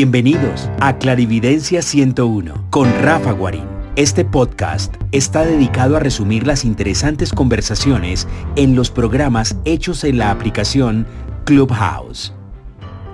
[0.00, 3.66] Bienvenidos a Clarividencia 101 con Rafa Guarín.
[3.96, 10.30] Este podcast está dedicado a resumir las interesantes conversaciones en los programas hechos en la
[10.30, 11.04] aplicación
[11.44, 12.32] Clubhouse.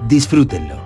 [0.08, 0.76] Disfrútenlo.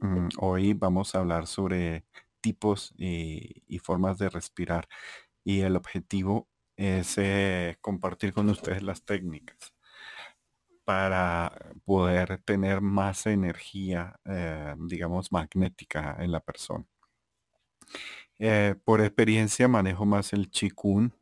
[0.00, 2.04] Mm, hoy vamos a hablar sobre
[2.40, 4.88] tipos y, formas de respirar
[5.44, 9.77] y el objetivo es eh, compartir con ustedes las técnicas
[10.88, 11.52] para
[11.84, 16.86] poder tener más energía, eh, digamos, magnética en la persona.
[18.38, 21.12] Eh, por experiencia manejo más el chikun.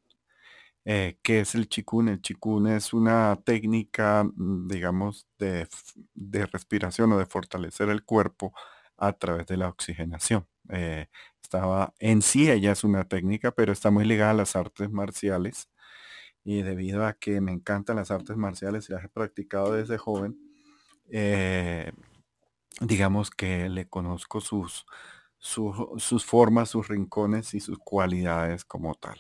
[0.84, 2.08] Eh, ¿Qué es el chikun?
[2.10, 5.66] El chikun es una técnica, mm, digamos, de,
[6.52, 8.52] respiración o de fortalecer el cuerpo
[8.96, 10.46] a través de la oxigenación.
[11.42, 15.69] estaba en sí, ella es una técnica, pero está muy ligada a las artes marciales
[16.46, 20.38] y debido a que me encantan las artes marciales y las he practicado desde joven,
[21.10, 21.91] eh,
[22.80, 24.86] digamos que le conozco sus,
[25.39, 29.19] sus formas, sus rincones y sus cualidades como tal.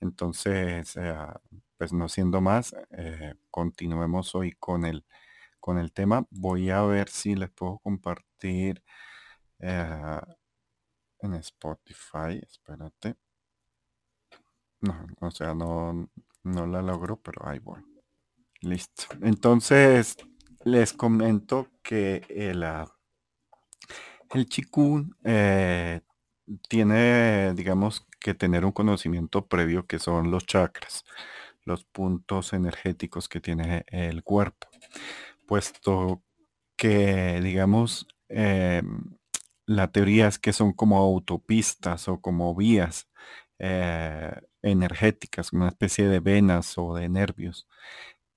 [0.00, 1.16] Entonces, eh,
[1.78, 5.06] pues no siendo más, eh, continuemos hoy con el,
[5.60, 6.26] con el tema.
[6.30, 8.82] Voy a ver si les puedo compartir
[9.60, 12.38] en Spotify.
[12.42, 13.16] Espérate.
[14.82, 16.08] No, o sea, no,
[16.44, 17.80] no la logro, pero ahí voy.
[18.60, 19.04] Listo.
[19.22, 20.16] Entonces,
[20.64, 22.86] les comento que el, ah,
[24.34, 26.00] el chikun eh,
[26.68, 31.04] tiene, digamos, que tener un conocimiento previo que son los chakras,
[31.64, 34.68] los puntos energéticos que tiene el cuerpo.
[35.46, 36.22] Puesto
[36.76, 39.16] que, digamos, em,
[39.66, 43.08] la teoría es que son como autopistas o como vías
[43.58, 44.32] eh,
[44.62, 47.66] energéticas, una especie de venas o de nervios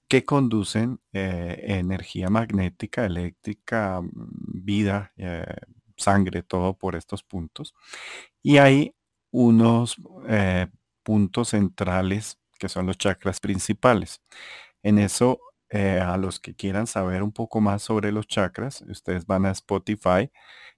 [0.08, 4.10] que conducen eh, energía magnética, eléctrica, mm,
[4.66, 5.46] vida, eh,
[5.98, 7.74] sangre, todo por estos puntos.
[8.44, 8.96] Y hay
[9.32, 9.98] unos
[11.04, 14.22] puntos centrales que son los chakras principales.
[14.84, 15.40] En eso,
[15.74, 20.32] a los que quieran saber un poco más sobre los chakras, ustedes van a Spotify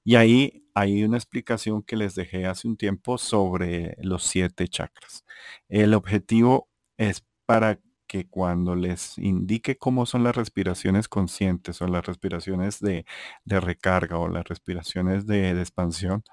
[0.03, 5.25] y ahí hay una explicación que les dejé hace un tiempo sobre los siete chakras.
[5.69, 12.05] El objetivo es para que cuando les indique cómo son las respiraciones conscientes o las
[12.05, 13.05] respiraciones de,
[13.45, 16.23] recarga o las respiraciones de, expansión,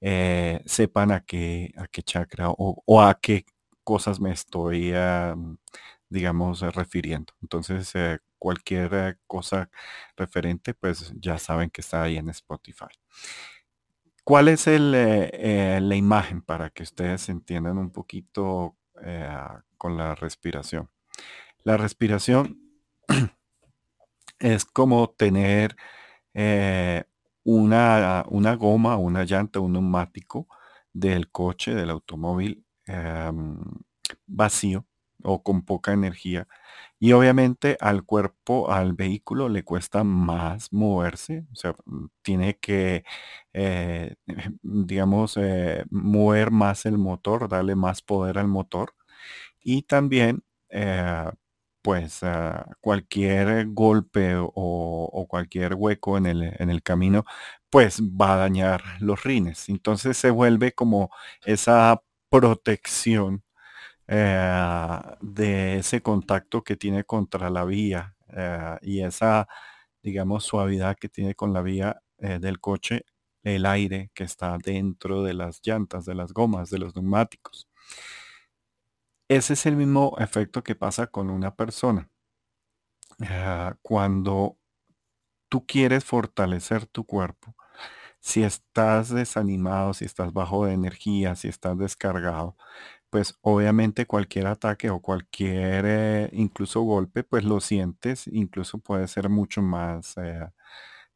[0.00, 3.44] eh, sepan a qué, a qué chakra o, a qué
[3.84, 4.92] cosas me estoy,
[6.12, 7.34] digamos, refiriendo.
[7.42, 9.70] Entonces, eh, cualquier eh, cosa
[10.16, 12.86] referente, pues ya saben que está ahí en Spotify.
[14.24, 15.30] ¿Cuál es el, eh,
[15.76, 18.76] eh, la imagen para que ustedes entiendan un poquito
[19.78, 20.90] con la respiración?
[21.64, 22.60] La respiración
[24.38, 25.76] es como tener
[27.44, 30.48] una, una, goma, una llanta, un neumático
[30.92, 33.58] del coche, del automóvil em,
[34.26, 34.86] vacío
[35.24, 36.48] o con poca energía.
[36.98, 43.04] Y obviamente al cuerpo, al vehículo le cuesta más moverse, o sea, mm, tiene que,
[43.52, 44.14] eh,
[44.62, 48.94] digamos, eh, mover más el motor, darle más poder al motor.
[49.62, 51.30] Y también, eh,
[51.82, 52.20] pues,
[52.80, 57.24] cualquier golpe o, cualquier hueco en el, en el camino,
[57.70, 59.68] pues va a dañar los rines.
[59.68, 61.10] Entonces se vuelve como
[61.44, 63.42] esa protección
[64.08, 69.48] eh, de ese contacto que tiene contra la vía eh, y esa,
[70.02, 73.04] digamos, suavidad que tiene con la vía eh, del coche,
[73.44, 77.68] el aire que está dentro de las llantas, de las gomas, de los neumáticos.
[79.28, 82.08] Ese es el mismo efecto que pasa con una persona.
[83.82, 84.58] cuando
[85.48, 87.54] tú quieres fortalecer tu cuerpo,
[88.20, 92.56] si estás desanimado, si estás bajo de energía, si estás descargado,
[93.12, 99.28] pues obviamente cualquier ataque o cualquier eh, incluso golpe, pues lo sientes, incluso puede ser
[99.28, 100.48] mucho más eh,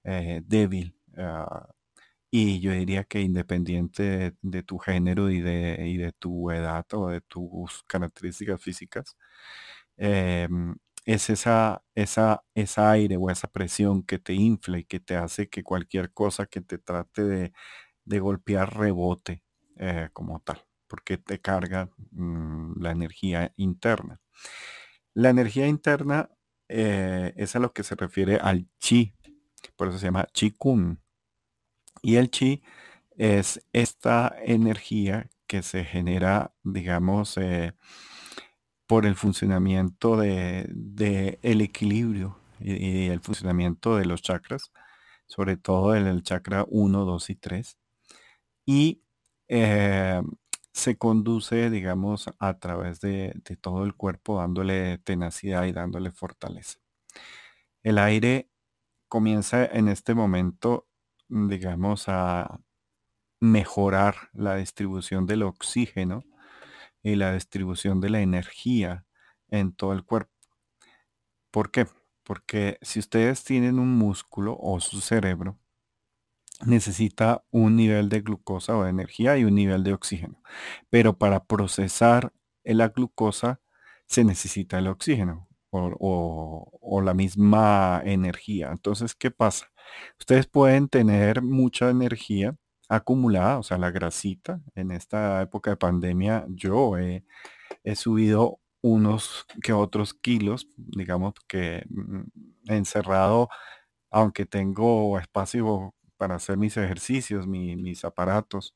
[0.04, 0.94] eh, débil.
[1.16, 1.68] Ah,
[2.30, 7.08] y yo diría que independiente de, tu género y de, y de, tu edad o
[7.10, 9.16] de tus características físicas,
[9.96, 10.76] em,
[11.06, 15.48] es esa, esa, esa aire o esa presión que te infla y que te hace
[15.48, 17.52] que cualquier cosa que te trate de,
[18.04, 19.42] de golpear rebote
[20.14, 24.20] como tal porque te carga mm, la energía interna.
[25.14, 26.30] La energía interna
[26.68, 29.14] eh, es a lo que se refiere al chi,
[29.76, 31.00] por eso se llama chi kun.
[32.02, 32.62] Y el chi
[33.16, 37.74] es esta energía que se genera, digamos, eh,
[38.86, 44.72] por el funcionamiento de, el equilibrio y, el funcionamiento de los chakras,
[45.26, 47.78] sobre todo en el chakra 1, 2 y 3.
[48.66, 49.02] Y
[49.48, 50.22] eh,
[50.76, 56.80] se conduce, digamos, a través de, todo el cuerpo, dándole tenacidad y dándole fortaleza.
[57.82, 58.50] El aire
[59.08, 60.86] comienza en este momento,
[61.28, 62.60] digamos, a
[63.40, 66.24] mejorar la distribución del oxígeno
[67.02, 69.06] y la distribución de la energía
[69.48, 70.32] en todo el cuerpo.
[71.50, 71.86] ¿Por qué?
[72.22, 75.58] Porque si ustedes tienen un músculo o su cerebro,
[76.64, 80.42] necesita un nivel de glucosa o de energía y un nivel de oxígeno.
[80.90, 82.32] Pero para procesar
[82.64, 83.60] la glucosa
[84.06, 88.70] se necesita el oxígeno o, o, la misma energía.
[88.72, 89.70] Entonces, ¿qué pasa?
[90.18, 92.56] Ustedes pueden tener mucha energía
[92.88, 94.60] acumulada, o sea, la grasita.
[94.74, 97.24] En esta época de pandemia yo he,
[97.96, 102.22] subido unos que otros kilos, digamos que mm,
[102.68, 103.48] encerrado,
[104.10, 108.74] aunque tengo espacio para hacer mis ejercicios, mis aparatos.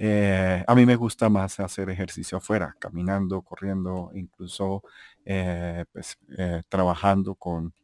[0.00, 4.84] Eh, a mí me gusta más hacer ejercicio afuera, caminando, corriendo, incluso
[5.24, 7.74] eh, pues, eh, trabajando con,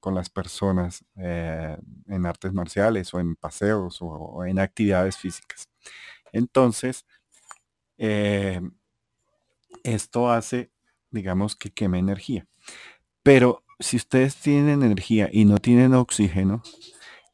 [0.00, 5.68] con, las personas en artes marciales o en paseos o, en actividades físicas.
[6.32, 7.06] Entonces,
[9.84, 10.72] esto hace,
[11.10, 12.46] digamos, que queme energía.
[13.22, 16.62] Pero si ustedes tienen energía y no tienen oxígeno,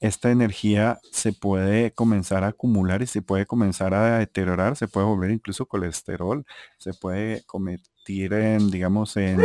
[0.01, 5.07] esta energía se puede comenzar a acumular y se puede comenzar a deteriorar, se puede
[5.07, 6.45] volver incluso colesterol,
[6.79, 9.41] se puede convertir en, digamos, en,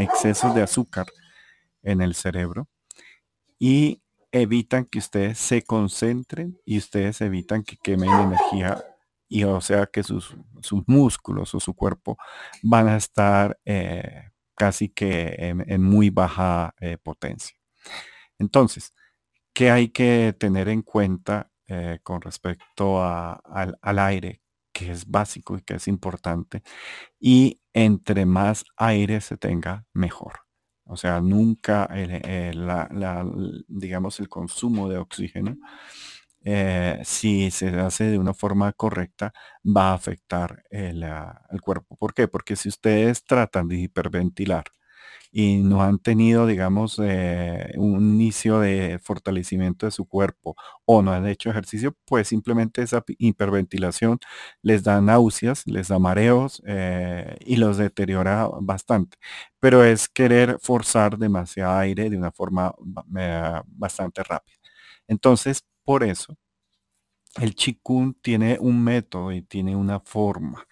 [0.00, 1.06] excesos de azúcar
[1.82, 2.68] en el cerebro
[3.58, 8.84] y evitan que ustedes se concentren y ustedes evitan que quemen energía
[9.28, 12.18] y o sea que sus, sus músculos o su cuerpo
[12.62, 17.56] van a estar eh, casi que en, muy baja eh, potencia.
[18.38, 18.92] Entonces,
[19.54, 24.40] ¿Qué hay que tener en cuenta eh, con respecto al, aire,
[24.72, 26.62] que es básico y que es importante?
[27.20, 30.40] Y entre más aire se tenga, mejor.
[30.84, 31.88] O sea, nunca,
[33.68, 35.56] digamos, el consumo de oxígeno,
[36.44, 39.32] eh, si se hace de una forma correcta,
[39.64, 41.96] va a afectar el, el cuerpo.
[41.96, 42.28] ¿Por qué?
[42.28, 44.64] Porque si ustedes tratan de hiperventilar,
[45.32, 51.12] y no han tenido, digamos, eh, un inicio de fortalecimiento de su cuerpo o no
[51.12, 54.18] han hecho ejercicio, pues simplemente esa hiperventilación
[54.62, 59.16] les da náuseas, les da mareos eh, y los deteriora bastante.
[59.60, 62.74] Pero es querer forzar demasiado aire de una forma
[63.18, 64.56] eh, bastante rápida.
[65.08, 66.36] Entonces, por eso,
[67.40, 70.66] el chikun tiene un método y tiene una forma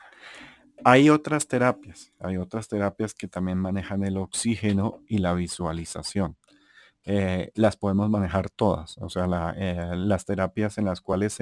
[0.84, 6.36] hay otras terapias, hay otras terapias que también manejan el oxígeno y la visualización.
[7.04, 11.32] Eh, las podemos manejar todas, o sea, eh, las terapias en las cuales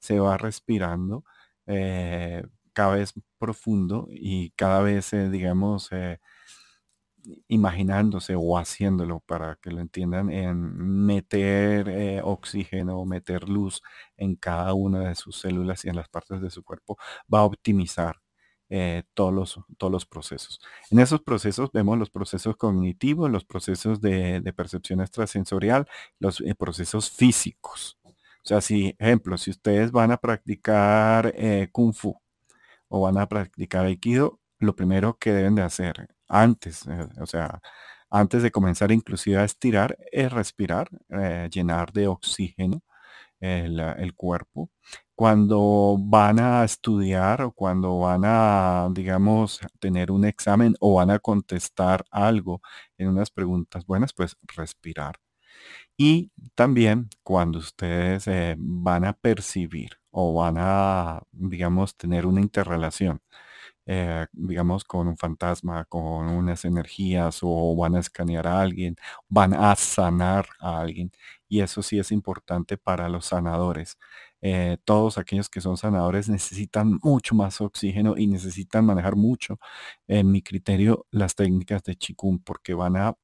[0.00, 1.24] se, va respirando
[1.66, 2.42] eh,
[2.72, 5.90] cada vez profundo y cada vez, digamos,
[7.48, 13.82] imaginándose o haciéndolo para que lo entiendan en meter oxígeno, meter luz
[14.16, 16.96] en cada una de sus células y en las partes de su cuerpo,
[17.32, 18.16] va a optimizar
[18.68, 20.60] eh, todos, los, todos los procesos.
[20.90, 25.86] En esos procesos vemos los procesos cognitivos, los procesos de, percepción extrasensorial,
[26.18, 27.98] los eh, procesos físicos.
[28.04, 32.20] O sea, si, ejemplo, si ustedes van a practicar eh, Kung Fu
[32.88, 36.84] o van a practicar Aikido, lo primero que deben de hacer antes,
[37.20, 37.60] o sea,
[38.10, 40.88] antes de comenzar inclusive a estirar, es respirar,
[41.50, 42.82] llenar de oxígeno
[43.40, 44.70] el, cuerpo.
[45.16, 51.18] Cuando van a estudiar o cuando van a, digamos, tener un examen o van a
[51.18, 52.60] contestar algo
[52.98, 55.16] en unas preguntas buenas, pues respirar.
[55.96, 63.20] Y también cuando ustedes eh, van a percibir o van a, digamos, tener una interrelación,
[63.86, 68.96] eh, digamos, con un fantasma, con unas energías o van a escanear a alguien,
[69.28, 71.12] van a sanar a alguien
[71.48, 73.98] y eso sí es importante para los sanadores.
[74.48, 79.58] Eh, todos aquellos que son sanadores necesitan mucho más oxígeno y necesitan manejar mucho,
[80.06, 83.16] en mi criterio, las técnicas de Chikun porque van a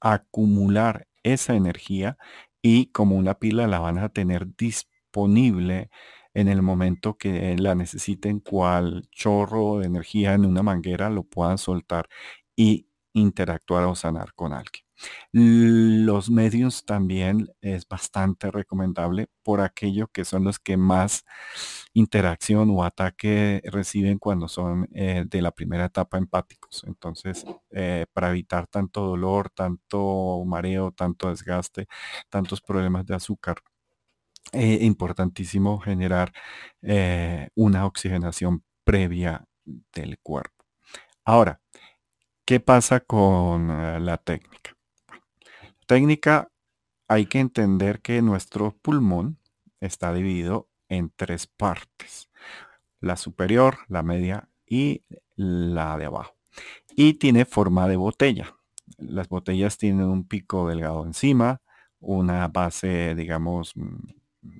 [0.00, 2.16] acumular esa energía
[2.62, 5.90] y como una pila la van a tener disponible
[6.34, 11.58] en el momento que la necesiten, cual chorro de energía en una manguera lo puedan
[11.58, 12.08] soltar.
[12.56, 14.87] Y interactuar o sanar con alguien.
[15.32, 21.24] Los medios también es bastante recomendable por aquello que son los que más
[21.92, 26.84] interacción o ataque reciben cuando son eh, de la primera etapa empáticos.
[26.86, 31.86] Entonces, eh, para evitar tanto dolor, tanto mareo, tanto desgaste,
[32.28, 33.56] tantos problemas de azúcar,
[34.52, 36.32] eh, importantísimo generar
[37.54, 39.44] una oxigenación previa
[39.92, 40.64] del cuerpo.
[41.24, 41.60] Ahora,
[42.46, 43.68] ¿qué pasa con
[44.04, 44.77] la técnica?
[45.88, 46.52] Técnica
[47.08, 49.38] hay que entender que nuestro pulmón
[49.80, 52.28] está dividido en tres partes.
[53.00, 55.02] La superior, la media y
[55.34, 56.36] la de abajo.
[56.94, 58.54] Y tiene forma de botella.
[58.98, 61.62] Las botellas tienen un pico delgado encima,
[62.00, 63.72] una base, digamos,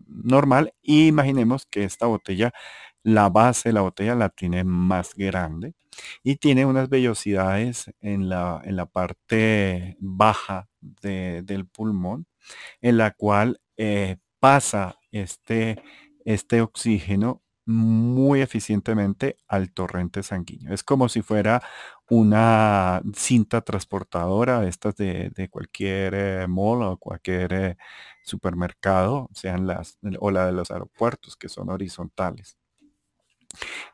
[0.07, 0.73] normal.
[0.81, 2.53] Y imaginemos que esta botella,
[3.09, 5.75] la base de la botella la tiene más grande
[6.23, 12.27] y tiene unas vellosidades en la, en la parte baja del pulmón,
[12.83, 15.83] en la cual eh, pasa este,
[16.25, 20.73] este oxígeno muy eficientemente al torrente sanguíneo.
[20.75, 21.63] Es como si fuera
[22.11, 27.77] una cinta transportadora de estas de, cualquier eh, o cualquier eh,
[28.23, 32.58] supermercado, sean las o la de los aeropuertos que son horizontales,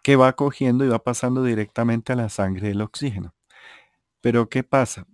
[0.02, 3.34] que va cogiendo y va pasando directamente a la sangre el oxígeno.
[4.20, 5.06] Pero ¿qué pasa?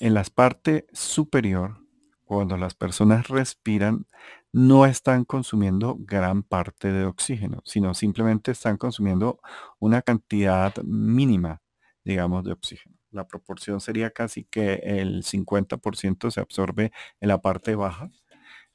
[0.00, 1.78] En la parte superior,
[2.24, 4.06] cuando las personas respiran,
[4.52, 9.40] no están consumiendo gran parte de oxígeno, sino simplemente están consumiendo
[9.78, 11.60] una cantidad mínima,
[12.04, 12.96] digamos, de oxígeno.
[13.10, 18.10] La proporción sería casi que el 50% se absorbe en la parte baja,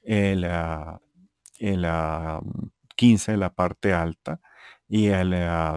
[0.01, 0.48] el,
[2.96, 4.40] 15 en la parte alta
[4.92, 5.34] y el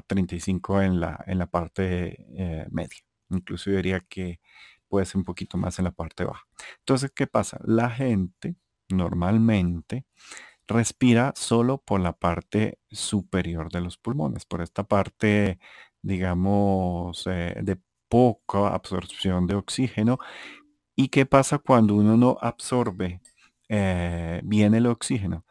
[0.09, 2.99] 35 en la, en la parte eh, media.
[3.31, 4.41] Incluso yo diría que
[4.89, 6.43] puede ser un poquito más en la parte baja.
[6.81, 7.61] Entonces, ¿qué pasa?
[7.65, 8.57] La gente
[8.89, 10.05] normalmente
[10.67, 15.61] respira solo por la parte superior de los pulmones, por esta parte,
[16.03, 17.79] digamos, eh, de
[18.09, 20.19] poca absorción de oxígeno.
[20.97, 23.21] ¿Y qué pasa cuando uno no absorbe
[23.69, 25.45] eh, bien el oxígeno?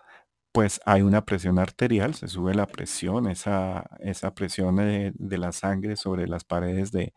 [0.53, 5.95] Pues hay una presión arterial, se sube la presión, esa, esa presión de, la sangre
[5.97, 7.13] sobre las paredes de,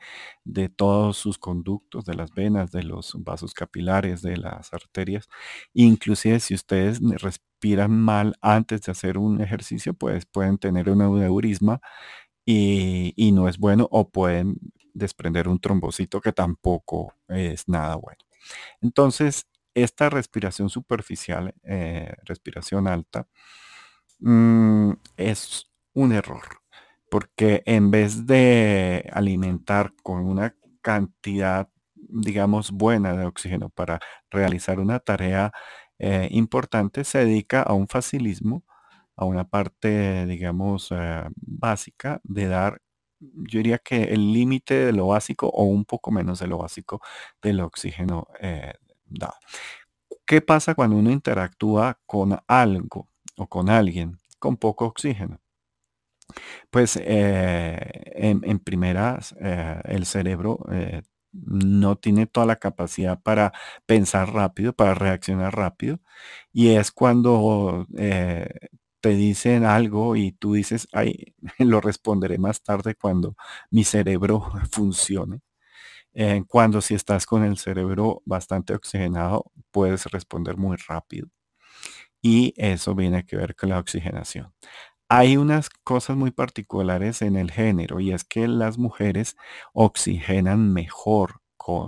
[0.71, 5.29] todos sus conductos, de las venas, de los vasos capilares, de las arterias.
[5.75, 11.81] Inclusive si ustedes respiran mal antes de hacer un ejercicio, pues pueden tener un aneurisma
[12.47, 14.59] y, y no es bueno o pueden
[14.95, 18.19] desprender un trombocito que tampoco es nada bueno.
[18.81, 23.29] Entonces, esta respiración superficial, eh, respiración alta,
[24.21, 26.43] mm, es un error,
[27.11, 35.01] porque en vez de alimentar con una cantidad, digamos, buena de oxígeno para realizar una
[35.01, 35.53] tarea
[35.99, 38.65] eh, importante, se dedica a un facilismo,
[39.17, 42.81] a una parte, digamos, eh, básica de dar
[43.21, 47.01] yo diría que el límite de lo básico o un poco menos de lo básico
[47.43, 48.27] del oxígeno
[50.27, 55.41] ¿Qué pasa cuando uno interactúa con algo o con alguien con poco oxígeno?
[56.71, 57.79] Pues eh,
[58.15, 63.53] en, primeras, eh, el cerebro eh, no tiene toda la capacidad para
[63.87, 66.01] pensar rápido, para reaccionar rápido.
[66.53, 67.87] Y es cuando
[69.01, 73.37] te dicen algo y tú dices, ay, lo responderé más tarde cuando
[73.71, 75.41] mi cerebro funcione
[76.49, 81.29] cuando si estás con el cerebro bastante oxigenado, puedes responder muy rápido.
[82.23, 84.53] Y eso viene que ver con la oxigenación.
[85.09, 89.37] Hay unas cosas muy particulares en el género y es que las mujeres
[89.75, 91.43] oxigenan mejor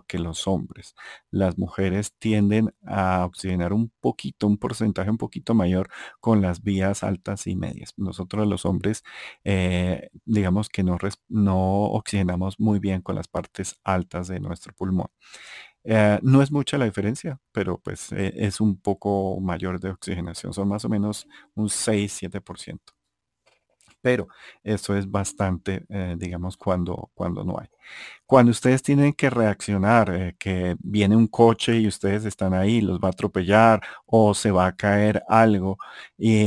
[0.06, 0.94] que los hombres.
[1.30, 5.88] Las mujeres tienden a oxigenar un poquito, un porcentaje un poquito mayor
[6.20, 7.92] con las vías altas y medias.
[7.97, 9.02] Nosotros los hombres,
[9.44, 11.56] eh, digamos que no, no
[11.92, 15.08] oxigenamos muy bien con las partes altas de nuestro pulmón.
[15.85, 20.52] Eh, no es mucha la diferencia, pero pues eh, es un poco mayor de oxigenación.
[20.52, 22.98] Son más o menos un 6-7%.
[24.00, 24.28] Pero
[24.62, 25.85] eso es bastante,
[26.17, 27.69] digamos, cuando, cuando no hay.
[28.26, 32.99] Cuando ustedes tienen que reaccionar, eh, que viene un coche y ustedes están ahí, los
[33.00, 35.78] va a atropellar o se va a caer algo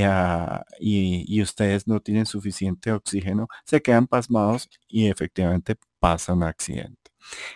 [0.04, 6.44] ah, y, y, ustedes no tienen suficiente oxígeno, se quedan pasmados y efectivamente pasa un
[6.44, 7.01] accidente.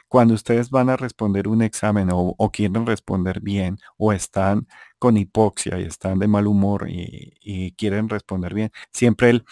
[0.07, 4.67] Cuando ustedes van a responder un examen o, quieren responder bien o están
[5.00, 9.45] con hipoxia y están de mal humor y, y quieren responder bien, siempre el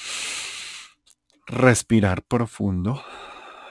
[1.48, 3.02] respirar profundo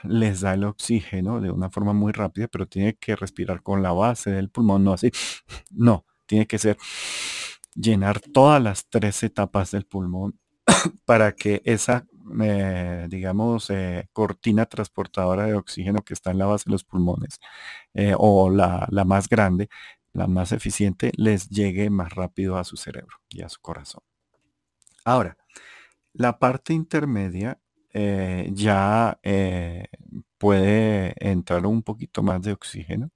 [0.05, 3.93] les da el oxígeno de una forma muy rápida, pero tiene que respirar con la
[3.93, 5.11] base del pulmón, no así.
[5.71, 6.77] No, tiene que ser
[7.75, 10.39] llenar todas las tres etapas del pulmón
[11.05, 12.07] para que esa,
[12.41, 17.39] eh, digamos, eh, cortina transportadora de oxígeno que está en la base de los pulmones
[17.95, 19.69] eh, o la, la más grande,
[20.13, 24.03] la más eficiente, les llegue más rápido a su cerebro y a su corazón.
[25.05, 25.37] Ahora,
[26.15, 27.59] la parte intermedia
[27.95, 29.19] ya
[30.39, 33.11] puede entrar un poquito más de oxígeno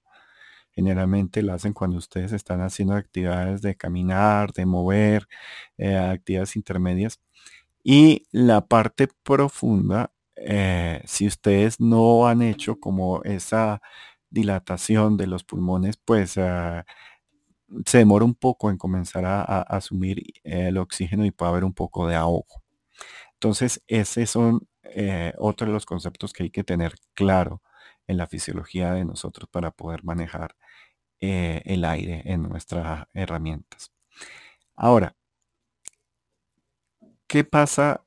[0.77, 5.27] Generalmente lo hacen cuando ustedes están haciendo actividades de caminar, de mover,
[5.79, 7.19] eh, actividades intermedias.
[7.89, 13.81] Y la parte profunda, eh, si ustedes no han hecho como esa
[14.29, 16.85] dilatación de los pulmones, pues ah,
[17.87, 22.09] se demora un poco en comenzar a, asumir el oxígeno y puede haber un poco
[22.09, 22.65] de ahogo.
[23.35, 27.63] Entonces, esos son eh, otros de los conceptos que hay que tener claro
[28.09, 30.57] en la fisiología de nosotros para poder manejar
[31.21, 33.93] eh, el aire en nuestras herramientas.
[34.77, 35.17] Ahora,
[37.27, 38.05] ¿qué pasa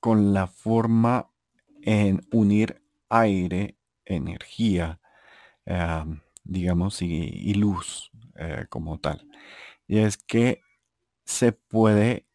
[0.00, 1.30] con la forma
[1.82, 5.00] en unir aire, energía,
[6.44, 9.26] digamos, y, luz eh, como tal?
[9.86, 10.62] Y es que
[11.24, 12.26] se puede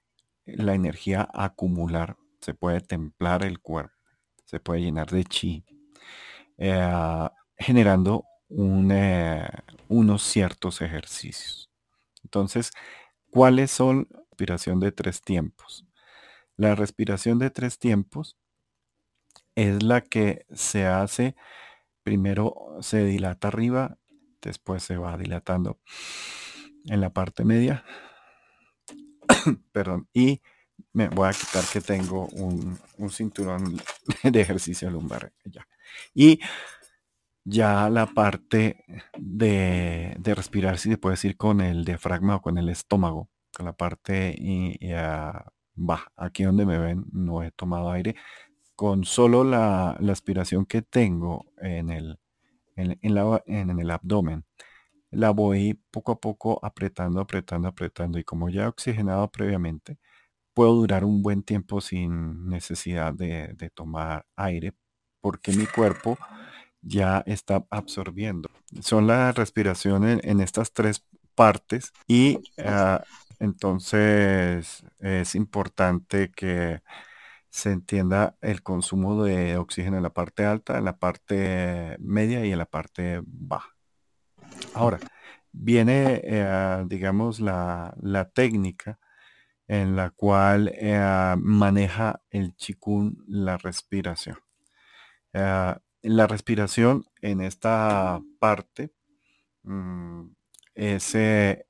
[0.46, 3.94] la energía acumular, se puede templar el cuerpo,
[4.46, 5.66] se puede llenar de chi,
[6.58, 9.48] eh, generando eh,
[9.90, 11.70] unos ciertos ejercicios.
[12.24, 12.72] Entonces,
[13.32, 15.86] ¿cuáles son la respiración de tres tiempos?
[16.58, 18.38] La respiración de tres tiempos
[19.56, 21.36] es la que se hace,
[22.04, 23.98] primero se dilata arriba,
[24.42, 25.80] después se va dilatando
[26.86, 27.84] en la parte media,
[29.72, 30.42] perdón, y
[30.92, 32.80] me voy a quitar que tengo un,
[33.10, 33.80] cinturón
[34.24, 35.68] de ejercicio lumbar ya.
[36.14, 36.40] Y
[37.46, 38.84] ya la parte
[39.18, 43.74] de, respirar, si se puede decir con el diafragma o con el estómago, con la
[43.74, 44.78] parte y,
[45.78, 48.16] va, aquí donde me ven no he tomado aire,
[48.76, 52.20] con solo la, aspiración que tengo en el,
[52.76, 54.46] en, en el abdomen,
[55.12, 60.00] la voy poco a poco apretando, apretando, apretando y como ya he oxigenado previamente,
[60.54, 64.74] puedo durar un buen tiempo sin necesidad de, de tomar aire
[65.22, 66.18] porque mi cuerpo
[66.82, 68.50] ya está absorbiendo.
[68.82, 72.40] Son la respiración en, estas tres partes y
[73.44, 76.82] entonces es importante que
[77.50, 82.52] se entienda el consumo de oxígeno en la parte alta, en la parte media y
[82.52, 83.76] en la parte baja.
[84.74, 85.00] Ahora,
[85.52, 87.94] viene, eh, digamos, la,
[88.34, 89.00] técnica
[89.68, 94.38] en la cual eh, maneja el chikun la respiración.
[95.34, 98.94] Ah, la respiración en esta parte
[99.64, 100.28] mm,
[100.76, 101.68] es eh,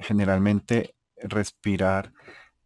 [0.00, 2.12] generalmente respirar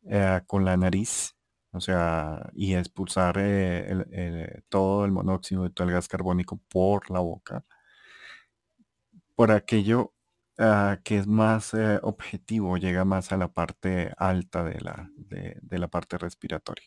[0.05, 1.37] eh, con la nariz,
[1.73, 7.21] o sea, y expulsar eh, todo el monóxido y todo el gas carbónico por la
[7.21, 7.65] boca,
[9.35, 10.15] por aquello
[10.59, 15.89] ah, que es más objetivo, llega más a la parte alta de la, de la
[15.89, 16.87] parte respiratoria.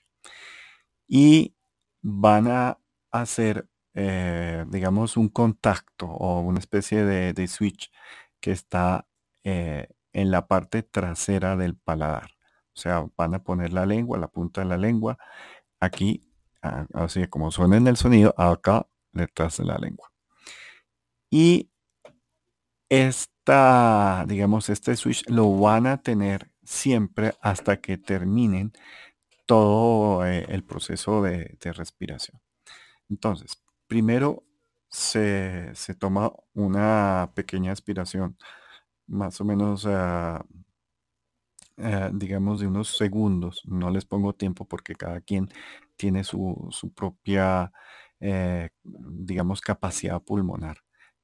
[1.08, 1.56] Y
[2.02, 2.80] van a
[3.12, 3.68] hacer
[4.00, 7.92] eh, digamos, un contacto o una especie de, switch
[8.40, 9.08] que está
[9.44, 12.32] eh, en la parte trasera del paladar.
[12.74, 15.18] O sea, van a poner la lengua, la punta de la lengua,
[15.80, 16.22] aquí,
[16.94, 20.12] así como suena en el sonido, acá detrás de la lengua.
[21.30, 21.70] Y
[22.90, 28.74] esta, digamos, este switch lo van a tener siempre hasta que terminen
[29.46, 32.40] todo eh, el proceso de respiración.
[33.10, 34.44] Entonces, Primero
[34.90, 38.38] se, toma una pequeña aspiración,
[39.08, 40.46] más o menos, ah,
[42.14, 43.62] digamos, de unos segundos.
[43.66, 45.50] No les pongo tiempo porque cada quien
[45.96, 47.72] tiene su, propia,
[48.20, 50.78] eh, digamos, capacidad pulmonar.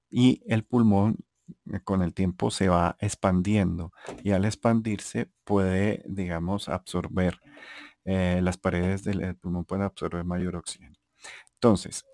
[0.10, 1.18] Y el pulmón
[1.72, 3.92] eh, con el tiempo se va expandiendo
[4.24, 7.40] y al expandirse puede, digamos, absorber,
[8.06, 10.96] eh, las paredes del pulmón pueden absorber mayor oxígeno.
[11.56, 12.06] Entonces,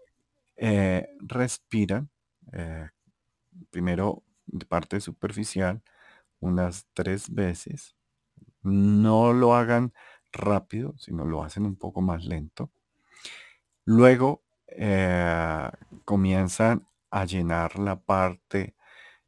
[0.61, 2.09] eh, respiran
[2.51, 2.89] eh,
[3.71, 4.23] primero
[4.67, 5.81] parte superficial
[6.39, 7.95] unas tres veces.
[8.61, 9.93] No lo hagan
[10.31, 12.71] rápido, sino lo hacen un poco más lento.
[13.85, 15.69] Luego eh,
[16.05, 18.75] comienzan a llenar la parte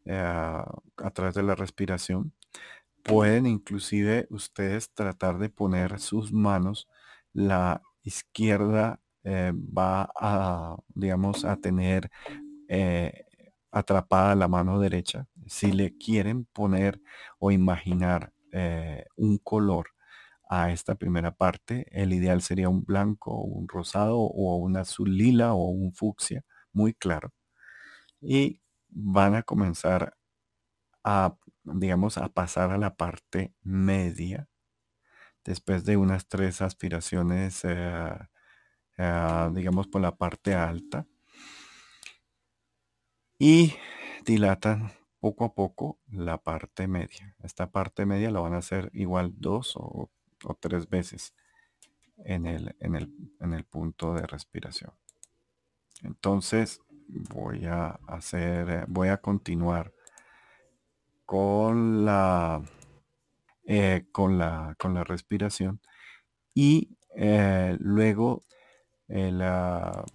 [0.05, 2.33] a través de la respiración.
[3.03, 6.87] Pueden inclusive ustedes tratar de poner sus manos
[7.33, 12.09] la izquierda eh, va a, digamos, a tener
[12.67, 13.25] eh,
[13.71, 15.27] atrapada la mano derecha.
[15.47, 17.01] Si le quieren poner
[17.39, 19.87] o imaginar eh, un color
[20.49, 25.53] a esta primera parte, el ideal sería un blanco, un rosado o un azul lila
[25.53, 27.33] o un fucsia, muy claro.
[28.21, 30.15] Y van a comenzar
[31.03, 34.49] a, digamos, a pasar a la parte media
[35.43, 38.13] después de unas tres aspiraciones, eh,
[38.97, 41.05] eh, digamos, por la parte alta.
[43.43, 43.73] Y
[44.23, 47.35] dilatan poco a poco la parte media.
[47.41, 50.11] Esta parte media la van a hacer igual dos o,
[50.59, 51.33] tres veces
[52.23, 54.93] en el, en, el, en el punto de respiración.
[56.03, 56.81] Entonces
[57.33, 59.91] voy a hacer, eh, voy a continuar
[61.25, 62.61] con la,
[63.65, 65.81] eh, con la, con la respiración
[66.53, 68.43] y eh, luego
[69.07, 70.05] la,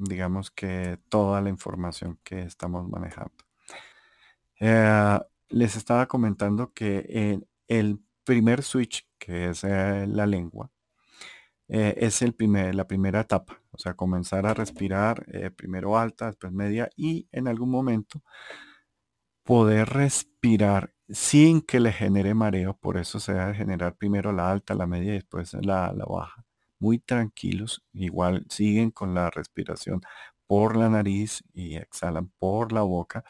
[0.00, 3.32] digamos que toda la información que estamos manejando.
[5.48, 10.70] les estaba comentando que el primer switch, que es la lengua,
[11.68, 13.60] es el primer, la primera etapa.
[13.72, 18.22] O sea, comenzar a respirar primero alta, después media y en algún momento
[19.44, 24.74] poder respirar sin que le genere mareo, por eso se debe generar primero la alta,
[24.74, 26.44] la media y después la, baja.
[26.80, 30.02] Muy tranquilos, igual siguen con la respiración
[30.46, 33.24] por la nariz y exhalan por la boca.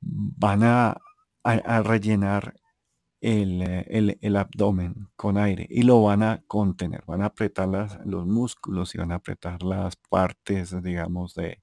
[0.00, 0.96] Van a,
[1.44, 2.54] rellenar
[3.20, 3.62] el,
[4.20, 7.68] el, abdomen con aire y lo van a contener, van a apretar
[8.04, 11.62] los músculos y van a apretar las partes, digamos, de,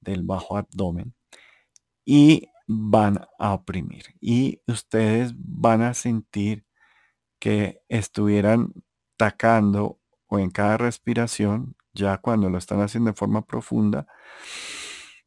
[0.00, 1.14] del bajo abdomen
[2.04, 4.04] y van a oprimir.
[4.20, 6.66] Y ustedes van a sentir
[7.38, 8.72] que estuvieran
[9.22, 14.08] tacando o en cada respiración, ya cuando lo están haciendo de forma profunda,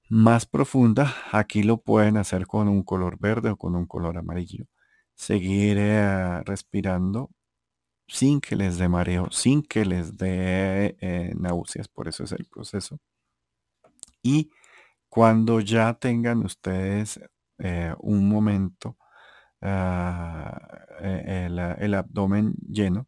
[0.09, 4.65] más profunda, aquí lo pueden hacer con un color verde o con un color amarillo.
[5.13, 7.31] Seguir eh, respirando
[8.05, 12.45] sin que les dé mareo, sin que les dé eh, náuseas, por eso es el
[12.47, 12.99] proceso.
[14.21, 14.51] Y
[15.07, 17.21] cuando ya tengan ustedes
[17.59, 18.97] eh, un momento,
[19.61, 20.59] ah,
[20.99, 23.07] el, abdomen lleno,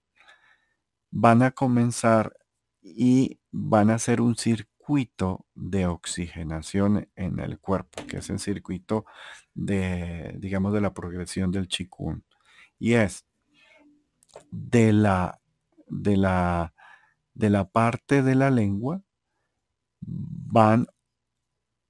[1.12, 2.34] van a comenzar
[2.82, 9.06] y van a hacer un circuito de oxigenación en el cuerpo, que es el circuito
[9.54, 12.24] de, digamos, de la progresión del chikun.
[12.80, 13.26] Y es
[14.52, 15.40] de la,
[15.88, 16.74] de la,
[17.34, 19.02] de la parte de la lengua,
[20.02, 20.88] van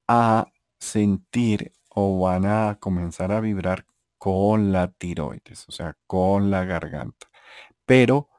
[0.08, 0.48] a
[0.80, 3.86] sentir o van a comenzar a vibrar
[4.18, 7.28] con la tiroides, o sea, con la garganta,
[7.86, 8.30] pero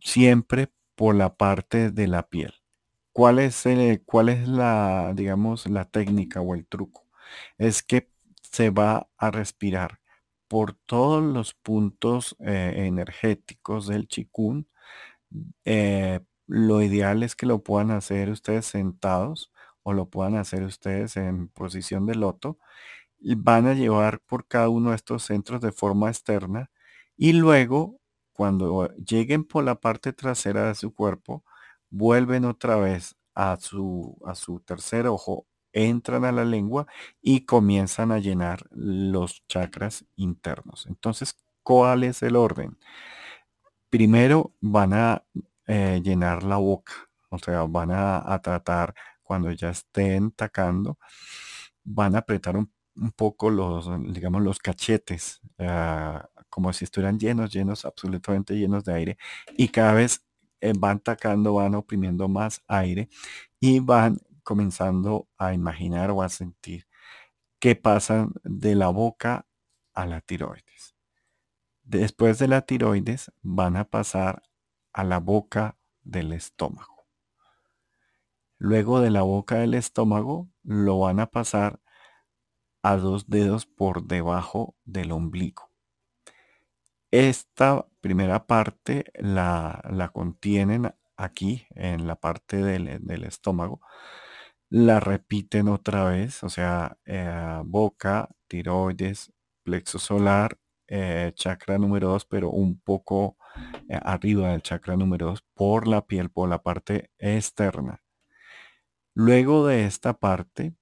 [0.00, 2.54] siempre por la parte de la piel.
[3.12, 3.64] ¿Cuál es,
[4.06, 7.06] cuál es la, digamos, la técnica o el truco?
[7.58, 8.10] Es que
[8.42, 10.00] se va a respirar
[10.48, 14.68] por todos los puntos eh, energéticos del chikun.
[15.64, 19.52] Eh, lo ideal es que lo puedan hacer ustedes sentados
[19.82, 22.58] o lo puedan hacer ustedes en posición de loto,
[23.22, 26.70] y van a llevar por cada uno de estos centros de forma externa
[27.16, 28.00] y luego
[28.32, 31.44] cuando lleguen por la parte trasera de su cuerpo,
[31.90, 36.86] vuelven otra vez a su, a su tercer ojo, entran a la lengua
[37.20, 40.86] y comienzan a llenar los chakras internos.
[40.86, 42.78] Entonces, ¿cuál es el orden?
[43.90, 45.24] Primero van a
[45.66, 46.92] eh, llenar la boca,
[47.28, 50.98] o sea, van a tratar cuando ya estén tacando,
[51.84, 52.70] van a apretar un,
[53.16, 59.18] poco los, digamos, los cachetes, ah, como si estuvieran llenos, llenos, absolutamente llenos de aire.
[59.56, 60.24] Y cada vez
[60.60, 63.08] eh, van tacando, van oprimiendo más aire
[63.60, 66.86] y van comenzando a imaginar o a sentir
[67.58, 69.46] qué pasa de la boca
[69.94, 70.94] a la tiroides.
[71.84, 74.42] Después de la tiroides van a pasar
[74.92, 77.06] a la boca del estómago.
[78.58, 81.80] Luego de la boca del estómago lo van a pasar
[82.82, 85.70] a dos dedos por debajo del ombligo.
[87.10, 93.80] Esta primera parte la, contienen aquí en la parte del, estómago.
[94.70, 99.30] La repiten otra vez, o sea, eh, boca, tiroides,
[99.62, 103.36] plexo solar, eh, chakra número 2, pero un poco
[103.88, 108.02] eh, arriba del chakra número 2 por la piel, por la parte externa.
[109.14, 110.74] Luego de esta parte,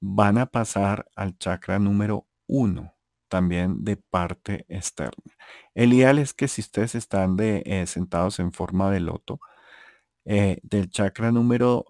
[0.00, 2.94] van a pasar al chakra número 1,
[3.28, 5.34] también de parte externa.
[5.74, 9.40] El ideal es que si ustedes están de, eh, sentados en forma de loto,
[10.24, 11.86] eh, del chakra número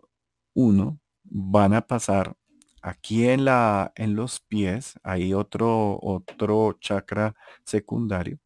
[0.55, 2.37] uno van a pasar
[2.83, 8.39] aquí en, la, en los pies, hay otro, otro chakra secundario.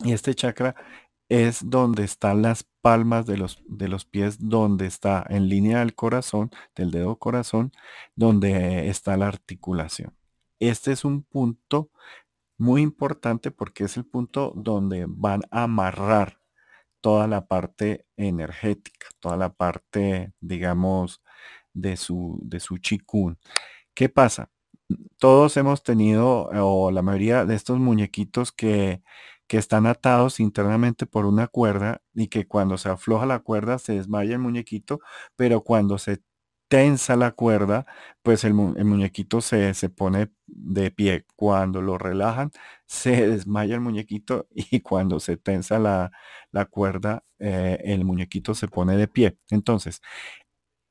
[0.00, 0.74] Y este chakra
[1.30, 5.94] es donde están las palmas de los, de los pies, donde está en línea del
[5.94, 7.72] corazón, del dedo corazón,
[8.16, 10.12] donde está la articulación.
[10.58, 11.90] Este es un punto
[12.58, 16.40] muy importante porque es el punto donde van a amarrar
[17.00, 21.22] toda la parte energética, toda la parte, digamos,
[21.72, 23.38] de su, de su chikun.
[23.94, 24.50] ¿Qué pasa?
[25.18, 29.02] Todos hemos tenido, o la mayoría de estos muñequitos que,
[29.50, 33.94] que están atados internamente por una cuerda y que cuando se afloja la cuerda se
[33.94, 35.00] desmaya el muñequito,
[35.34, 36.22] pero cuando se
[36.68, 37.84] tensa la cuerda,
[38.22, 41.26] pues el, muñequito se, se, pone de pie.
[41.34, 42.52] Cuando lo relajan,
[42.86, 46.12] se desmaya el muñequito y cuando se tensa la,
[46.70, 49.36] cuerda, eh, el muñequito se pone de pie.
[49.50, 50.00] Entonces,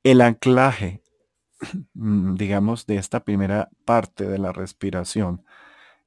[0.03, 1.01] el anclaje,
[1.93, 5.45] mm, digamos, de esta primera parte de la respiración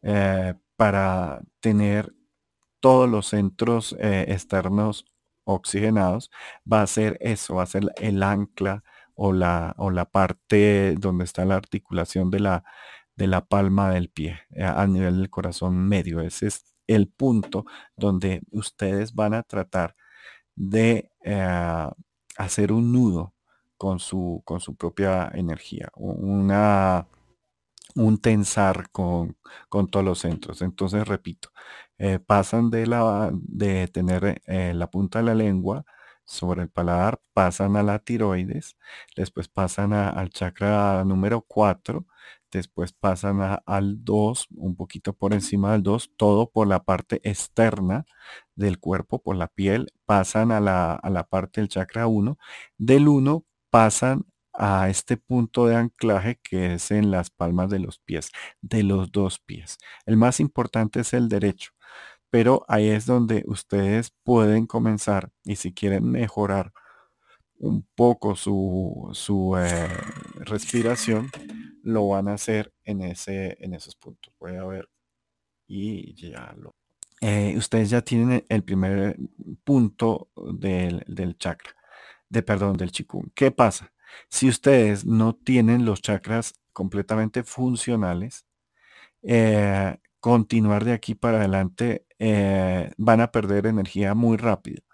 [0.03, 2.13] eh, para tener
[2.83, 5.07] todos los centros eh, externos
[5.45, 6.31] oxigenados,
[6.71, 11.25] va a ser eso, va a ser el ancla o la, o la parte donde
[11.25, 12.65] está la articulación de la,
[13.17, 16.21] de la palma del pie eh, a nivel del corazón medio.
[16.21, 17.67] Ese es el punto
[17.97, 19.97] donde ustedes van a tratar
[20.57, 21.11] de
[22.37, 23.35] hacer un nudo
[23.77, 27.09] con su, con su propia energía, una,
[27.97, 29.37] un tensar con,
[29.69, 30.63] con todos los centros.
[30.63, 31.51] Entonces, repito,
[32.03, 35.85] eh, pasan de, la, de tener eh, la punta de la lengua
[36.25, 38.77] sobre el paladar, pasan a la tiroides,
[39.17, 42.05] después pasan al chakra número 4,
[42.51, 48.05] después pasan al 2, un poquito por encima del 2, todo por la parte externa
[48.57, 52.37] del cuerpo, por la piel, pasan a la, a la parte del chakra 1,
[52.79, 57.99] del 1 pasan a este punto de anclaje que es en las palmas de los
[57.99, 59.79] pies, de los dos pies.
[60.07, 61.73] El más importante es el derecho,
[62.33, 66.73] pero ahí es donde ustedes pueden comenzar y si quieren mejorar
[67.59, 69.87] un poco su, su eh,
[70.37, 71.31] respiración,
[71.83, 74.33] lo van a hacer en, ese, en esos puntos.
[74.41, 74.89] Voy a ver
[75.69, 76.75] y ya lo...
[77.21, 79.19] Eh, ustedes ya tienen el primer
[79.63, 81.75] punto del, del chakra
[82.31, 83.29] de perdón, del chikung.
[83.35, 83.93] ¿Qué pasa?
[84.31, 88.47] Si ustedes no tienen los chakras completamente funcionales,
[89.23, 94.85] eh, continuar de aquí para adelante eh, van a perder energía muy rápido.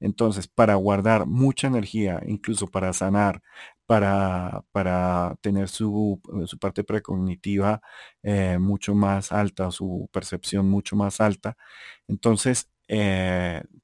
[0.00, 3.42] Entonces, para guardar mucha energía, incluso para sanar,
[3.86, 7.82] para, para tener su, su parte precognitiva
[8.22, 11.56] eh, mucho más alta, su percepción mucho más alta,
[12.08, 12.70] entonces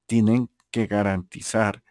[0.07, 1.83] tienen que garantizar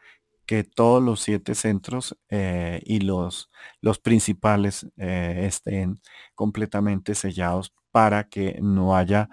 [0.46, 3.50] que todos los siete centros eh, y los,
[3.82, 6.02] los principales eh, estén
[6.36, 9.30] completamente sellados para que no haya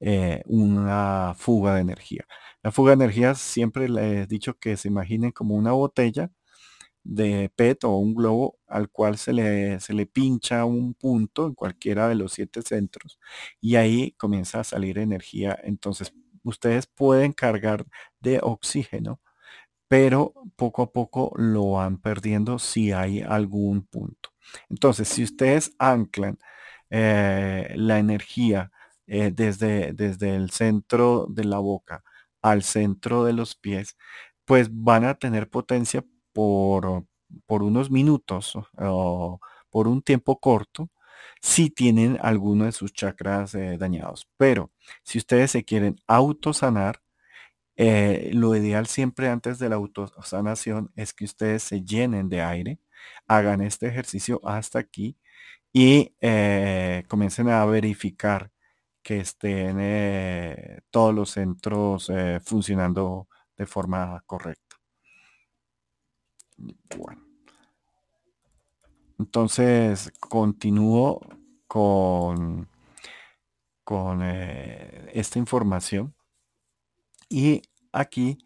[0.00, 2.24] eh, una fuga de energía.
[2.62, 6.30] La fuga de energía siempre le he dicho que se imaginen como una botella
[7.04, 11.54] de PET o un globo al cual se le, se le pincha un punto en
[11.54, 13.18] cualquiera de los siete centros
[13.60, 15.58] y ahí comienza a salir energía.
[15.64, 17.84] Entonces ustedes pueden cargar
[18.20, 19.20] de oxígeno
[19.88, 24.30] pero poco a poco lo van perdiendo si hay algún punto.
[24.68, 26.38] Entonces, si ustedes anclan
[26.90, 28.70] eh, la energía
[29.06, 32.02] eh, desde, desde el centro de la boca
[32.42, 33.96] al centro de los pies,
[34.44, 37.04] pues van a tener potencia por,
[37.46, 40.90] por unos minutos o por un tiempo corto
[41.42, 44.28] si tienen alguno de sus chakras eh, dañados.
[44.36, 44.70] Pero
[45.04, 47.00] si ustedes se quieren autosanar,
[47.76, 52.78] lo ideal siempre antes de la autosanación es que ustedes se llenen de aire,
[53.26, 55.16] hagan este ejercicio hasta aquí
[55.78, 58.50] y eh, comiencen a verificar
[59.02, 62.10] que estén eh, todos los centros
[62.42, 64.76] funcionando de forma correcta.
[66.96, 67.26] Bueno.
[69.18, 71.20] Entonces, continúo
[71.66, 72.70] con,
[73.84, 76.14] con esta información
[77.28, 77.60] y
[77.92, 78.38] aquí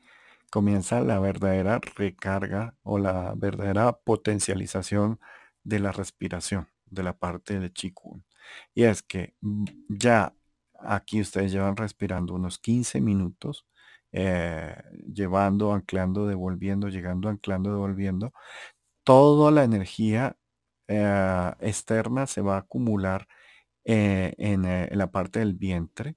[0.50, 5.20] comienza la verdadera recarga o la verdadera potencialización
[5.62, 8.24] de la respiración de la parte de Chikun.
[8.74, 10.34] Y es que mm, ya
[10.80, 13.66] aquí ustedes llevan respirando unos 15 minutos,
[14.12, 14.74] eh,
[15.12, 18.32] llevando, anclando, devolviendo, llegando, anclando, devolviendo.
[19.04, 20.36] Toda la energía
[20.88, 23.26] eh, externa se va a acumular
[23.84, 26.16] eh, en, la parte del vientre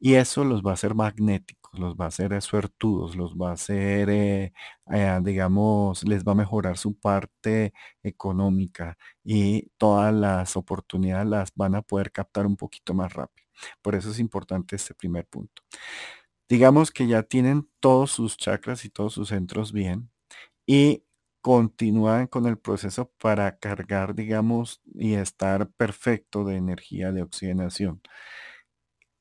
[0.00, 3.52] y eso los va a hacer magnéticos los va a hacer suertudos, los va a
[3.54, 4.52] hacer, eh,
[4.92, 11.74] eh, digamos, les va a mejorar su parte económica y todas las oportunidades las van
[11.76, 13.46] a poder captar un poquito más rápido.
[13.82, 15.62] Por eso es importante este primer punto.
[16.48, 20.10] Digamos que ya tienen todos sus chakras y todos sus centros bien
[20.66, 21.04] y
[21.42, 28.02] continúan con el proceso para cargar, digamos, y estar perfecto de energía de oxigenación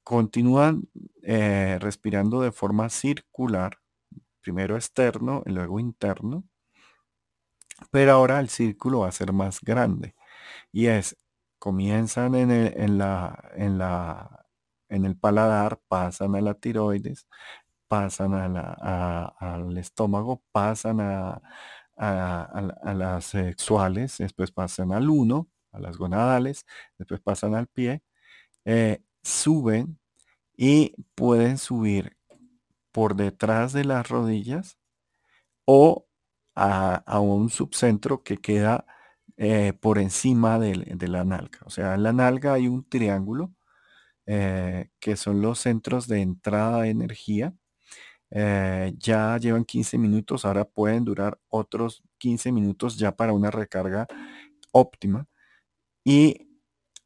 [0.03, 0.89] continúan
[1.23, 3.79] eh, respirando de forma circular,
[4.41, 6.45] primero externo y luego interno,
[7.91, 10.15] pero ahora el círculo va a ser más grande.
[10.71, 11.17] Y es,
[11.59, 14.45] comienzan en el, en la, en la,
[14.89, 17.27] en el paladar, pasan a la tiroides,
[17.87, 21.41] pasan a la, al estómago, pasan a,
[22.95, 26.65] las sexuales, después pasan al uno, a las gonadales,
[26.97, 28.03] después pasan al pie,
[28.65, 29.99] eh, suben
[30.55, 32.17] y pueden subir
[32.91, 34.77] por detrás de las rodillas
[35.65, 36.07] o
[36.55, 38.85] a, un subcentro que queda
[39.37, 40.75] eh, por encima de,
[41.07, 41.59] la nalga.
[41.65, 43.53] O sea, en la nalga hay un triángulo
[44.25, 47.53] eh, que son los centros de entrada de energía.
[48.31, 54.07] Eh, ya llevan 15 minutos, ahora pueden durar otros 15 minutos ya para una recarga
[54.71, 55.27] óptima.
[56.03, 56.52] Y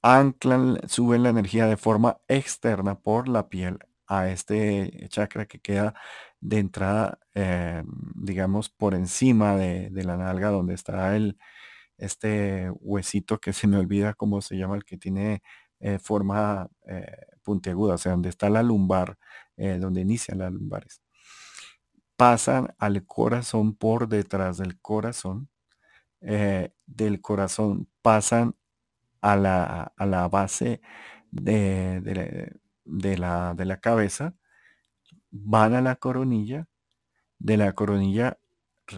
[0.01, 5.93] anclan, suben la energía de forma externa por la piel a este chakra que queda
[6.39, 7.83] de entrada, eh,
[8.15, 11.38] digamos, por encima de, la nalga donde está el,
[11.97, 15.41] este huesito que se me olvida cómo se llama, el que tiene
[15.79, 19.17] eh, forma eh, puntiaguda, o sea, donde está la lumbar,
[19.57, 21.01] donde inician las lumbares.
[22.15, 25.49] Pasan al corazón por detrás del corazón.
[26.21, 28.55] del corazón pasan
[29.28, 30.82] a la, a la base
[31.32, 32.00] de,
[32.86, 34.36] de, la, de la cabeza,
[35.32, 36.68] van a la coronilla,
[37.40, 38.40] de la coronilla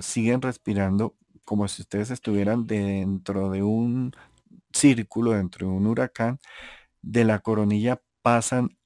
[0.01, 4.11] siguen respirando como si ustedes estuvieran dentro de un
[4.71, 6.39] círculo, dentro de un huracán,
[7.01, 8.77] de la coronilla pasan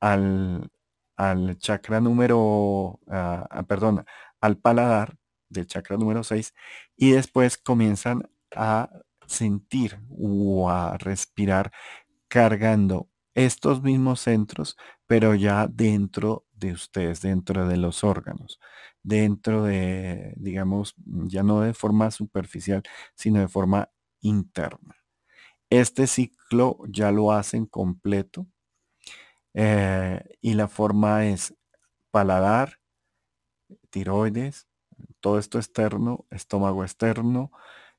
[0.00, 0.70] al,
[1.16, 4.04] al chakra número, ah, ah, perdón,
[4.40, 5.16] al paladar
[5.48, 6.54] del chakra número 6
[6.96, 8.88] y después comienzan a
[9.32, 11.72] sentir o a respirar
[12.28, 18.60] cargando estos mismos centros, pero ya dentro de ustedes, dentro de los órganos,
[19.02, 22.82] dentro de, digamos, ya no de forma superficial,
[23.14, 23.90] sino de forma
[24.20, 24.96] interna.
[25.70, 28.46] Este ciclo ya lo hacen completo
[29.54, 31.54] eh, y la forma es
[32.10, 32.78] paladar,
[33.90, 34.66] tiroides,
[35.20, 37.52] todo esto externo, estómago externo,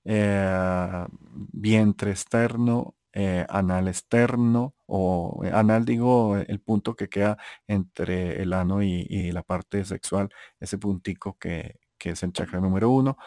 [0.06, 1.06] eh,
[1.52, 7.38] vientre externo, eh, anal externo, o eh, anal digo el punto que queda
[7.68, 12.90] entre el ano y, la parte sexual, ese puntico que, que es el chakra número
[12.90, 13.18] uno,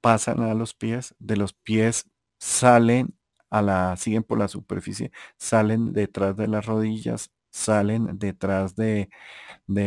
[0.00, 3.16] pasan a los pies, de los pies salen
[3.50, 9.08] a la, siguen por la superficie, salen detrás de las rodillas, salen detrás de,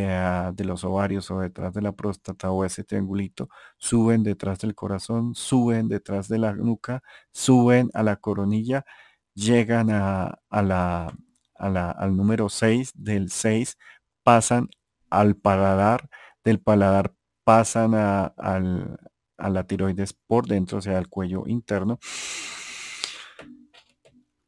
[0.10, 4.75] ah, de, los ovarios o detrás de la próstata o ese triangulito, suben detrás del
[4.75, 8.86] corazón, suben detrás de la nuca, suben a la coronilla,
[9.34, 11.13] llegan a, la,
[11.58, 13.78] al número 6, del 6
[14.23, 14.69] pasan
[15.10, 16.10] al paladar,
[16.43, 18.34] del paladar pasan a,
[19.38, 21.99] a la tiroides por dentro, o sea, al cuello interno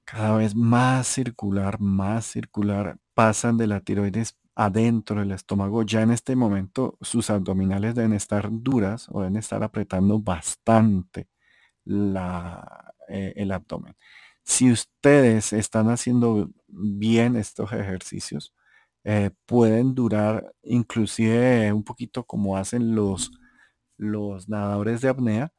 [0.07, 5.83] cada vez más circular, más circular, pasan de la tiroides adentro del estómago.
[5.83, 11.27] Ya en este momento sus abdominales deben estar duras o deben estar apretando bastante
[13.09, 13.95] eh, el abdomen.
[14.43, 18.53] Si ustedes están haciendo bien estos ejercicios,
[19.03, 23.31] eh, pueden durar inclusive un poquito como hacen los,
[23.97, 25.53] los nadadores de apnea,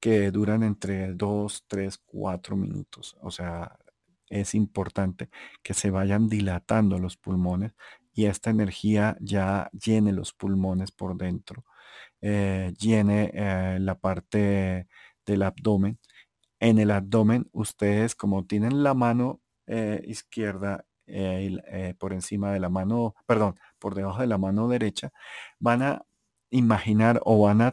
[0.00, 3.16] que duran entre 2, 3, 4 minutos.
[3.20, 3.78] O sea,
[4.30, 5.28] es importante
[5.62, 7.74] que se vayan dilatando los pulmones
[8.14, 11.64] y esta energía ya llene los pulmones por dentro,
[12.20, 14.88] eh, llene eh, la parte
[15.26, 15.98] del abdomen.
[16.60, 20.86] En el abdomen, ustedes como tienen la mano eh, izquierda
[21.98, 25.12] por encima de la mano, perdón, por debajo de la mano derecha,
[25.58, 26.06] van a
[26.50, 27.72] imaginar o van a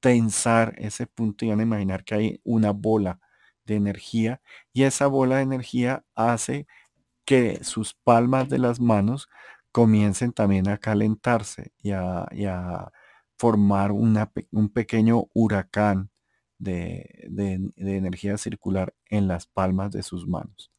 [0.00, 3.18] tensar ese punto y van a imaginar que hay una bola
[3.66, 4.40] de energía
[4.72, 6.66] y esa bola de energía hace
[7.24, 9.28] que sus palmas de las manos
[9.72, 12.92] comiencen también a calentarse y a,
[13.38, 16.10] formar un pequeño huracán
[16.58, 20.72] de, de, energía circular en las palmas de sus manos.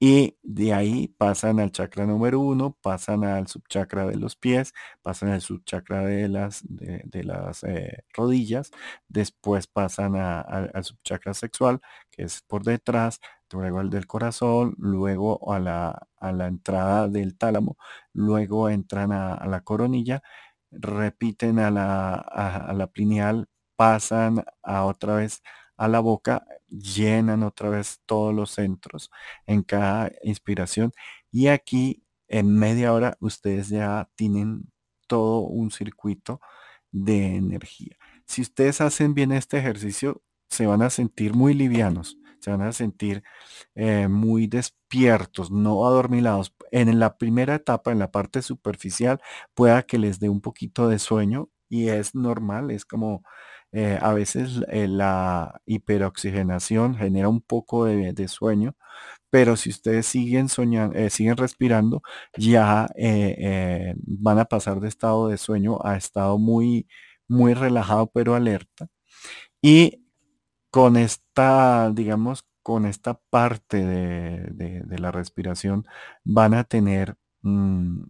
[0.00, 4.72] Y de ahí pasan al chakra número uno, pasan al subchakra de los pies,
[5.02, 8.70] pasan al subchakra de las, de, las eh, rodillas,
[9.08, 11.80] después pasan al subchakra sexual,
[12.10, 13.20] que es por detrás,
[13.52, 17.76] luego al del corazón, luego a la, a la entrada del tálamo,
[18.14, 20.22] luego entran a, la coronilla,
[20.70, 25.42] repiten a la, a, la pineal, pasan a otra vez
[25.80, 29.10] a la boca, llenan otra vez todos los centros
[29.46, 30.92] en cada inspiración
[31.32, 34.70] y aquí en media hora ustedes ya tienen
[35.06, 36.42] todo un circuito
[36.92, 37.96] de energía.
[38.26, 42.72] Si ustedes hacen bien este ejercicio, se van a sentir muy livianos, se van a
[42.72, 43.22] sentir
[43.74, 46.54] eh, muy despiertos, no adormilados.
[46.72, 49.18] En la primera etapa, en la parte superficial,
[49.54, 53.22] pueda que les dé un poquito de sueño y es normal, es como
[53.72, 58.74] eh, a veces eh, la hiperoxigenación genera un poco de, sueño,
[59.30, 60.48] pero si ustedes siguen
[60.94, 62.02] eh, siguen respirando,
[62.36, 62.88] ya
[64.06, 66.88] van a pasar de estado de sueño a estado muy,
[67.28, 68.88] muy relajado pero alerta.
[69.62, 70.04] Y
[70.70, 75.86] con esta, digamos, con esta parte de, la respiración
[76.24, 78.04] van a tener mm,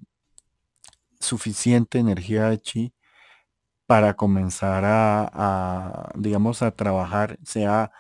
[1.21, 2.95] suficiente energía de chi
[3.91, 7.91] para comenzar a, digamos, a trabajar, sea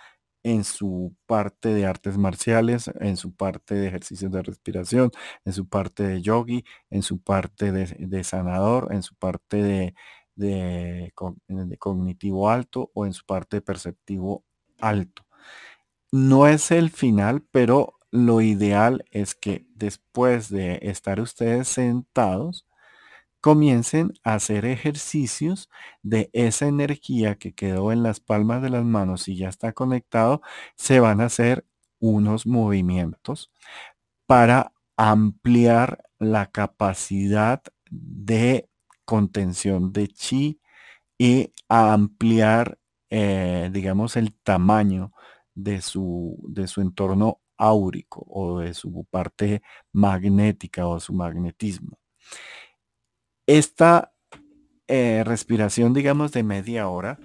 [0.44, 5.10] en su parte de artes marciales, en su parte de ejercicios de respiración,
[5.44, 9.94] en su parte de yogi, en su parte de, sanador, en su parte de,
[10.36, 11.12] de,
[11.80, 14.44] cognitivo alto o en su parte perceptivo
[14.78, 15.26] alto.
[16.12, 22.64] No es el final, pero lo ideal es que después de estar ustedes sentados,
[23.40, 25.70] comiencen a hacer ejercicios
[26.02, 30.42] de esa energía que quedó en las palmas de las manos y ya está conectado,
[30.76, 31.66] se van a hacer
[32.00, 33.50] unos movimientos
[34.26, 38.68] para ampliar la capacidad de
[39.04, 40.60] contención de chi
[41.18, 42.78] y ampliar,
[43.10, 45.12] eh, digamos, el tamaño
[45.54, 49.62] de su, de su entorno áurico o de su parte
[49.92, 51.98] magnética o su magnetismo.
[53.50, 54.12] Esta
[54.86, 57.18] eh, respiración, digamos, de media hora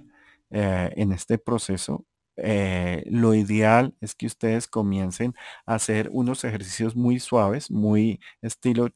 [0.50, 2.04] eh, en este proceso,
[2.36, 5.36] eh, lo ideal es que ustedes comiencen
[5.68, 8.90] a hacer unos ejercicios muy suaves, muy estilo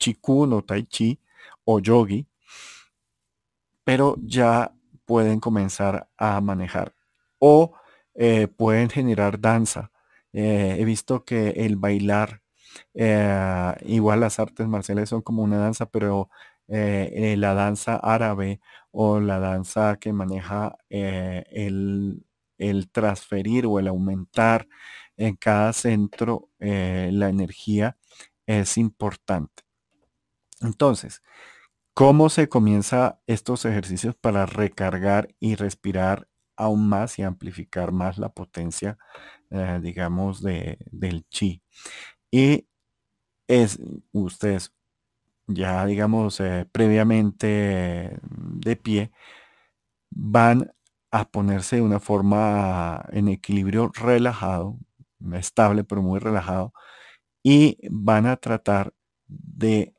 [0.00, 1.20] chikun o tai chi
[1.64, 2.26] o yogi,
[3.84, 6.96] pero ya pueden comenzar a manejar
[7.38, 7.74] o
[8.56, 9.92] pueden generar danza.
[10.32, 12.42] he visto que el bailar,
[13.84, 16.28] igual las artes marciales son como una danza, pero
[16.68, 18.60] eh, eh, la danza árabe
[18.90, 22.24] o la danza que maneja eh, el,
[22.90, 24.66] transferir o el aumentar
[25.16, 27.96] en cada centro la energía
[28.46, 29.64] es importante.
[30.62, 31.22] Entonces,
[31.94, 38.30] ¿cómo se comienza estos ejercicios para recargar y respirar aún más y amplificar más la
[38.30, 38.98] potencia,
[39.80, 41.62] digamos, de, del chi?
[42.30, 42.66] Y
[43.48, 43.78] es,
[44.12, 44.75] ustedes
[45.46, 49.12] ya digamos eh, previamente de pie,
[50.10, 50.72] van
[51.10, 54.78] a ponerse de una forma en equilibrio relajado,
[55.34, 56.72] estable pero muy relajado,
[57.44, 58.94] y van a tratar
[59.28, 59.94] de,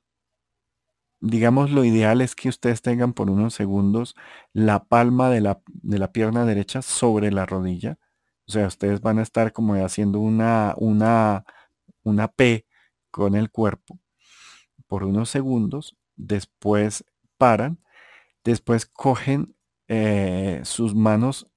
[1.21, 4.15] digamos, lo ideal es que ustedes tengan por unos segundos
[4.53, 7.97] la palma de la, de la pierna derecha sobre la rodilla.
[8.47, 11.45] O sea, ustedes van a estar como haciendo una, una,
[12.03, 12.65] una P
[13.11, 13.99] con el cuerpo
[14.87, 17.05] por unos segundos, después
[17.37, 17.79] paran,
[18.43, 19.55] después cogen
[19.87, 21.47] eh, sus manos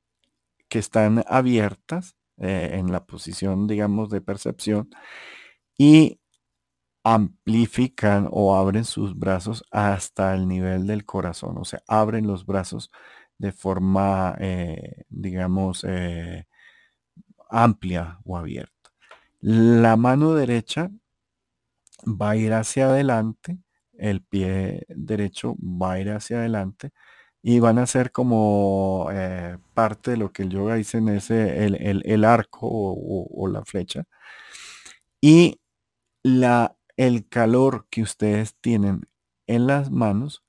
[0.69, 4.91] que están abiertas eh, en la posición, digamos, de percepción
[5.79, 6.21] y
[7.05, 12.91] amplifican o abren sus brazos hasta el nivel del corazón, o sea, abren los brazos
[13.39, 15.85] de forma, eh, digamos,
[17.49, 18.93] amplia o abierta.
[19.41, 20.91] La mano derecha
[22.07, 23.59] va a ir hacia adelante,
[23.95, 26.93] el pie derecho va a ir hacia adelante
[27.43, 31.65] y van a ser como eh, parte de lo que el yoga dice en ese,
[31.67, 34.05] el, arco o, la flecha.
[35.21, 35.61] Y
[36.23, 39.09] la, el calor que ustedes tienen
[39.47, 40.45] en las manos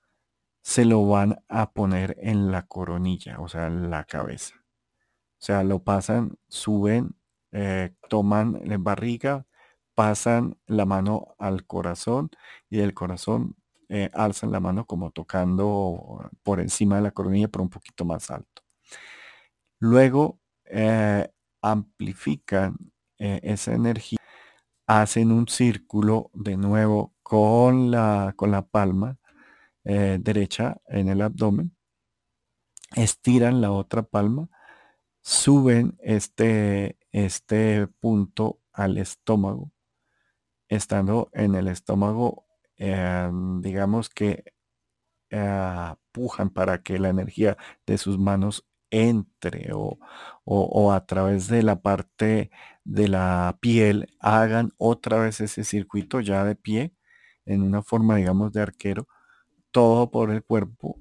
[0.64, 4.56] se lo van a poner en la coronilla, o sea, en la cabeza.
[5.40, 7.16] O sea, lo pasan, suben,
[7.52, 9.46] eh, toman la barriga,
[9.96, 12.30] pasan la mano al corazón
[12.70, 13.56] y del corazón
[13.90, 18.32] eh, alzan la mano como tocando por encima de la coronilla, pero un poquito más
[18.32, 18.64] alto.
[19.80, 21.28] Luego eh,
[21.62, 22.78] amplifican
[23.20, 24.20] eh, esa energía
[24.88, 29.18] hacen un círculo de nuevo con la, con la palma
[29.86, 31.76] eh, derecha en el abdomen,
[32.96, 34.50] estiran la otra palma,
[35.22, 39.72] suben este, este punto al estómago,
[40.72, 42.46] estando en el estómago,
[42.78, 44.46] em, digamos que
[45.32, 47.58] eh, pujan para que la energía
[47.88, 50.00] de sus manos entre o,
[50.46, 52.52] o, a través de la parte
[52.84, 56.94] de la piel hagan otra vez ese circuito ya de pie
[57.46, 59.08] en una forma digamos de arquero
[59.72, 61.00] todo por el cuerpo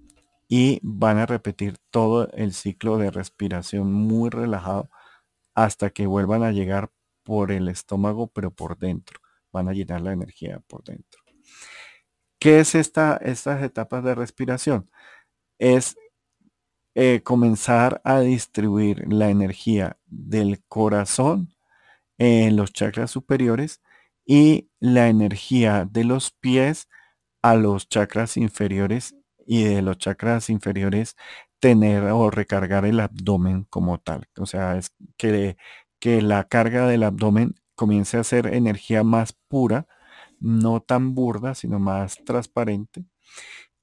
[0.49, 4.91] y van a repetir todo el ciclo de respiración muy relajado
[5.55, 6.91] hasta que vuelvan a llegar
[7.25, 9.21] por el estómago pero por dentro
[9.53, 11.21] van a llenar la energía por dentro
[12.39, 14.91] ¿qué es esta, estas etapas de respiración?
[15.61, 15.97] es
[16.97, 21.55] eh, comenzar a distribuir la energía del corazón
[22.19, 23.81] en los chakras superiores
[24.27, 26.89] y la energía de los pies
[27.43, 29.15] a los chakras inferiores
[29.47, 31.17] y de los chakras inferiores
[31.61, 34.29] tener o recargar el abdomen como tal.
[34.39, 35.57] O sea, es que,
[36.01, 39.87] que la carga del abdomen comience a ser energía más pura,
[40.39, 43.07] no tan burda, sino más transparente.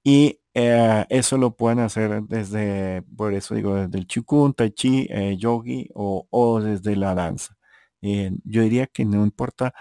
[0.04, 5.08] Y eh, eso lo pueden hacer desde, por eso digo, desde el chikun, tai chi,
[5.10, 7.58] eh, yogi o, desde la danza.
[8.02, 9.74] Eh, yo diría que no importa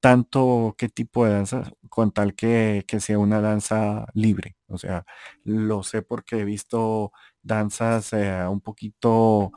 [0.00, 4.56] tanto qué tipo de danza, con tal que, que, sea una danza libre.
[4.68, 5.04] O sea,
[5.44, 7.12] lo sé porque he visto
[7.42, 9.52] danzas un poquito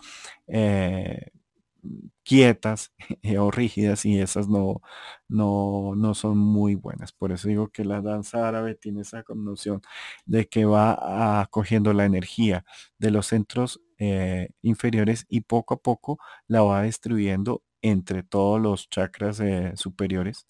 [2.24, 2.94] quietas
[3.40, 4.82] o rígidas y esas no,
[5.28, 7.12] no, no son muy buenas.
[7.12, 9.82] Por eso digo que la danza árabe tiene esa connotación
[10.26, 12.66] de que va acogiendo la energía
[12.98, 18.90] de los centros eh, inferiores y poco a poco la va distribuyendo entre todos los
[18.90, 20.48] chakras eh, superiores.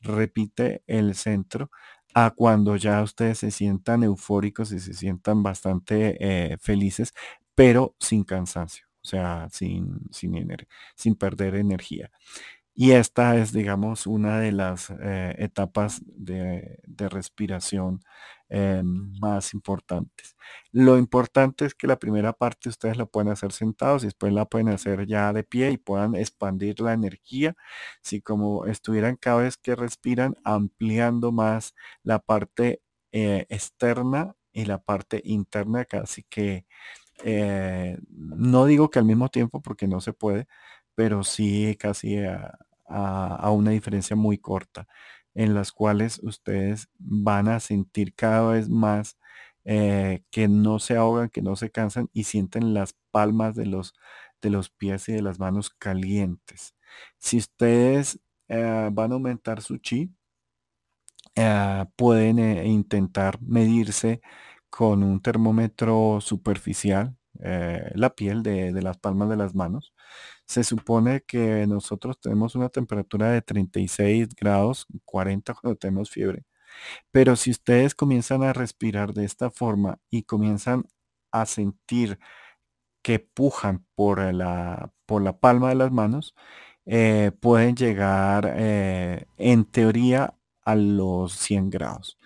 [0.00, 1.70] Repite el centro
[2.14, 6.16] a cuando ya ustedes se sientan eufóricos y se sientan bastante
[6.52, 7.14] eh, felices,
[7.54, 12.10] pero sin cansancio o sea, sin, sin, perder energía.
[12.74, 16.80] Y esta es, digamos, una de las eh, etapas de,
[17.10, 18.00] respiración
[18.48, 20.36] eh, más importantes.
[20.72, 24.46] Lo importante es que la primera parte ustedes la pueden hacer sentados y después la
[24.46, 27.54] pueden hacer ya de pie y puedan expandir la energía.
[28.02, 31.74] Si como estuvieran cada vez que respiran ampliando más
[32.04, 32.82] la parte
[33.12, 36.66] eh, externa y la parte interna, casi que
[37.24, 40.46] eh, no digo que al mismo tiempo porque no se puede,
[40.94, 42.58] pero sí casi a,
[43.50, 44.86] una diferencia muy corta,
[45.34, 49.18] en las cuales ustedes van a sentir cada vez más
[49.64, 53.94] eh, que no se ahogan, que no se cansan y sienten las palmas de los,
[54.42, 56.74] de los pies y de las manos calientes.
[57.18, 60.10] Si ustedes eh, van a aumentar su chi,
[61.96, 64.20] pueden intentar medirse
[64.72, 69.94] con un termómetro superficial, eh, la piel de, las palmas de las manos.
[70.46, 76.44] Se supone que nosotros tenemos una temperatura de 36 grados, 40 cuando tenemos fiebre.
[77.12, 80.84] Pero si ustedes comienzan a respirar de esta forma y comienzan
[81.32, 82.18] a sentir
[83.02, 86.34] que pujan por la, por la palma de las manos,
[86.86, 92.18] eh, pueden llegar eh, en teoría a los 100 grados.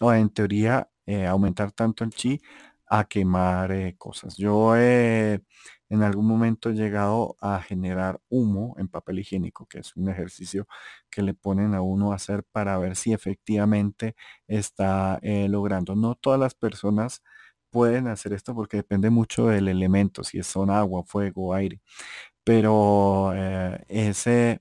[0.00, 2.40] o en teoría eh, aumentar tanto el chi
[2.86, 4.36] a quemar eh, cosas.
[4.36, 5.40] Yo he
[5.88, 10.66] en algún momento he llegado a generar humo en papel higiénico, que es un ejercicio
[11.10, 14.14] que le ponen a uno a hacer para ver si efectivamente
[14.46, 15.94] está eh, logrando.
[15.94, 17.22] No todas las personas
[17.70, 21.80] pueden hacer esto porque depende mucho del elemento, si son agua, fuego, aire.
[22.44, 23.32] Pero
[23.88, 24.60] ese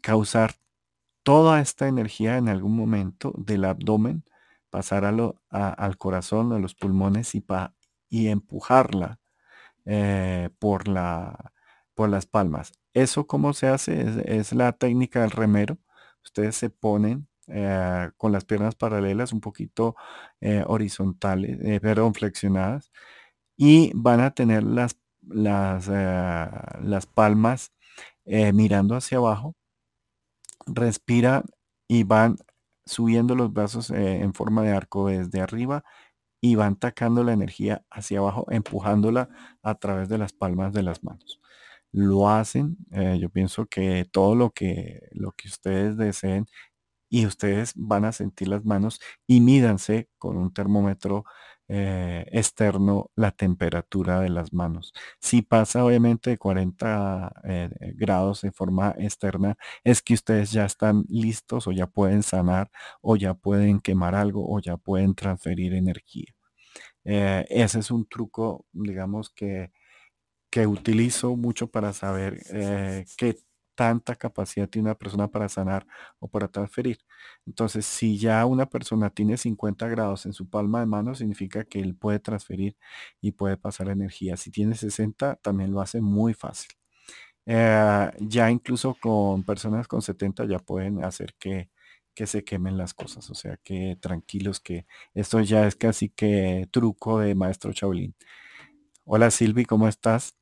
[0.00, 0.54] causar
[1.22, 4.24] toda esta energía en algún momento del abdomen
[4.74, 7.76] pasar al corazón, a los pulmones y, pa,
[8.08, 9.20] y empujarla
[9.84, 11.52] eh, por, la,
[11.94, 12.72] por las palmas.
[12.92, 15.78] Eso cómo se hace es, la técnica del remero.
[16.24, 19.94] Ustedes se ponen eh, con las piernas paralelas, un poquito
[20.40, 22.90] eh, horizontales, perdón, flexionadas,
[23.56, 27.72] y van a tener las, las, las palmas
[28.24, 29.54] mirando hacia abajo.
[30.66, 31.44] Respira
[31.86, 32.38] y van
[32.86, 35.84] subiendo los brazos eh, en forma de arco desde arriba
[36.40, 39.30] y van tacando la energía hacia abajo, empujándola
[39.62, 41.40] a través de las palmas de las manos.
[41.92, 46.46] Lo hacen, eh, yo pienso que todo lo que, lo que ustedes deseen
[47.10, 51.24] y ustedes van a sentir las manos y mídanse con un termómetro
[51.68, 54.92] eh, externo la temperatura de las manos.
[55.20, 61.04] Si pasa obviamente de 40 eh, grados de forma externa, es que ustedes ya están
[61.08, 66.34] listos o ya pueden sanar o ya pueden quemar algo o ya pueden transferir energía.
[67.04, 69.72] Eh, ese es un truco, digamos, que,
[70.50, 72.40] que utilizo mucho para saber
[73.16, 73.38] qué
[73.74, 75.86] tanta capacidad tiene una persona para sanar
[76.18, 76.98] o para transferir.
[77.46, 81.80] Entonces, si ya una persona tiene 50 grados en su palma de mano, significa que
[81.80, 82.76] él puede transferir
[83.20, 84.36] y puede pasar energía.
[84.36, 86.70] Si tiene 60, también lo hace muy fácil.
[87.46, 91.70] Eh, ya incluso con personas con 70 ya pueden hacer que,
[92.14, 93.30] que se quemen las cosas.
[93.30, 98.14] O sea, que tranquilos, que esto ya es casi que truco de maestro Shaolin.
[99.04, 100.34] Hola Silvi, ¿cómo estás?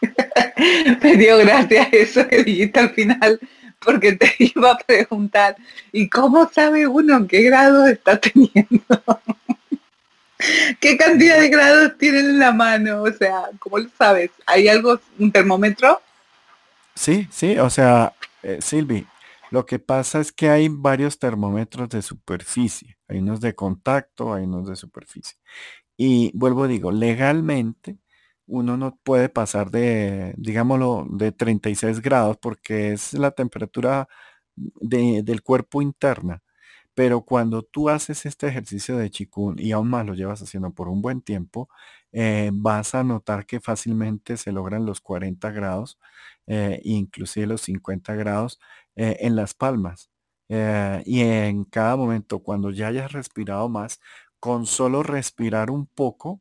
[1.02, 3.40] Me dio gracia eso que dijiste al final,
[3.80, 5.56] porque te iba a preguntar,
[5.92, 9.02] ¿y cómo sabe uno qué grado está teniendo?
[10.80, 13.02] ¿Qué cantidad de grados tiene en la mano?
[13.02, 14.30] O sea, ¿cómo lo sabes?
[14.46, 16.00] ¿Hay algo, un termómetro?
[16.94, 19.06] Sí, sí, o sea, eh, Silvi,
[19.50, 22.96] lo que pasa es que hay varios termómetros de superficie.
[23.08, 25.36] Hay unos de contacto, hay unos de superficie.
[25.96, 27.98] Y vuelvo, digo, legalmente
[28.50, 34.08] uno no puede pasar de, digámoslo, de 36 grados porque es la temperatura
[34.56, 36.42] del cuerpo interna.
[36.94, 40.88] Pero cuando tú haces este ejercicio de chikun y aún más lo llevas haciendo por
[40.88, 41.68] un buen tiempo,
[42.12, 45.98] eh, vas a notar que fácilmente se logran los 40 grados,
[46.46, 48.60] eh, inclusive los 50 grados
[48.96, 50.10] eh, en las palmas.
[51.06, 54.00] y en cada momento, cuando ya hayas respirado más,
[54.40, 56.40] con solo respirar un poco,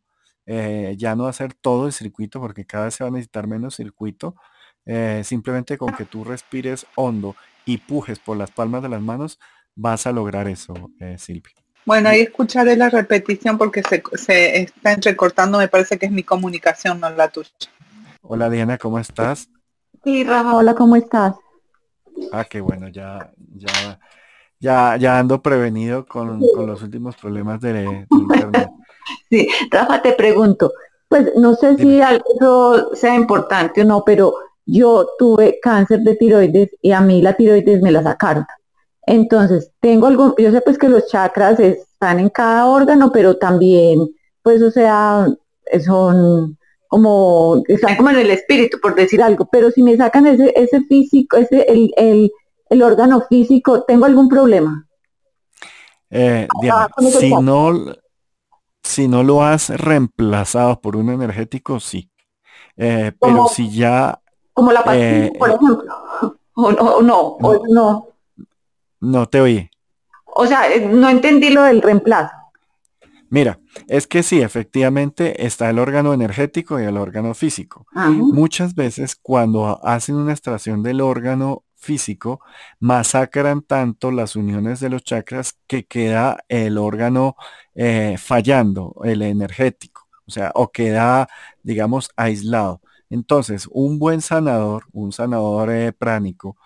[0.51, 3.75] eh, ya no hacer todo el circuito porque cada vez se va a necesitar menos
[3.75, 4.35] circuito.
[4.83, 7.35] Eh, simplemente con que tú respires hondo
[7.65, 9.39] y pujes por las palmas de las manos,
[9.75, 11.53] vas a lograr eso, eh, Silvia.
[11.85, 16.23] Bueno, ahí escucharé la repetición porque se, se, está entrecortando, me parece que es mi
[16.23, 17.51] comunicación, no la tuya.
[18.23, 19.49] Hola Diana, ¿cómo estás?
[20.03, 21.35] Sí, Rafa, hola, ¿cómo estás?
[22.31, 23.99] Ah, qué bueno, ya, ya,
[24.59, 28.69] ya, ya ando prevenido con, con los últimos problemas de, de internet.
[29.29, 30.73] Sí, Rafa, te pregunto,
[31.07, 34.35] pues no sé si eso sea importante o no, pero
[34.65, 38.45] yo tuve cáncer de tiroides y a mí la tiroides me la sacaron.
[39.03, 44.07] Entonces, tengo algo, yo sé pues que los chakras están en cada órgano, pero también,
[44.43, 45.27] pues, o sea,
[45.83, 46.57] son
[46.87, 50.81] como, están como en el espíritu, por decir algo, pero si me sacan ese, ese
[50.81, 52.31] físico, ese, el, el,
[52.69, 54.87] el órgano físico, ¿tengo algún problema?
[56.11, 56.47] Eh,
[57.19, 57.95] si no,
[58.89, 62.09] si no lo has reemplazado por un energético, sí.
[62.75, 64.19] Eh, pero si ya...
[64.53, 65.83] Como la eh, por ejemplo.
[66.61, 68.07] O no, no, o no.
[68.99, 69.69] No te oí.
[70.25, 72.33] O sea, eh, no entendí lo del reemplazo.
[73.29, 77.85] Mira, es que sí, efectivamente está el órgano energético y el órgano físico.
[77.93, 82.41] Muchas veces cuando hacen una extracción del órgano físico,
[82.79, 87.35] masacran tanto las uniones de los chakras que queda el órgano
[87.75, 91.27] eh, fallando, el energético, o sea, o queda,
[91.63, 92.81] digamos, aislado.
[93.09, 96.57] Entonces, un buen sanador, un sanador eh, pránico,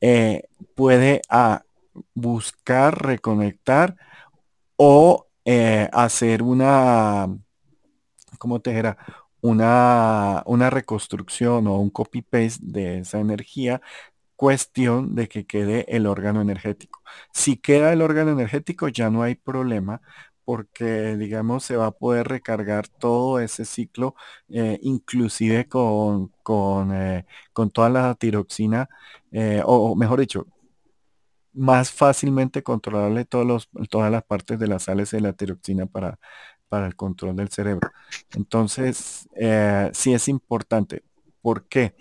[0.00, 0.42] eh,
[0.74, 1.62] puede a,
[2.14, 3.96] buscar reconectar
[4.76, 5.26] o
[5.92, 7.28] hacer una,
[8.38, 8.98] ¿cómo te dijera?
[9.40, 13.80] Una, una reconstrucción o un copy-paste de esa energía
[14.36, 17.02] cuestión de que quede el órgano energético.
[17.32, 20.02] Si queda el órgano energético ya no hay problema
[20.46, 24.14] porque digamos se va a poder recargar todo ese ciclo,
[24.48, 28.88] eh, inclusive con, con, eh, con, toda la tiroxina,
[29.32, 30.46] eh, o, mejor dicho,
[31.52, 32.62] más fácilmente
[33.44, 36.18] los, todas las partes de las sales de la tiroxina para,
[36.68, 37.90] para el control del cerebro.
[38.36, 39.28] Entonces,
[39.92, 41.02] sí es importante.
[41.42, 41.94] ¿Por qué?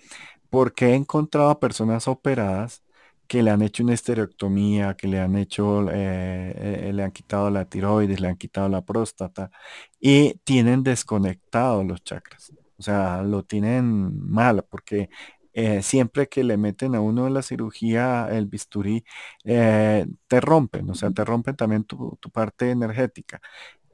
[0.50, 2.84] Porque he encontrado a personas operadas
[3.28, 7.50] que le han hecho una estereoctomía, que le han hecho, eh, eh, le han quitado
[7.50, 9.52] la tiroides, le han quitado la próstata
[10.00, 12.54] y tienen desconectados los chakras.
[12.78, 15.10] O sea, lo tienen mal porque
[15.54, 19.04] eh, siempre que le meten a uno en la cirugía el bisturí,
[19.43, 23.41] te rompen, o sea, te rompen también tu, tu parte energética.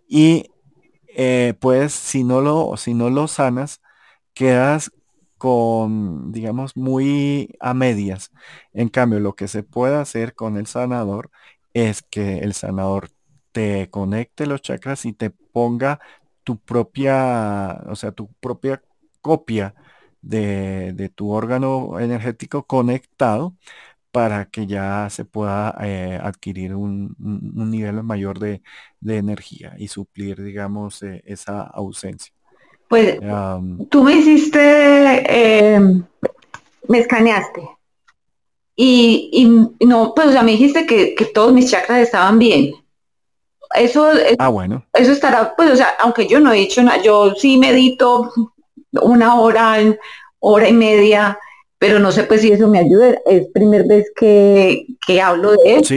[0.08, 0.46] Y
[1.60, 3.82] pues si no lo, si no lo sanas,
[4.34, 4.92] quedas
[5.42, 8.32] con, digamos, muy a medias.
[8.74, 11.32] En cambio, lo que se puede hacer con el sanador
[11.74, 13.10] es que el sanador
[13.52, 16.00] te conecte los chakras y te ponga
[16.44, 18.84] tu propia, o sea, tu propia
[19.22, 19.74] copia
[20.22, 23.56] de, de tu órgano energético conectado
[24.12, 28.62] para que ya se pueda eh, adquirir un, nivel mayor de,
[29.06, 32.34] energía y suplir, digamos, eh, esa ausencia.
[32.92, 33.20] Pues
[33.90, 35.24] tú me hiciste,
[35.76, 36.04] em,
[36.90, 37.62] me escaneaste.
[38.76, 39.48] Y,
[39.80, 42.74] no, pues o me dijiste que, todos mis chakras estaban bien.
[43.76, 44.84] Eso, ah, bueno.
[44.92, 48.30] Eso estará, pues, o sea, aunque yo no he dicho nada, yo sí medito
[48.92, 49.78] una hora,
[50.40, 51.40] hora y media,
[51.80, 53.22] pero no sé pues si eso me ayuda.
[53.26, 54.86] Es primera vez que,
[55.24, 55.96] hablo de eso.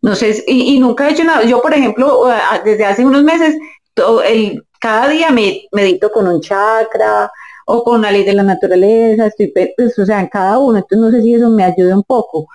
[0.00, 1.44] no sé, y, nunca he hecho nada.
[1.44, 2.24] Yo, por ejemplo,
[2.64, 3.58] desde hace unos meses,
[3.92, 7.30] todo el, cada día me medito con un chakra
[7.66, 10.78] o con la ley de la naturaleza, estoy, pues, o sea, en cada uno.
[10.78, 12.46] Entonces no sé si eso me ayuda un poco.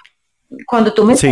[0.67, 1.31] Cuando tú me sí,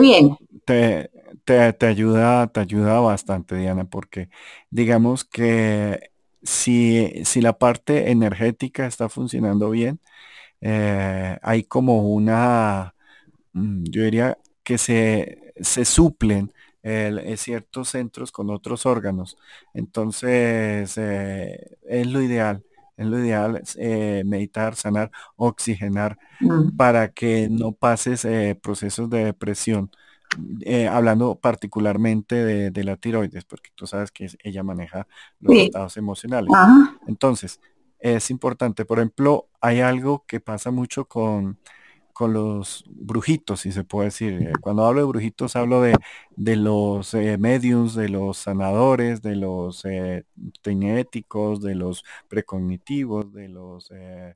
[0.00, 0.36] bien.
[0.64, 1.10] Te,
[1.44, 4.28] te, ayuda, te ayuda bastante, Diana, porque
[4.70, 6.10] digamos que
[6.42, 10.00] si, si la parte energética está funcionando bien,
[10.60, 12.94] eh, hay como una,
[13.52, 16.52] mm, yo diría que se, se suplen
[16.82, 19.36] eh, ciertos centros con otros órganos.
[19.74, 22.64] Entonces, eh, es lo ideal.
[22.96, 23.62] Es lo ideal
[24.26, 26.76] meditar, sanar, oxigenar mm.
[26.76, 28.26] para que no pases
[28.60, 29.90] procesos de depresión.
[30.90, 35.06] hablando particularmente de, la tiroides, porque tú sabes que ella maneja
[35.40, 36.50] los estados emocionales.
[37.06, 37.58] Entonces,
[38.00, 38.84] es importante.
[38.84, 41.58] Por ejemplo, hay algo que pasa mucho con,
[42.20, 44.34] con los brujitos, si se puede decir.
[44.42, 45.94] Eh, cuando hablo de brujitos, hablo de,
[46.36, 50.24] de los eh, mediums, de los sanadores, de los eh,
[50.62, 54.34] de los precognitivos, de los eh,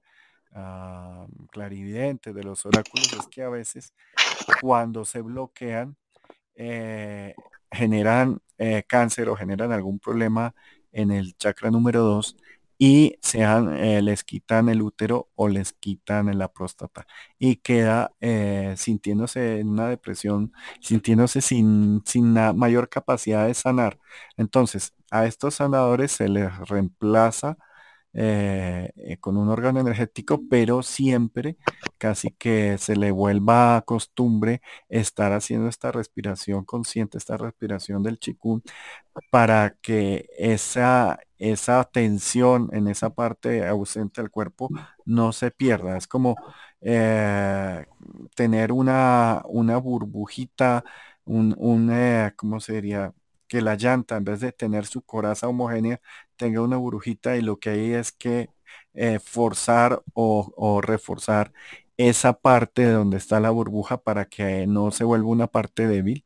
[0.52, 3.12] ah, clarividentes, de los oráculos.
[3.12, 3.92] Es que a veces
[4.62, 5.96] cuando se bloquean,
[7.70, 8.40] generan
[8.88, 10.54] cáncer o generan algún problema
[10.92, 12.36] en el chakra número 2
[12.78, 17.06] y sean, eh, les quitan el útero o les quitan la próstata
[17.38, 23.98] y queda eh, sintiéndose en una depresión, sintiéndose sin, sin mayor capacidad de sanar.
[24.36, 27.56] Entonces, a estos sanadores se les reemplaza
[28.14, 31.56] eh, con un órgano energético, pero siempre
[31.98, 38.62] casi que se le vuelva costumbre estar haciendo esta respiración consciente, esta respiración del chikun,
[39.30, 44.72] para que esa, esa tensión en esa parte ausente del cuerpo
[45.04, 45.96] no se pierda.
[45.96, 46.36] Es como
[46.80, 47.84] eh,
[48.34, 50.84] tener una, una burbujita,
[51.24, 53.12] un, un eh, ¿cómo sería?
[53.48, 56.00] Que la llanta, en vez de tener su coraza homogénea,
[56.36, 58.50] tenga una burbujita y lo que hay es que
[58.94, 61.52] eh, forzar o, reforzar
[61.96, 66.24] esa parte de donde está la burbuja para que no se vuelva una parte débil.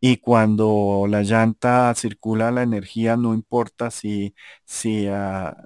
[0.00, 4.34] Y cuando la llanta circula la energía, no importa si,
[4.64, 5.56] si, ah,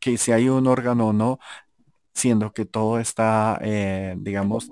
[0.00, 1.38] que si hay un órgano o no,
[2.14, 4.70] siendo que todo está, eh, digamos,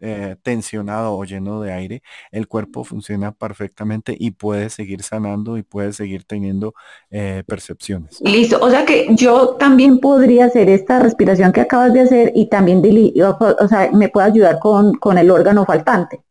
[0.00, 5.62] eh, tensionado o lleno de aire, el cuerpo funciona perfectamente y puede seguir sanando y
[5.62, 6.74] puede seguir teniendo
[7.10, 8.20] eh, percepciones.
[8.20, 12.46] Listo, o sea que yo también podría hacer esta respiración que acabas de hacer y
[12.46, 12.82] también,
[13.20, 16.22] o sea, me puede ayudar con, con el órgano faltante.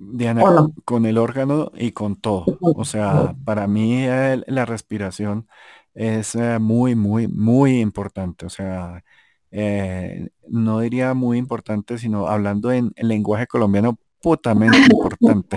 [0.00, 0.42] Diana,
[0.84, 2.44] con el órgano y con todo.
[2.60, 4.06] O sea, para mí
[4.46, 5.46] la respiración
[5.94, 8.46] es eh, muy, muy, muy importante.
[8.46, 9.04] O sea,
[9.50, 15.56] eh, no diría muy importante, sino hablando en, lenguaje colombiano, putamente importante.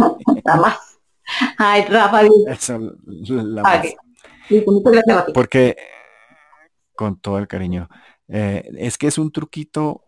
[1.58, 2.22] Ay, Rafa.
[5.34, 5.76] Porque,
[6.96, 7.90] con todo el cariño,
[8.28, 10.04] eh, es que es un truquito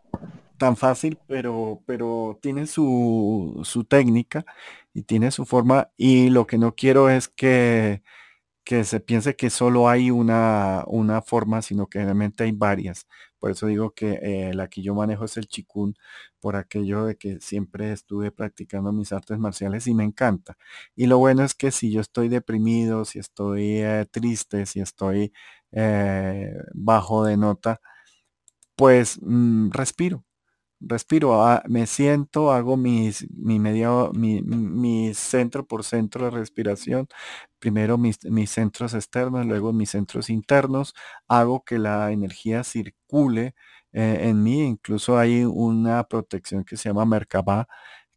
[0.57, 4.45] tan fácil, pero, pero tiene su, su técnica
[4.93, 5.89] y tiene su forma.
[5.97, 8.03] Y lo que no quiero es que,
[8.63, 13.07] que se piense que solo hay una, una forma, sino que realmente hay varias.
[13.39, 15.95] Por eso digo que eh, la que yo manejo es el chikun,
[16.39, 20.57] por aquello de que siempre estuve practicando mis artes marciales y me encanta.
[20.95, 25.33] Y lo bueno es que si yo estoy deprimido, si estoy eh, triste, si estoy
[25.71, 27.81] eh, bajo de nota,
[28.75, 30.23] pues mm, respiro
[30.87, 37.07] respiro, ah, me siento, hago mis, mi, medio, mi, centro por centro de respiración,
[37.59, 38.19] primero mis,
[38.49, 40.93] centros externos, luego mis centros internos,
[41.27, 43.55] hago que la energía circule
[43.93, 47.67] eh, en mí, incluso hay una protección que se llama Merkabah,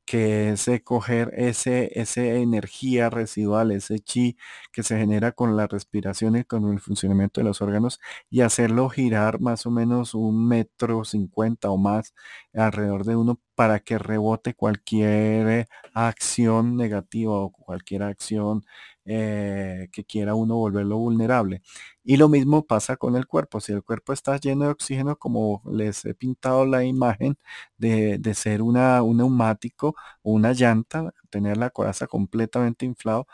[0.06, 4.36] que es coger ese, esa energía residual, ese chi
[4.72, 8.00] que se genera con la respiración y con el funcionamiento de los órganos
[8.30, 12.14] y hacerlo girar más o menos un metro cincuenta o más
[12.54, 18.64] alrededor de uno para que rebote cualquier acción negativa o cualquier acción
[19.06, 21.62] eh, que quiera uno volverlo vulnerable.
[22.04, 23.60] Y lo mismo pasa con el cuerpo.
[23.60, 27.38] Si el cuerpo está lleno de oxígeno, como les he pintado la imagen
[27.78, 33.26] de, ser una, un neumático o una llanta, tener la coraza completamente inflado,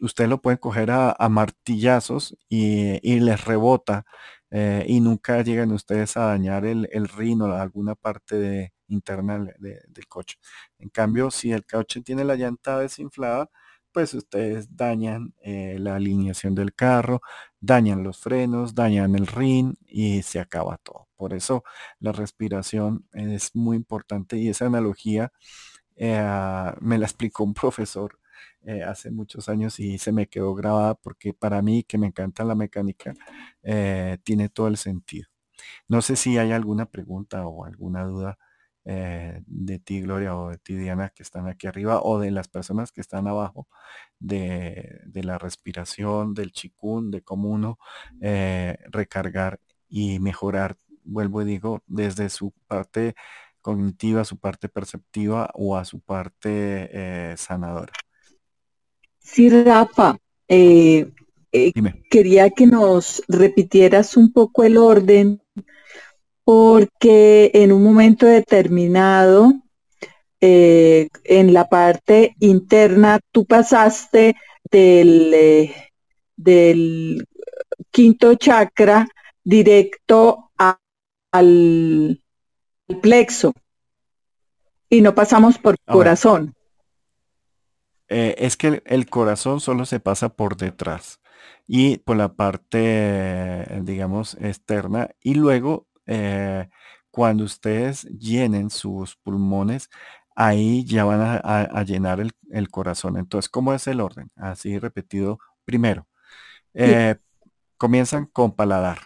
[0.00, 4.04] usted lo puede coger a, martillazos y, les rebota
[4.50, 9.38] eh, y nunca llegan ustedes a dañar el, el rin o alguna parte de, interna
[9.58, 10.38] del coche.
[10.78, 13.50] En cambio, si el coche tiene la llanta desinflada,
[13.98, 17.20] pues ustedes dañan eh, la alineación del carro,
[17.58, 21.08] dañan los frenos, dañan el rin y se acaba todo.
[21.16, 21.64] Por eso
[21.98, 25.32] la respiración es muy importante y esa analogía
[25.96, 26.22] eh,
[26.80, 28.20] me la explicó un profesor
[28.62, 32.44] eh, hace muchos años y se me quedó grabada porque para mí que me encanta
[32.44, 33.14] la mecánica
[34.22, 35.28] tiene todo el sentido.
[35.88, 38.38] No sé si hay alguna pregunta o alguna duda
[38.90, 42.48] eh, de ti, Gloria, o de ti, Diana, que están aquí arriba, o de las
[42.48, 43.68] personas que están abajo,
[44.18, 47.78] de, la respiración, del chikun, de cómo uno
[48.22, 49.60] eh, recargar
[49.90, 53.14] y mejorar, vuelvo y digo, desde su parte
[53.60, 57.92] cognitiva, su parte perceptiva o a su parte eh, sanadora.
[59.18, 60.16] Sí, Rafa,
[60.48, 65.42] quería que nos repitieras un poco el orden
[66.48, 69.52] porque en un momento determinado,
[70.40, 74.34] eh, en la parte interna, tú pasaste
[74.70, 75.90] del, eh,
[76.34, 77.28] del
[77.90, 79.06] quinto chakra
[79.44, 80.50] directo
[81.30, 82.22] al,
[83.02, 83.52] plexo
[84.88, 86.54] y no pasamos por corazón.
[88.08, 91.20] Eh, es que el, corazón solo se pasa por detrás
[91.66, 96.68] y por la parte, digamos, externa y luego eh,
[97.10, 99.90] cuando ustedes llenen sus pulmones,
[100.34, 103.16] ahí ya van a, llenar el, corazón.
[103.16, 104.30] Entonces, ¿cómo es el orden?
[104.36, 105.38] Así repetido.
[105.64, 106.06] Primero,
[106.74, 107.16] eh,
[107.76, 108.98] comienzan con paladar.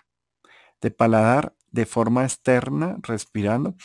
[0.81, 3.77] De paladar de forma externa, respirando,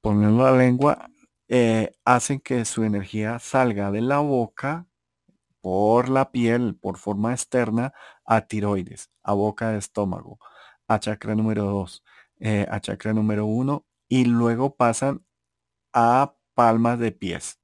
[0.00, 1.10] poniendo la lengua,
[1.48, 4.86] eh, hacen que su energía salga de la boca
[5.62, 7.94] por la piel, por forma externa,
[8.24, 10.38] a tiroides, a boca de estómago,
[10.88, 12.02] a chakra número 2,
[12.42, 15.24] eh, a chakra número uno y luego pasan
[15.92, 17.60] a palmas de pies.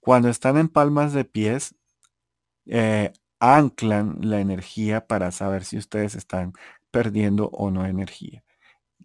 [0.00, 1.74] Cuando están en palmas de pies,
[2.66, 6.54] eh, anclan la energía para saber si ustedes están
[6.90, 8.43] perdiendo o no energía.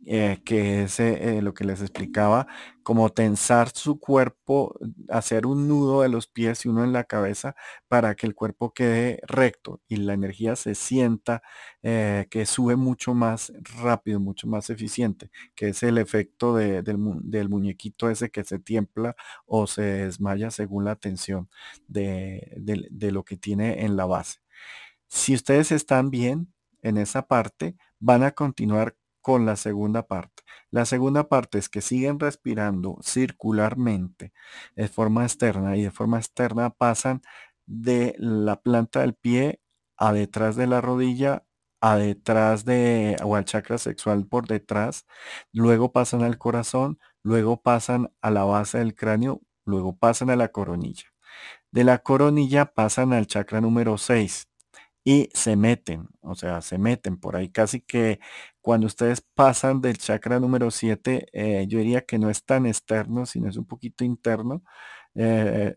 [0.05, 2.47] Eh, que es eh, lo que les explicaba,
[2.83, 4.73] como tensar su cuerpo,
[5.09, 7.55] hacer un nudo de los pies y uno en la cabeza
[7.89, 11.43] para que el cuerpo quede recto y la energía se sienta
[11.83, 16.97] eh, que sube mucho más rápido, mucho más eficiente, que es el efecto del,
[17.49, 21.49] muñequito ese que se tiembla o se desmaya según la tensión
[21.87, 24.39] de, de lo que tiene en la base.
[25.07, 30.43] Si ustedes están bien en esa parte, van a continuar con la segunda parte.
[30.71, 34.33] La segunda parte es que siguen respirando circularmente
[34.75, 37.21] de forma externa y de forma externa pasan
[37.65, 39.61] de la planta del pie
[39.97, 41.45] a detrás de la rodilla,
[41.81, 45.05] a detrás de, o al chakra sexual por detrás,
[45.53, 50.49] luego pasan al corazón, luego pasan a la base del cráneo, luego pasan a la
[50.49, 51.05] coronilla.
[51.71, 54.48] De la coronilla pasan al chakra número 6
[55.09, 58.19] y se meten, o sea, se meten por ahí casi que
[58.61, 63.25] cuando ustedes pasan del chakra número 7, eh, yo diría que no es tan externo,
[63.25, 64.63] sino es un poquito interno,
[65.15, 65.75] eh,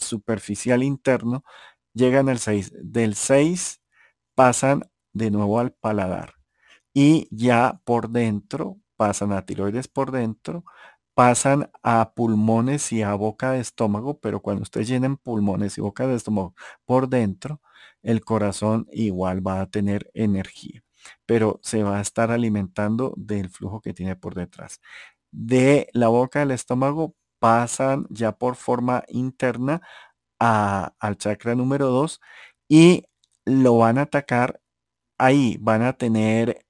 [0.00, 1.42] superficial interno,
[1.94, 2.72] llegan al 6.
[2.82, 3.80] Del 6
[4.34, 6.34] pasan de nuevo al paladar
[6.94, 10.64] y ya por dentro, pasan a tiroides por dentro,
[11.14, 16.06] pasan a pulmones y a boca de estómago, pero cuando ustedes llenen pulmones y boca
[16.06, 16.54] de estómago
[16.86, 17.60] por dentro,
[18.06, 20.82] el corazón igual va a tener energía
[21.26, 24.80] pero se va a estar alimentando del flujo que tiene por detrás.
[25.30, 29.82] De la boca del estómago pasan ya por forma interna
[30.38, 32.20] al chakra número 2
[32.68, 33.04] y
[33.44, 34.60] lo van a atacar
[35.18, 35.58] ahí.
[35.60, 36.66] Van a tener,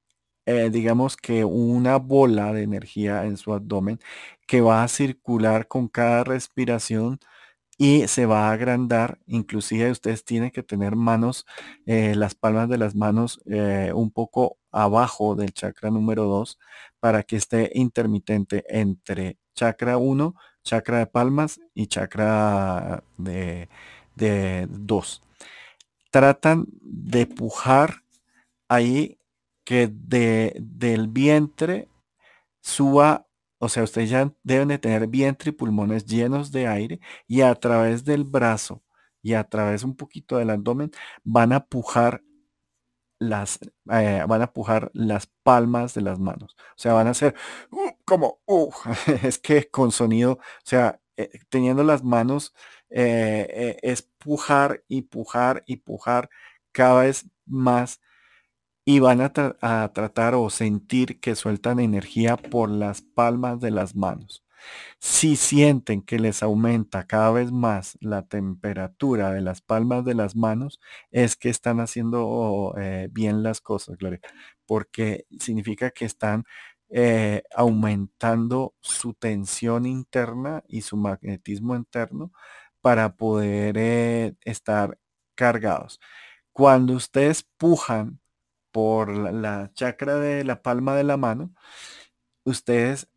[0.46, 4.00] eh, digamos que una bola de energía en su abdomen
[4.46, 7.20] que va a circular con cada respiración
[7.78, 9.18] y se va a agrandar.
[9.26, 11.46] Inclusive ustedes tienen que tener manos,
[11.86, 16.58] eh, las palmas de las manos eh, un poco abajo del chakra número 2
[17.00, 23.68] para que esté intermitente entre chakra 1, chakra de palmas y chakra de
[24.68, 25.22] 2.
[26.10, 28.02] Tratan de pujar
[28.68, 29.18] ahí
[29.64, 31.88] que de, del vientre
[32.62, 33.25] suba
[33.58, 37.54] o sea, ustedes ya deben de tener vientre y pulmones llenos de aire y a
[37.54, 38.82] través del brazo
[39.22, 40.90] y a través un poquito del abdomen
[41.24, 42.22] van a pujar
[43.18, 43.58] las,
[43.90, 46.56] eh, van a pujar las palmas de las manos.
[46.58, 47.34] O sea, van a hacer
[47.70, 48.70] uh, como, uh,
[49.22, 52.54] es que con sonido, o sea, eh, teniendo las manos,
[52.90, 56.30] eh, es pujar y pujar y pujar
[56.72, 58.00] cada vez más
[58.86, 64.44] y van a, tratar o sentir que sueltan energía por las palmas de las manos.
[65.00, 70.36] Si sienten que les aumenta cada vez más la temperatura de las palmas de las
[70.36, 70.80] manos,
[71.10, 74.20] es que están haciendo eh, bien las cosas, Gloria,
[74.66, 76.44] porque significa que están
[76.88, 82.32] eh, aumentando su tensión interna y su magnetismo interno
[82.80, 84.98] para poder eh, estar
[85.34, 86.00] cargados.
[86.52, 88.20] Cuando ustedes pujan
[88.76, 91.54] por la, chakra de la palma de la mano,
[92.44, 93.08] ustedes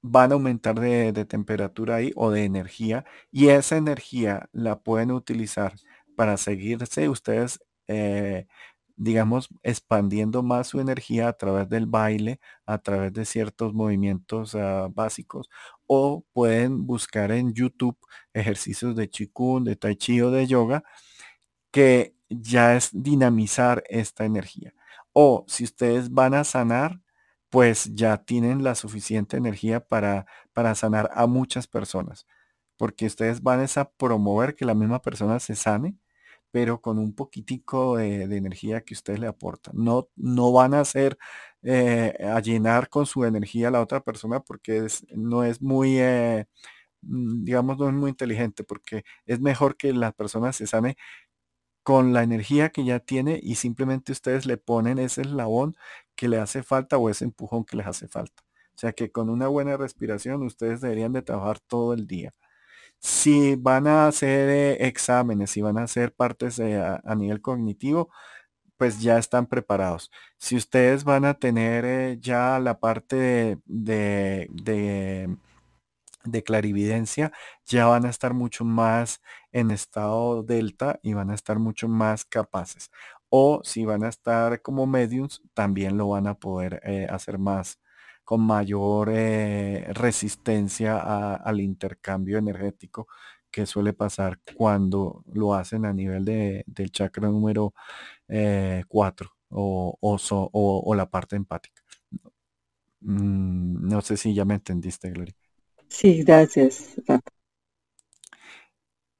[0.00, 5.74] van a aumentar de, temperatura ahí o de energía y esa energía la pueden utilizar
[6.16, 8.46] para seguirse ustedes, eh,
[8.96, 14.88] digamos, expandiendo más su energía a través del baile, a través de ciertos movimientos ah,
[14.94, 15.50] básicos
[15.88, 17.98] o pueden buscar en YouTube
[18.34, 20.84] ejercicios de Qigong, de Tai Chi o de yoga
[21.72, 24.74] que ya es dinamizar esta energía.
[25.12, 27.00] O si ustedes van a sanar,
[27.50, 32.26] pues ya tienen la suficiente energía para, para sanar a muchas personas.
[32.76, 35.96] Porque ustedes van a promover que la misma persona se sane,
[36.50, 39.74] pero con un poquitico de, energía que ustedes le aportan.
[39.76, 41.18] No, no van a hacer
[41.62, 46.46] eh, a llenar con su energía a la otra persona porque no es muy, eh,
[47.02, 50.96] mm, digamos, no es muy inteligente, porque es mejor que la persona se sane
[51.84, 55.76] con la energía que ya tiene y simplemente ustedes le ponen ese eslabón
[56.16, 58.42] que le hace falta o ese empujón que les hace falta.
[58.76, 62.34] O sea que con una buena respiración ustedes deberían de trabajar todo el día.
[63.00, 68.10] Si van a hacer eh, exámenes, si van a hacer partes a, nivel cognitivo,
[68.76, 70.10] pues ya están preparados.
[70.38, 74.48] Si ustedes van a tener eh, ya la parte de
[76.24, 77.32] de clarividencia
[77.66, 79.22] ya van a estar mucho más
[79.54, 82.90] en estado delta y van a estar mucho más capaces.
[83.30, 87.78] O si van a estar como mediums, también lo van a poder eh, hacer más
[88.24, 93.06] con mayor eh, resistencia al intercambio energético
[93.50, 97.74] que suele pasar cuando lo hacen a nivel de, del chakra número
[98.26, 98.82] 4 eh,
[99.50, 101.82] o, o, la parte empática.
[103.00, 105.34] Mm, no sé si ya me entendiste, Gloria.
[105.88, 106.96] Sí, gracias.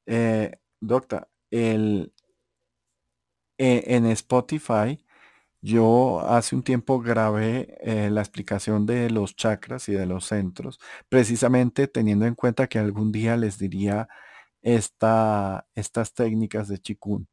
[0.07, 2.13] Eh, doctor, el,
[3.59, 5.05] eh, en Spotify
[5.63, 10.81] yo hace un tiempo grabé eh, la explicación de los chakras y de los centros,
[11.09, 14.09] precisamente teniendo en cuenta que algún día les diría
[14.63, 17.29] esta, estas técnicas de Chikun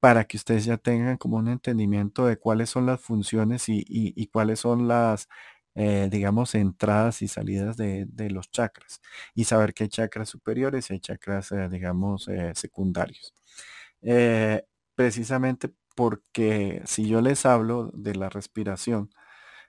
[0.00, 4.60] para que ustedes ya tengan como un entendimiento de cuáles son las funciones y cuáles
[4.60, 5.28] son las
[5.80, 9.00] eh, digamos, entradas y salidas de, los chakras
[9.32, 13.32] y saber que hay chakras superiores y chakras, eh, digamos, eh, secundarios.
[14.94, 19.10] precisamente porque si yo les hablo de la respiración,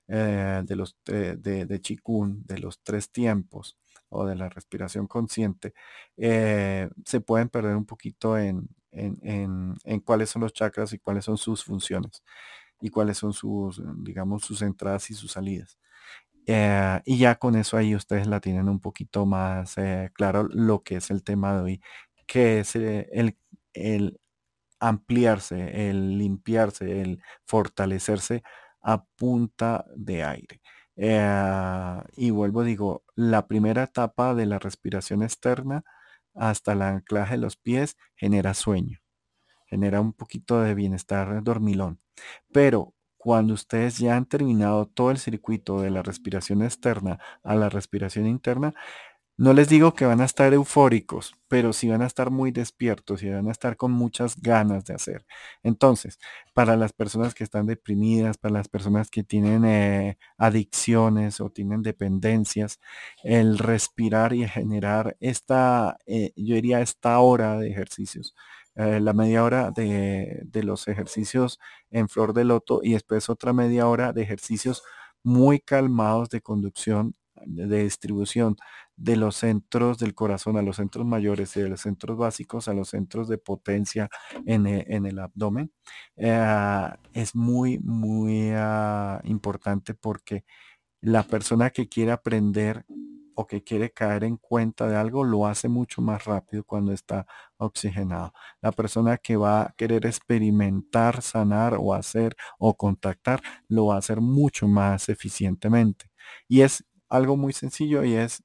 [0.08, 3.78] de los de, de de los tres tiempos
[4.10, 5.74] o de la respiración consciente,
[6.18, 11.38] se pueden perder un poquito en, en, en, cuáles son los chakras y cuáles son
[11.38, 12.24] sus funciones
[12.82, 15.78] y cuáles son sus, digamos, sus entradas y sus salidas.
[16.52, 20.82] Eh, y ya con eso ahí ustedes la tienen un poquito más eh, claro lo
[20.84, 21.82] que es el tema de hoy,
[22.26, 23.38] que es eh, el,
[23.74, 24.20] el
[24.80, 28.44] ampliarse, el limpiarse, el fortalecerse
[28.82, 30.62] a punta de aire.
[32.18, 35.84] y vuelvo, digo, la primera etapa de la respiración externa
[36.36, 39.00] hasta el anclaje de los pies genera sueño,
[39.68, 42.02] genera un poquito de bienestar dormilón.
[42.54, 47.70] Pero cuando ustedes ya han terminado todo el circuito de la respiración externa a la
[47.70, 48.74] respiración interna,
[49.38, 53.24] no les digo que van a estar eufóricos, pero sí van a estar muy despiertos
[53.24, 55.26] y van a estar con muchas ganas de hacer.
[55.64, 56.20] Entonces,
[56.54, 61.84] para las personas que están deprimidas, para las personas que tienen eh, adicciones o tienen
[61.84, 62.82] dependencias,
[63.24, 68.36] el respirar y generar esta, eh, yo diría, esta hora de ejercicios
[68.80, 71.60] eh, la media hora de, los ejercicios
[71.92, 74.84] en flor de loto y después otra media hora de ejercicios
[75.22, 77.14] muy calmados de conducción,
[77.46, 78.56] de distribución
[78.96, 82.74] de los centros del corazón a los centros mayores y de los centros básicos a
[82.74, 84.10] los centros de potencia
[84.46, 85.74] en, e, el abdomen,
[86.16, 90.46] eh, es muy, muy ah, importante porque
[91.02, 92.86] La persona que quiere aprender
[93.40, 97.26] o que quiere caer en cuenta de algo lo hace mucho más rápido cuando está
[97.56, 98.34] oxigenado.
[98.62, 104.00] La persona que va a querer experimentar, sanar o hacer o contactar lo va a
[104.00, 106.12] hacer mucho más eficientemente.
[106.50, 108.44] Y es algo muy sencillo y es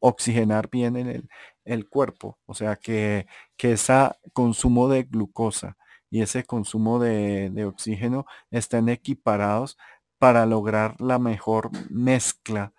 [0.00, 1.28] oxigenar bien en
[1.64, 2.40] el, cuerpo.
[2.46, 5.76] O sea, que, que ese consumo de glucosa
[6.10, 9.78] y ese consumo de, oxígeno estén equiparados
[10.18, 12.72] para lograr la mejor mezcla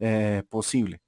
[0.00, 1.00] eh, posible.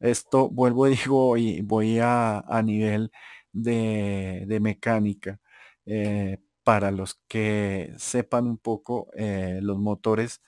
[0.00, 3.10] Esto vuelvo y digo y voy a, nivel
[3.52, 5.40] de, mecánica.
[5.86, 10.42] Eh, para los que sepan un poco eh, los motores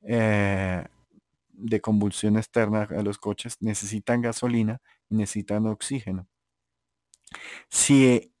[0.00, 4.80] de combustión externa a los coches necesitan gasolina
[5.10, 6.26] y necesitan oxígeno.
[7.68, 8.32] Si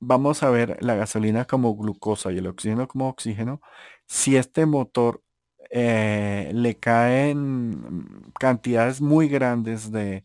[0.00, 3.60] vamos a ver la gasolina como glucosa y el oxígeno como oxígeno,
[4.06, 5.22] si este motor
[5.70, 10.24] eh, le caen cantidades muy grandes de,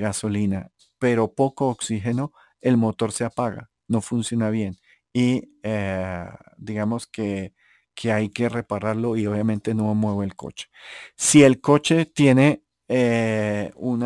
[0.00, 4.76] gasolina, pero poco oxígeno, el motor se apaga, no funciona bien.
[5.12, 6.26] Y eh,
[6.58, 7.54] digamos que
[7.94, 10.68] que hay que repararlo y obviamente no mueve el coche.
[11.16, 14.00] Si el coche tiene eh, un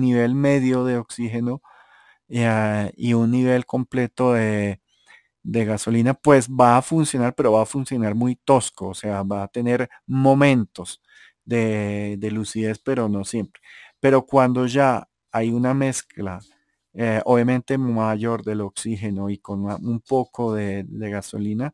[0.00, 1.62] nivel medio de oxígeno
[2.28, 4.81] y un nivel completo de,
[5.44, 9.48] gasolina, pues va a funcionar, pero va a funcionar muy tosco, o sea, va a
[9.48, 11.02] tener momentos
[11.44, 13.60] de, lucidez, pero no siempre.
[14.00, 16.40] Pero cuando ya hay una mezcla
[16.94, 21.72] eh, obviamente mayor del oxígeno y con un poco de, gasolina,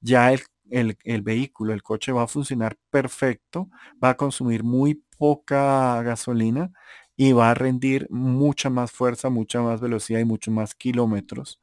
[0.00, 3.68] ya el, vehículo, el coche va a funcionar perfecto,
[4.02, 6.72] va a consumir muy poca gasolina
[7.16, 11.60] y va a rendir mucha más fuerza, mucha más velocidad y mucho más kilómetros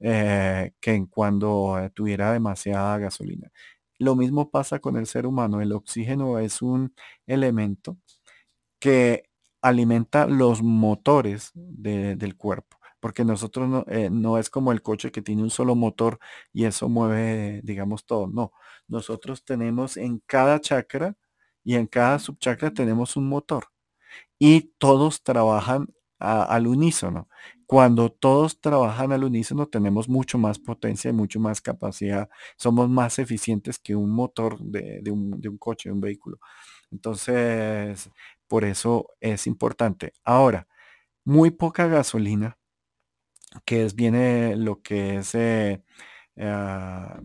[0.00, 3.50] eh, que cuando eh, tuviera demasiada gasolina.
[3.98, 5.60] Lo mismo pasa con el ser humano.
[5.60, 6.94] El oxígeno es un
[7.26, 7.98] elemento
[8.80, 9.24] que
[9.62, 15.22] alimenta los motores del cuerpo, porque nosotros no, eh, no, es como el coche que
[15.22, 16.18] tiene un solo motor
[16.52, 18.26] y eso mueve, digamos, todo.
[18.28, 18.52] No,
[18.88, 21.16] nosotros tenemos en cada chakra
[21.64, 23.66] y en cada subchakra tenemos un motor
[24.38, 27.28] y todos trabajan al unísono.
[27.70, 32.28] Cuando todos trabajan al unísono tenemos mucho más potencia y mucho más capacidad.
[32.56, 36.40] Somos más eficientes que un motor de, un, de coche, de un vehículo.
[36.90, 38.10] Entonces,
[38.48, 40.14] por eso es importante.
[40.24, 40.66] Ahora,
[41.24, 42.58] muy poca gasolina,
[43.64, 45.84] que es viene lo que es eh,
[46.40, 47.20] ah,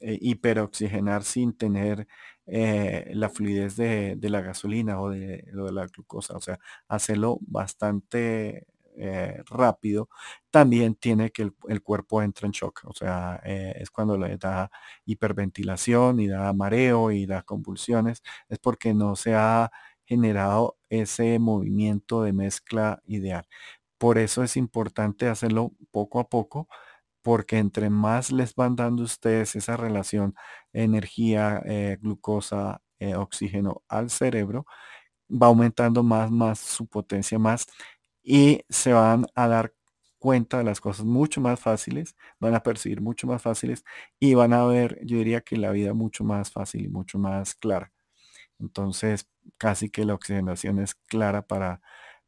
[0.00, 2.06] eh, hiperoxigenar sin tener
[2.46, 5.42] eh, la fluidez de, la gasolina o de,
[5.72, 6.36] la glucosa.
[6.36, 8.66] O sea, hacerlo bastante
[9.46, 10.08] rápido,
[10.50, 12.82] también tiene que el, cuerpo entra en shock.
[12.84, 14.70] O sea, es cuando le da
[15.04, 18.22] hiperventilación y da mareo y da convulsiones.
[18.48, 19.70] Es porque no se ha
[20.06, 23.46] generado ese movimiento de mezcla ideal.
[23.98, 26.68] Por eso es importante hacerlo poco a poco,
[27.22, 30.34] porque entre más les van dando ustedes esa relación
[30.72, 34.66] energía, eh, glucosa, eh, oxígeno al cerebro,
[35.30, 37.66] va aumentando más, más su potencia más
[38.26, 39.74] y se van a dar
[40.20, 43.84] cuenta de las cosas mucho más fáciles, van a percibir mucho más fáciles
[44.20, 47.54] y van a ver, yo diría que la vida mucho más fácil y mucho más
[47.56, 47.92] clara.
[48.58, 51.80] Entonces, casi que la oxigenación es clara para,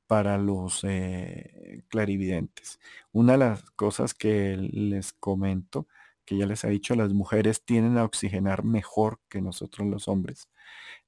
[0.07, 2.81] para los eh, clarividentes.
[3.13, 5.89] Una de las cosas que les comento,
[6.25, 10.49] que ya les he dicho, las mujeres tienden a oxigenar mejor que nosotros los hombres.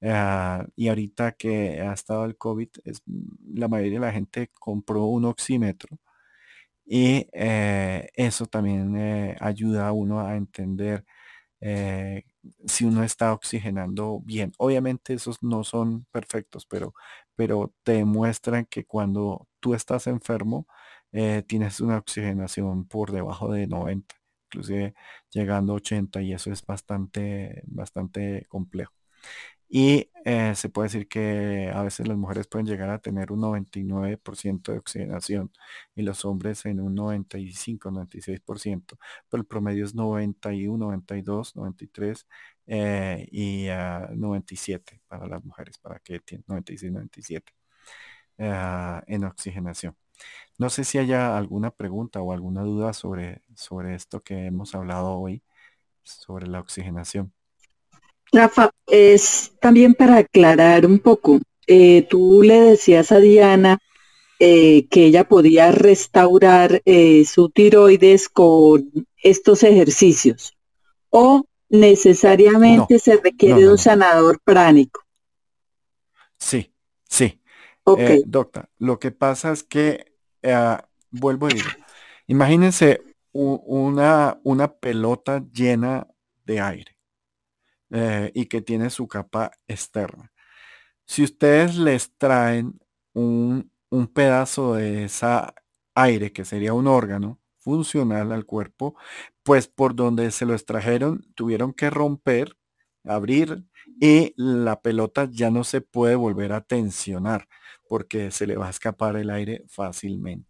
[0.02, 3.02] Ah, y ahorita que ha estado el COVID, es,
[3.54, 5.98] la mayoría de la gente compró un oxímetro.
[6.86, 11.04] Y eh, eso también eh, ayuda a uno a entender
[12.66, 14.52] si uno está oxigenando bien.
[14.58, 16.94] Obviamente esos no son perfectos, pero,
[17.34, 20.66] pero te demuestran que cuando tú estás enfermo,
[21.12, 24.14] eh, tienes una oxigenación por debajo de 90,
[24.46, 24.94] inclusive
[25.30, 28.92] llegando a 80 y eso es bastante, bastante complejo.
[29.72, 33.40] Y eh, se puede decir que a veces las mujeres pueden llegar a tener un
[33.40, 35.52] 99% de oxigenación
[35.94, 38.98] y los hombres en un 95, 96%,
[39.28, 42.26] pero el promedio es 91, 92, 93
[43.30, 43.68] y
[44.16, 47.52] 97 eh, para las mujeres, para que tienen 96, 97
[48.38, 49.96] eh, en oxigenación.
[50.58, 55.12] No sé si haya alguna pregunta o alguna duda sobre, sobre esto que hemos hablado
[55.18, 55.42] hoy,
[56.04, 57.32] sobre la oxigenación.
[58.32, 63.78] Rafa, es también para aclarar un poco, eh, tú le decías a Diana
[64.38, 68.90] eh, que ella podía restaurar eh, su tiroides con
[69.22, 70.56] estos ejercicios
[71.10, 75.02] o necesariamente se requiere un sanador pránico.
[76.38, 76.72] Sí,
[77.08, 77.40] sí.
[77.84, 77.98] Ok.
[78.00, 80.12] Eh, doctor, lo que pasa es que,
[81.10, 81.76] vuelvo a decir,
[82.26, 83.02] imagínense
[83.32, 86.06] una, una pelota llena
[86.44, 86.99] de aire
[87.90, 90.32] eh, y que tiene su capa externa.
[91.06, 92.80] Si ustedes les traen
[93.14, 95.54] un, un pedazo de esa
[95.94, 98.96] aire, que sería un órgano funcional al cuerpo,
[99.42, 102.56] pues por donde se lo extrajeron tuvieron que romper,
[103.04, 103.64] abrir
[104.00, 107.48] y la pelota ya no se puede volver a tensionar
[107.88, 110.48] porque se le va a escapar el aire fácilmente.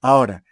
[0.00, 0.44] Ahora,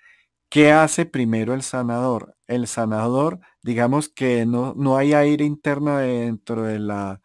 [0.50, 2.36] ¿qué hace primero el sanador?
[2.46, 7.20] El sanador, digamos que no, no hay aire interno dentro de la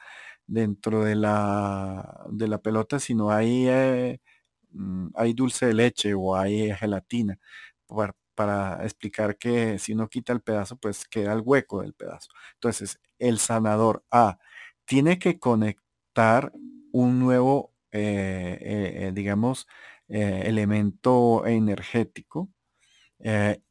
[0.47, 4.19] dentro de la de la pelota, sino hay eh,
[4.71, 7.37] mm, hay dulce de leche o hay gelatina
[7.87, 12.29] para, para explicar que si uno quita el pedazo, pues queda el hueco del pedazo.
[12.55, 14.39] Entonces, el sanador A
[14.85, 16.51] tiene que conectar
[16.91, 19.67] un nuevo, eh, eh, eh, digamos,
[20.09, 22.49] elemento energético.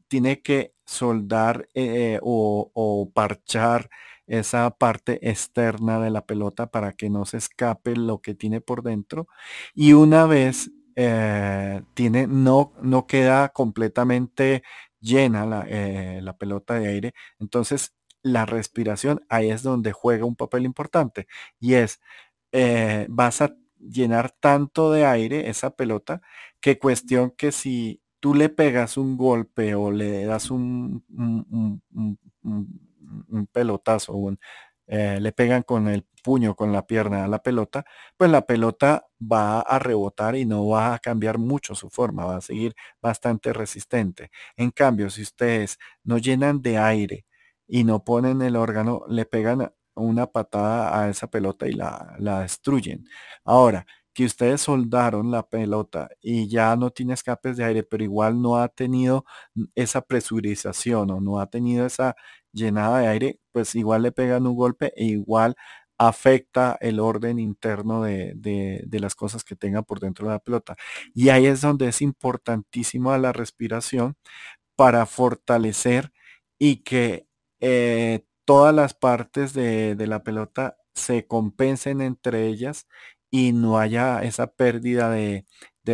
[0.09, 1.69] Tiene que soldar
[2.23, 3.91] o, o, parchar
[4.27, 8.83] esa parte externa de la pelota para que no se escape lo que tiene por
[8.83, 9.29] dentro.
[9.75, 10.71] Y una vez
[11.95, 14.63] tiene, no, no queda completamente
[15.01, 15.67] llena la,
[16.21, 21.27] la pelota de aire, entonces la respiración, ahí es donde juega un papel importante.
[21.59, 22.01] Y es,
[22.53, 26.21] eh, vas a llenar tanto de aire esa pelota
[26.61, 31.03] que cuestión que si tú le pegas un golpe o le das un,
[33.53, 34.15] pelotazo,
[34.87, 37.85] eh, le pegan con el puño, con la pierna a la pelota,
[38.17, 42.37] pues la pelota va a rebotar y no va a cambiar mucho su forma, va
[42.37, 44.31] a seguir bastante resistente.
[44.57, 47.27] En cambio, si ustedes no llenan de aire
[47.67, 52.41] y no ponen el órgano, le pegan una patada a esa pelota y la, la
[52.41, 53.05] destruyen.
[53.45, 58.41] Ahora, que ustedes soldaron la pelota y ya no tiene escapes de aire, pero igual
[58.43, 59.25] no ha tenido
[59.75, 62.17] esa presurización o no ha tenido esa
[62.53, 65.55] llenada de aire, pues igual le pegan un golpe e igual
[65.99, 70.39] afecta el orden interno de, de, de, las cosas que tenga por dentro de la
[70.39, 70.77] pelota.
[71.15, 74.17] Y ahí es donde es importantísimo la respiración
[74.77, 76.13] para fortalecer
[76.59, 77.27] y que
[77.61, 82.87] eh, todas las partes de, la pelota se compensen entre ellas
[83.31, 85.47] y no haya esa pérdida de,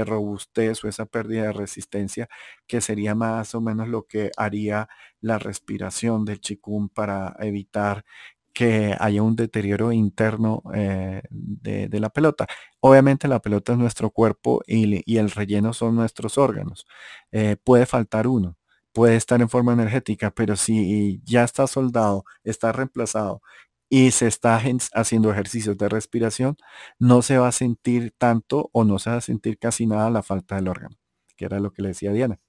[0.05, 2.29] robustez o esa pérdida de resistencia
[2.67, 4.91] que sería más o menos lo que haría
[5.23, 8.05] la respiración del chikun para evitar
[8.53, 12.47] que haya un deterioro interno eh, de, la pelota.
[12.81, 16.87] Obviamente la pelota es nuestro cuerpo y, el relleno son nuestros órganos.
[17.33, 18.59] Eh, puede faltar uno
[18.97, 23.43] puede estar en forma energética, pero si ya está soldado, está reemplazado
[23.89, 24.61] y se está
[24.95, 26.57] haciendo ejercicios de respiración,
[26.99, 30.23] no se va a sentir tanto o no se va a sentir casi nada la
[30.23, 30.97] falta del órgano,
[31.37, 32.41] que era lo que le decía Diana.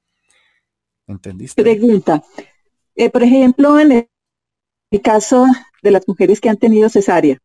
[1.07, 1.61] ¿Entendiste?
[1.61, 2.23] Pregunta.
[2.95, 5.45] Eh, por ejemplo, en el caso
[5.83, 7.39] de las mujeres que han tenido cesárea,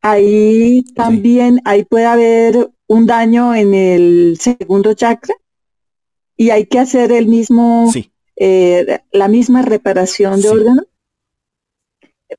[0.00, 5.34] ahí también, ahí puede haber un daño en el segundo chakra
[6.36, 7.92] y hay que hacer el mismo,
[8.36, 10.82] eh, la misma reparación de órgano.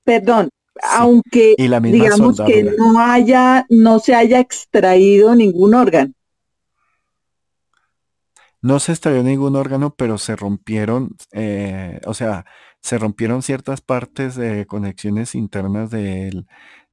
[0.04, 0.50] Perdón,
[0.82, 6.14] aunque digamos que no haya, no se haya extraído ningún órgano.
[8.62, 12.46] No se extrayó ningún órgano, pero se rompieron, eh, o sea,
[12.82, 16.46] se rompieron ciertas partes de conexiones internas del,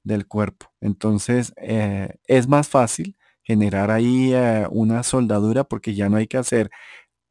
[0.05, 0.67] del cuerpo.
[0.81, 6.37] Entonces, eh, es más fácil generar ahí eh, una soldadura porque ya no hay que
[6.39, 6.71] hacer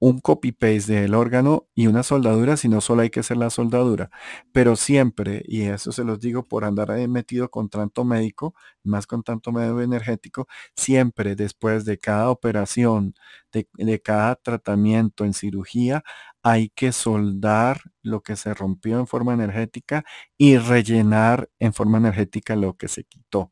[0.05, 4.11] un copy-paste del órgano y una soldadura, sino solo hay que hacer la soldadura.
[4.51, 8.53] Pero siempre, y eso se los digo por andar metido con tanto médico,
[8.83, 13.15] más con tanto medio energético, siempre después de cada operación,
[13.51, 16.03] de, de cada tratamiento en cirugía,
[16.43, 20.05] hay que soldar lo que se rompió en forma energética
[20.37, 23.51] y rellenar en forma energética lo que se quitó.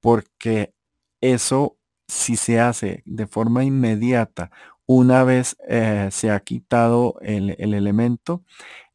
[0.00, 0.72] Porque
[1.20, 1.76] eso
[2.10, 4.50] si se hace de forma inmediata,
[4.92, 8.42] una vez eh, se ha quitado el, elemento,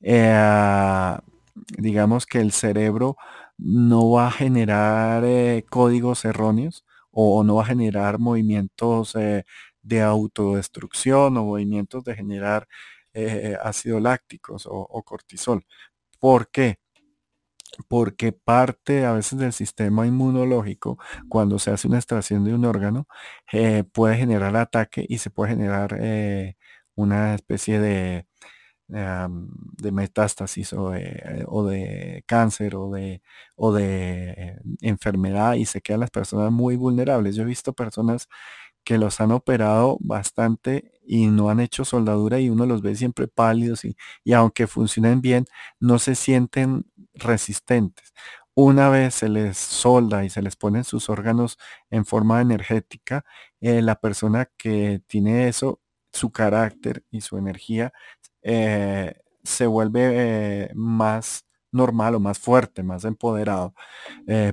[0.02, 1.18] eh,
[1.78, 3.16] digamos que el cerebro
[3.58, 9.14] no va a generar eh, códigos erróneos o, no va a generar movimientos
[9.84, 12.68] de autodestrucción o movimientos de generar
[13.64, 15.66] ácido lácticos o, o cortisol.
[16.20, 16.80] ¿Por qué?
[17.88, 20.98] Porque parte a veces del sistema inmunológico,
[21.30, 23.08] cuando se hace una extracción de un órgano,
[23.52, 26.56] eh, puede generar ataque y se puede generar eh,
[26.96, 28.26] una especie de,
[28.88, 33.22] de metástasis o de, cáncer o de,
[33.56, 37.36] o de enfermedad y se quedan las personas muy vulnerables.
[37.36, 38.28] Yo he visto personas
[38.84, 43.28] que los han operado bastante y no han hecho soldadura y uno los ve siempre
[43.28, 43.96] pálidos y,
[44.34, 45.46] aunque funcionen bien,
[45.80, 46.86] no se sienten
[47.16, 48.14] resistentes.
[48.56, 51.58] Una vez se les solda y se les ponen sus órganos
[51.90, 53.26] en forma energética,
[53.60, 55.82] eh, la persona que tiene eso,
[56.14, 57.92] su carácter y su energía
[58.42, 63.74] eh, se vuelve eh, más normal o más fuerte, más empoderado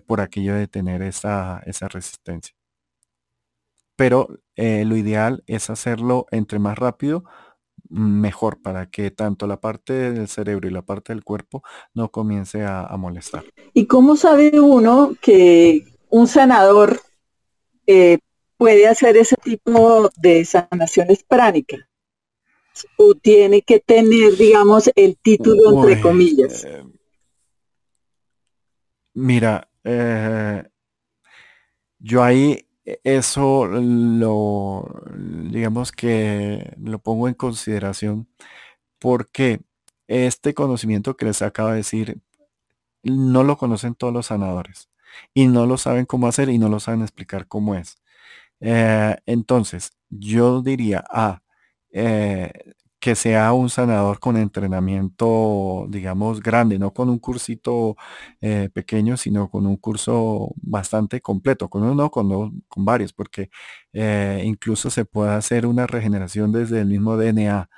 [0.06, 2.54] por aquello de tener esa, esa resistencia
[3.96, 7.24] pero lo ideal es hacerlo entre más rápido,
[7.92, 11.62] mejor para que tanto la parte del cerebro y la parte del cuerpo
[11.94, 13.44] no comience a, molestar.
[13.74, 17.00] ¿Y cómo sabe uno que un sanador
[17.86, 18.18] eh,
[18.56, 21.80] puede hacer ese tipo de sanaciones pránicas?
[22.96, 26.64] ¿O tiene que tener, digamos, el título entre comillas?
[26.64, 26.82] Eh,
[29.12, 29.68] mira,
[31.98, 34.84] yo ahí eso lo,
[35.14, 38.28] digamos que lo pongo en consideración
[38.98, 39.60] porque
[40.08, 42.20] este conocimiento que les acabo de decir
[43.04, 44.90] no lo conocen todos los sanadores
[45.34, 47.96] y no lo saben cómo hacer y no lo saben explicar cómo es.
[48.60, 51.42] Eh, entonces, yo diría, ah,
[51.92, 52.52] eh,
[53.02, 57.96] que sea un sanador con entrenamiento, digamos, grande, no con un cursito
[58.40, 63.50] eh, pequeño, sino con un curso bastante completo, con uno, con, con varios, porque
[63.92, 67.68] eh, incluso se puede hacer una regeneración desde el mismo DNA.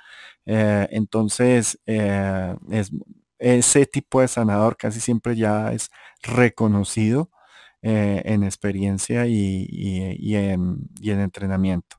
[0.45, 2.91] Eh, entonces, es,
[3.39, 5.89] ese tipo de sanador casi siempre ya es
[6.21, 7.31] reconocido
[7.81, 11.97] en experiencia y, en, entrenamiento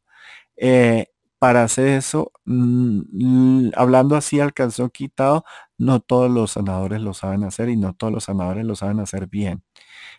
[1.39, 5.45] para hacer eso, mm, hablando así al calzón quitado,
[5.79, 9.29] no todos los sanadores lo saben hacer y no todos los sanadores lo saben hacer
[9.29, 9.63] bien.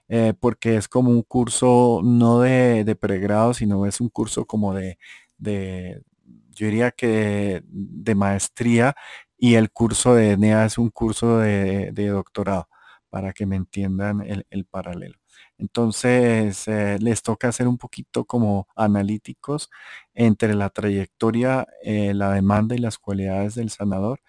[0.10, 4.98] Eh, porque es como un curso no de, pregrado, sino es un curso como de,
[5.40, 8.96] yo diría que de, maestría
[9.38, 12.70] y el curso de ENEA es un curso de, doctorado,
[13.10, 15.18] para que me entiendan el paralelo.
[15.58, 19.70] Entonces, eh, les toca hacer un poquito como analíticos
[20.14, 24.22] entre la trayectoria, eh, la demanda y las cualidades del sanador.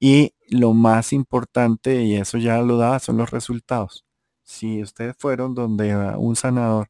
[0.00, 4.06] Y lo más importante, y eso ya lo da, son los resultados.
[4.44, 6.88] Si ustedes fueron donde un sanador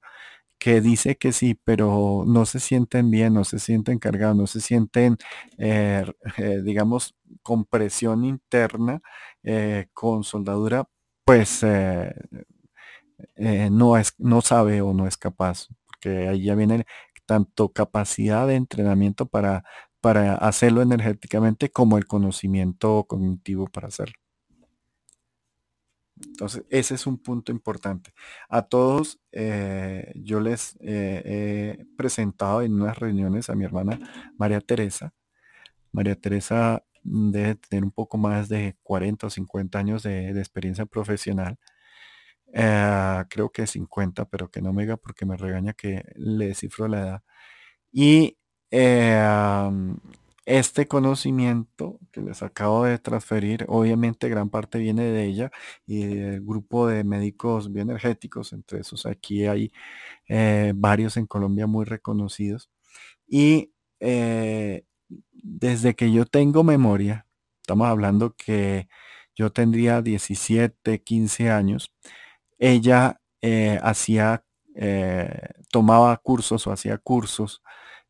[0.58, 4.60] que dice que sí, pero no se sienten bien, no se sienten cargados, no se
[4.60, 5.18] sienten,
[5.58, 6.04] eh,
[6.64, 9.02] digamos, con presión interna,
[9.94, 10.88] con soldadura,
[11.24, 11.62] pues
[13.36, 16.86] eh, no, es, no sabe o no es capaz, porque ahí ya viene
[17.26, 19.64] tanto capacidad de entrenamiento para,
[20.00, 24.14] para hacerlo energéticamente como el conocimiento cognitivo para hacerlo.
[26.24, 28.12] Entonces, ese es un punto importante.
[28.48, 33.98] A todos, eh, yo les eh, he presentado en unas reuniones a mi hermana
[34.38, 35.12] María Teresa.
[35.92, 41.58] María Teresa debe tener un poco más de 40 o 50 años de experiencia profesional
[42.58, 46.88] eh, creo que 50, pero que no me diga porque me regaña que le cifro
[46.88, 47.22] la edad.
[47.92, 48.38] Y
[48.70, 49.20] eh,
[50.46, 55.50] este conocimiento que les acabo de transferir, obviamente gran parte viene de ella
[55.86, 59.72] y del grupo de médicos bioenergéticos, entre esos aquí hay
[60.28, 62.70] eh, varios en Colombia muy reconocidos.
[63.28, 63.72] Y
[65.32, 67.26] desde que yo tengo memoria,
[67.62, 68.88] estamos hablando que
[69.34, 71.92] yo tendría 17, 15 años,
[72.58, 77.62] ella eh, hacía, eh, tomaba cursos o hacía cursos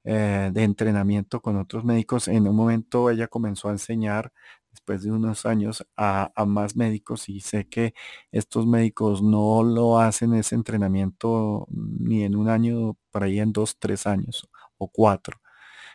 [0.04, 2.28] eh, de entrenamiento con otros médicos.
[2.28, 4.32] En un momento ella comenzó a enseñar
[4.70, 7.94] después de unos años a, más médicos y sé que
[8.32, 13.78] estos médicos no lo hacen ese entrenamiento ni en un año, por ahí en dos,
[13.78, 14.48] tres años
[14.78, 15.40] o cuatro,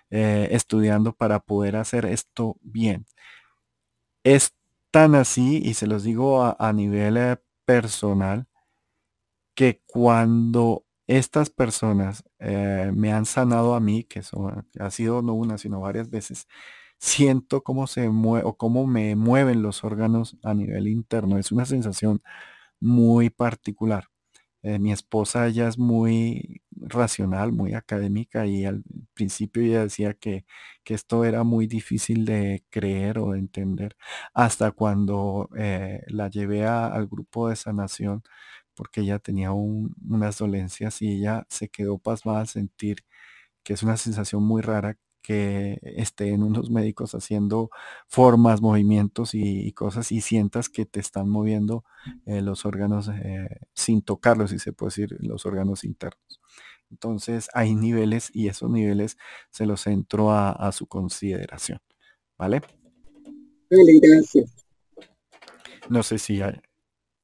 [0.09, 3.05] estudiando para poder hacer esto bien.
[4.23, 4.53] Es
[4.91, 7.17] tan así, y se los digo a nivel
[7.72, 8.48] personal
[9.56, 14.22] que cuando estas personas eh, me han sanado a mí, que
[14.80, 16.48] ha sido no una, sino varias veces,
[16.99, 21.38] siento cómo se mueve o cómo me mueven los órganos a nivel interno.
[21.38, 22.22] Es una sensación
[22.81, 24.06] muy particular.
[24.64, 28.83] Eh, mi esposa ella es muy racional, muy académica y al
[29.13, 30.45] principio ella decía que,
[30.83, 33.95] que esto era muy difícil de creer o de entender
[34.33, 38.23] hasta cuando eh, la llevé al grupo de sanación
[38.75, 43.05] porque ella tenía unas dolencias y ella se quedó pasmada al sentir
[43.63, 47.69] que es una sensación muy rara que estén unos médicos haciendo
[48.07, 51.83] formas, movimientos y, cosas y sientas que te están moviendo
[52.25, 56.40] eh, los órganos eh, sin tocarlos, si se puede decir, los órganos internos.
[56.91, 59.18] Entonces hay niveles y esos niveles
[59.49, 61.80] se los entro a, su consideración.
[62.38, 62.61] ¿Vale?
[63.69, 64.65] gracias.
[65.89, 66.61] No sé si hay,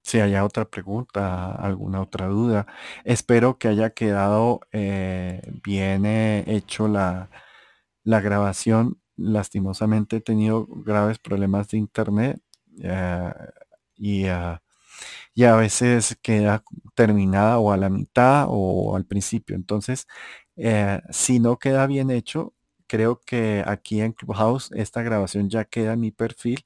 [0.02, 2.66] si haya otra pregunta, alguna otra duda.
[3.04, 7.30] Espero que haya quedado eh, bien hecho la,
[8.04, 12.42] la grabación, lastimosamente he tenido graves problemas de internet
[12.82, 13.34] eh,
[13.96, 14.62] y, ah,
[15.34, 16.64] y, a veces queda
[16.96, 19.56] terminada o a la mitad o al principio.
[19.56, 20.08] Entonces,
[20.56, 22.54] eh, si no queda bien hecho,
[22.88, 26.66] creo que aquí en Clubhouse esta grabación ya queda en mi perfil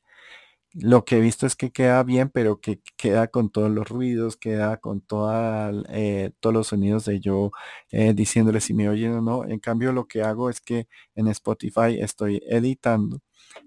[0.73, 4.37] lo que he visto es que queda bien, pero que queda con todos los ruidos,
[4.37, 7.51] queda con toda, eh, todos los sonidos de yo
[7.91, 9.45] eh, diciéndole si me oyen o no.
[9.45, 13.19] En cambio, lo que hago es que en Spotify estoy editando,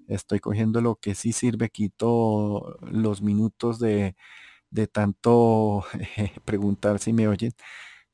[0.08, 4.16] estoy cogiendo lo que sí sirve, quito los minutos de,
[4.74, 5.84] de tanto
[6.44, 7.52] preguntar si me oyen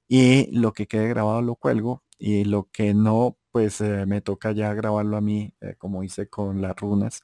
[0.09, 4.53] y lo que quede grabado lo cuelgo y lo que no, pues eh, me toca
[4.53, 7.23] ya grabarlo a mí, como hice con las runas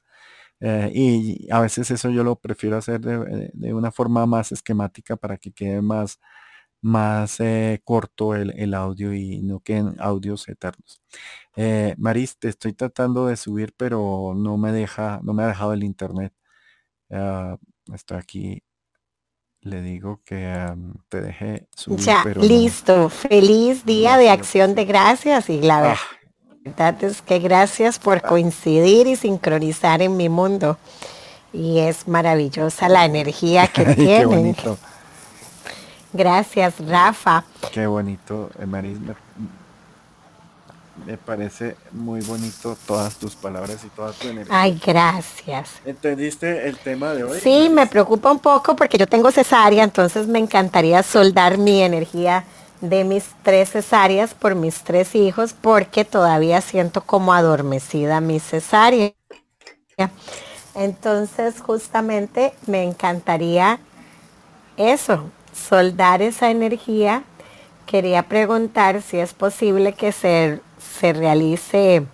[0.59, 5.15] eh, y a veces eso yo lo prefiero hacer de, eh, una forma más esquemática
[5.15, 6.19] para que quede más,
[6.81, 11.01] más eh, corto el, audio y no queden audios eternos.
[11.97, 15.83] Maris, te estoy tratando de subir, pero no me deja, no me ha dejado el
[15.83, 16.33] internet.
[17.11, 17.57] Ah,
[17.93, 18.63] estoy aquí.
[19.67, 20.73] Le digo que
[21.09, 21.99] te deje subir.
[21.99, 23.09] Ya, listo.
[23.09, 25.97] Feliz día de acción de gracias y la verdad.
[25.99, 26.17] Ah,
[26.63, 30.77] verdad es que gracias por coincidir y sincronizar en mi mundo.
[31.51, 34.55] Y es maravillosa la energía que tienen.
[36.13, 37.43] Gracias, Rafa.
[37.73, 38.97] Qué bonito, Maris.
[41.05, 44.61] Me, parece muy bonito todas tus palabras y toda tu energía.
[44.61, 45.71] Ay, gracias.
[45.85, 47.39] ¿Entendiste el tema de hoy?
[47.39, 52.45] Sí, me preocupa un poco porque yo tengo cesárea, entonces me encantaría soldar mi energía
[52.81, 59.13] de mis tres cesáreas por mis tres hijos porque todavía siento como adormecida mi cesárea.
[60.75, 63.79] Entonces justamente me encantaría
[64.77, 67.23] eso, soldar esa energía.
[67.87, 70.61] Quería preguntar si es posible que se,
[70.99, 72.05] se realice,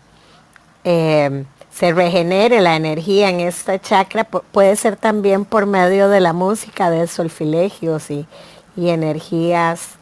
[0.84, 4.26] eh, se regenere la energía en esta chakra.
[4.26, 8.27] puede ser también por medio de la música, de solfilegios y,
[8.76, 9.95] y energías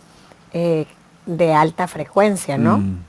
[0.54, 0.86] eh,
[1.26, 2.80] de alta frecuencia, ¿no?
[2.80, 3.04] Mm.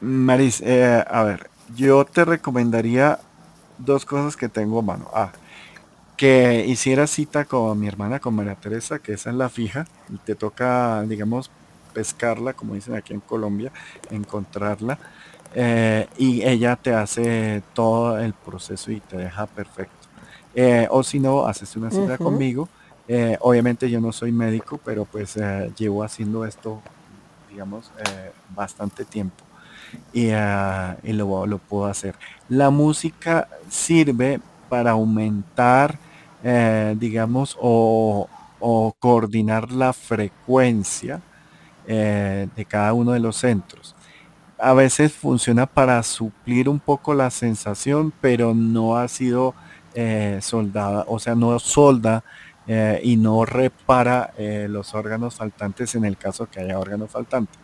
[0.00, 3.18] Maris, eh, a ver, yo te recomendaría
[3.76, 5.10] dos cosas que tengo a mano.
[5.12, 5.32] Ah,
[6.16, 10.18] que hicieras cita con mi hermana, con María Teresa, que esa es la fija, y
[10.18, 11.50] te toca, digamos,
[11.92, 13.72] pescarla, como dicen aquí en Colombia,
[14.10, 14.98] encontrarla.
[15.54, 19.94] Eh, y ella te hace todo el proceso y te deja perfecto.
[20.90, 22.68] o si no, haces una cita conmigo
[23.12, 26.80] eh, obviamente yo no soy médico, pero pues eh, llevo haciendo esto,
[27.50, 29.42] digamos, eh, bastante tiempo
[30.12, 32.14] y, lo, puedo hacer.
[32.48, 35.98] La música sirve para aumentar,
[37.00, 38.28] digamos, o,
[39.00, 41.20] coordinar la frecuencia
[41.86, 43.96] de cada uno de los centros.
[44.58, 49.54] A veces funciona para suplir un poco la sensación, pero no ha sido
[50.40, 52.22] soldada, o sea, no solda
[52.72, 57.58] eh, y no repara eh, los órganos faltantes en el caso que haya órgano faltante.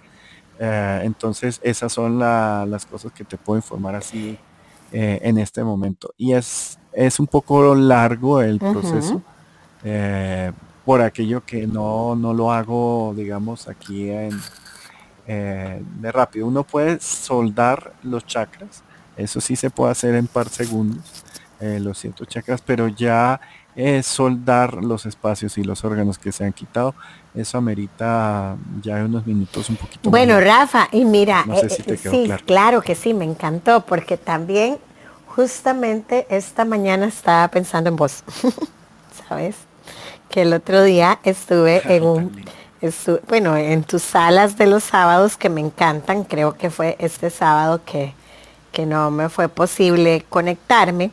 [0.58, 4.36] Eh, entonces, esas son las cosas que te puedo informar así
[4.90, 6.12] en este momento.
[6.16, 9.22] Y es, es un poco largo el proceso
[10.86, 14.40] por aquello que no, no lo hago, digamos, aquí en,
[15.26, 16.46] de rápido.
[16.46, 18.84] Uno puede soldar los chakras,
[19.16, 21.24] eso sí se puede hacer en par segundos,
[21.60, 23.40] los 100 chakras, pero ya
[23.74, 26.94] es soldar los espacios y los órganos que se han quitado.
[27.34, 32.80] Eso amerita ya unos minutos un poquito Bueno, Rafa, y mira, eh, sí, claro.
[32.80, 34.78] que sí, me encantó, porque también
[35.26, 38.22] justamente esta mañana estaba pensando en vos,
[39.28, 39.65] ¿sabes?
[40.30, 42.44] Que el otro día estuve en un,
[43.28, 47.80] bueno, en tus salas de los sábados que me encantan, creo que fue este sábado
[47.84, 48.12] que,
[48.72, 51.10] que no me fue posible conectarme,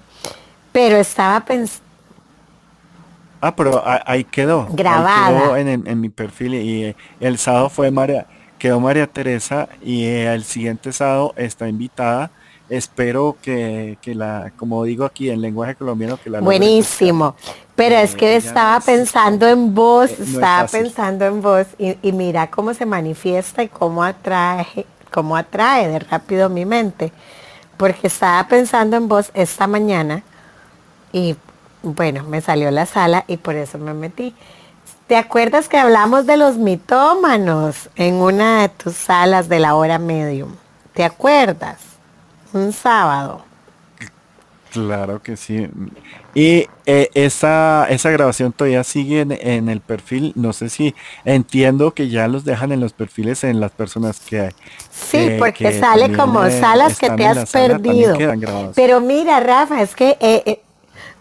[0.72, 1.84] pero estaba pensando,
[3.44, 4.70] Ah, pero ahí quedó.
[4.72, 5.60] Grabada.
[5.60, 8.26] en, mi perfil y el sábado fue María,
[8.58, 12.32] quedó María Teresa y el siguiente sábado está invitada.
[12.70, 17.36] Espero que, la, como digo aquí en lenguaje colombiano, que la Buenísimo.
[17.76, 22.52] Pero es que estaba pensando en vos, eh, estaba pensando en vos y, y, mira
[22.52, 27.12] cómo se manifiesta y cómo atrae, cómo atrae de rápido mi mente.
[27.78, 30.24] Porque estaba pensando en vos esta mañana
[31.12, 31.36] y
[31.84, 34.34] bueno, me salió la sala y por eso me metí.
[35.08, 40.00] ¿Te acuerdas que hablamos de los mitómanos en una de tus salas de la hora
[40.00, 40.56] medium?
[40.94, 41.78] ¿Te acuerdas?
[42.54, 43.44] Un sábado.
[44.74, 45.70] Claro que sí.
[46.34, 50.34] Y eh, esa, esa grabación todavía sigue en, el perfil.
[50.36, 50.96] No sé si
[51.26, 54.52] entiendo que ya los dejan en los perfiles en las personas que hay.
[54.90, 58.18] Sí, porque sale como eh, salas que te has perdido.
[58.74, 60.18] Pero mira, Rafa, es que...
[60.20, 60.60] Eh,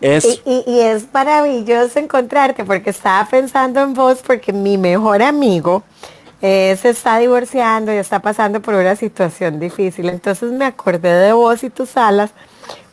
[0.00, 0.40] es...
[0.46, 5.82] Y, y, es maravilloso encontrarte porque estaba pensando en vos porque mi mejor amigo
[6.40, 10.08] se está divorciando y está pasando por una situación difícil.
[10.08, 12.32] Entonces me acordé de vos y tus salas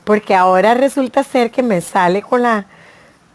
[0.10, 2.66] porque ahora resulta ser que me sale con la,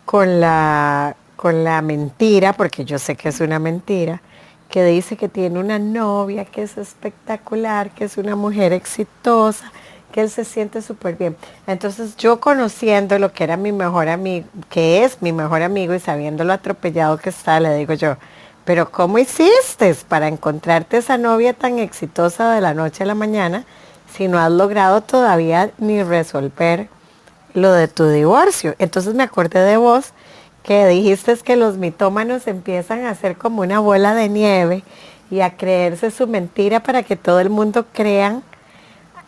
[0.04, 4.20] con la, con la mentira, porque yo sé que es una mentira,
[4.68, 9.70] que dice que tiene una novia que es espectacular, que es una mujer exitosa,
[10.10, 11.36] que él se siente súper bien.
[11.68, 16.00] Entonces yo conociendo lo que era mi mejor amigo, que es mi mejor amigo y
[16.00, 18.16] sabiendo lo atropellado que está, le digo yo,
[18.64, 23.64] pero ¿cómo hiciste para encontrarte esa novia tan exitosa de la noche a la mañana?
[24.16, 26.88] Si no has logrado todavía ni resolver
[27.52, 28.74] lo de tu divorcio.
[28.78, 30.12] Entonces me acordé de vos
[30.62, 34.82] que dijiste que los mitómanos empiezan a hacer como una bola de nieve
[35.30, 38.42] y a creerse su mentira para que todo el mundo crean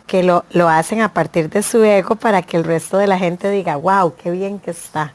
[0.07, 3.19] que lo, lo hacen a partir de su ego para que el resto de la
[3.19, 5.13] gente diga, wow, qué bien que está.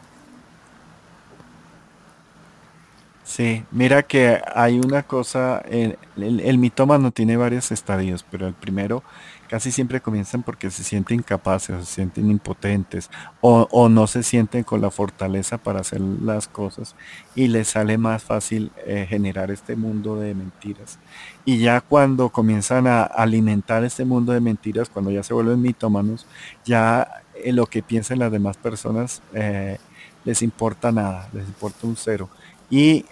[3.25, 9.03] Sí, mira que hay una cosa, el, el mitómano tiene varios estadios, pero el primero
[9.53, 13.11] casi siempre comienzan porque se sienten incapaces, se sienten impotentes
[13.43, 16.97] o, no se sienten con la fortaleza para hacer las cosas
[17.35, 20.99] y les sale más fácil eh, generar este mundo de mentiras.
[21.45, 26.27] Y ya cuando comienzan a alimentar este mundo de mentiras, cuando ya se vuelven mitómanos,
[26.65, 29.77] ya eh, lo que piensan las demás personas eh,
[30.25, 32.31] les importa nada, les importa un cero.
[32.71, 33.05] Y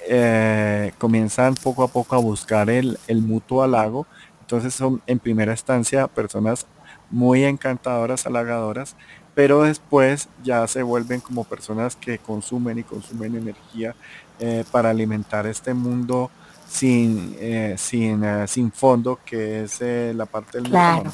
[0.96, 4.06] comienzan poco a poco a buscar el, el mutuo halago
[4.50, 6.66] entonces son en primera instancia personas
[7.08, 8.96] muy encantadoras, halagadoras,
[9.32, 13.94] pero después ya se vuelven como personas que consumen y consumen energía
[14.40, 16.32] eh, para alimentar este mundo
[16.68, 19.80] sin, eh, sin, eh, sin fondo, que es
[20.16, 21.12] la parte del claro.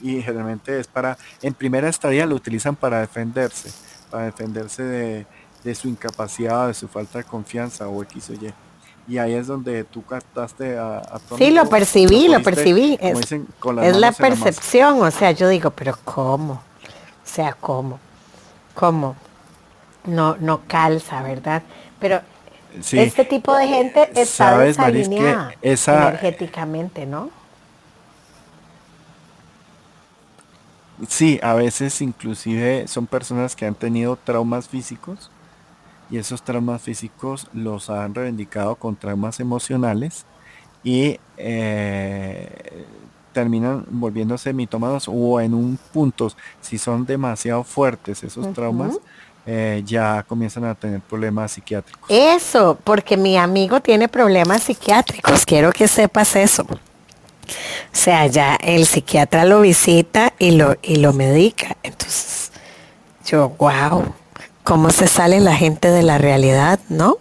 [0.00, 3.70] Y generalmente es para, en primera estadía lo utilizan para defenderse,
[4.10, 5.26] para defenderse de,
[5.62, 8.50] de su incapacidad, de su falta de confianza o X o Y
[9.08, 12.98] y ahí es donde tú captaste a, a Sí, lo percibí, lo, percibí.
[13.00, 16.54] Es, la percepción, o sea, yo digo, pero ¿cómo?
[16.54, 18.00] O sea, ¿cómo?
[18.74, 19.16] ¿Cómo?
[20.04, 21.62] No, no calza, ¿verdad?
[22.00, 22.20] Pero
[22.92, 27.30] este tipo de gente está desalineada energéticamente, ¿no?
[31.08, 35.30] Sí, a veces inclusive son personas que han tenido traumas físicos
[36.10, 40.24] y esos traumas físicos los han reivindicado con traumas emocionales
[40.84, 42.86] y eh,
[43.32, 46.30] terminan volviéndose mitómanos o en un punto,
[46.60, 48.98] si son demasiado fuertes esos traumas,
[49.46, 52.08] eh, ya comienzan a tener problemas psiquiátricos.
[52.08, 56.62] Eso, porque mi amigo tiene problemas psiquiátricos, quiero que sepas eso.
[56.62, 56.76] O
[57.92, 61.76] sea, ya el psiquiatra lo visita y lo, y lo medica.
[61.82, 62.50] Entonces,
[63.24, 64.14] yo, wow
[64.66, 67.18] cómo se sale la gente de la realidad, ¿no?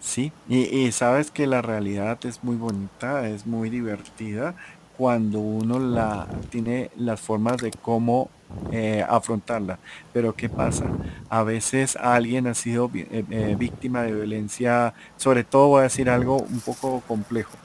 [0.00, 4.54] Sí, y, sabes que la realidad es muy bonita, es muy divertida
[4.96, 8.30] cuando uno la tiene las formas de cómo
[8.72, 9.78] eh, afrontarla.
[10.14, 10.86] Pero ¿qué pasa?
[11.28, 16.08] A veces alguien ha sido eh, eh, víctima de violencia, sobre todo voy a decir
[16.08, 17.58] algo un poco complejo,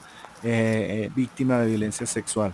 [1.14, 2.52] víctima de violencia sexual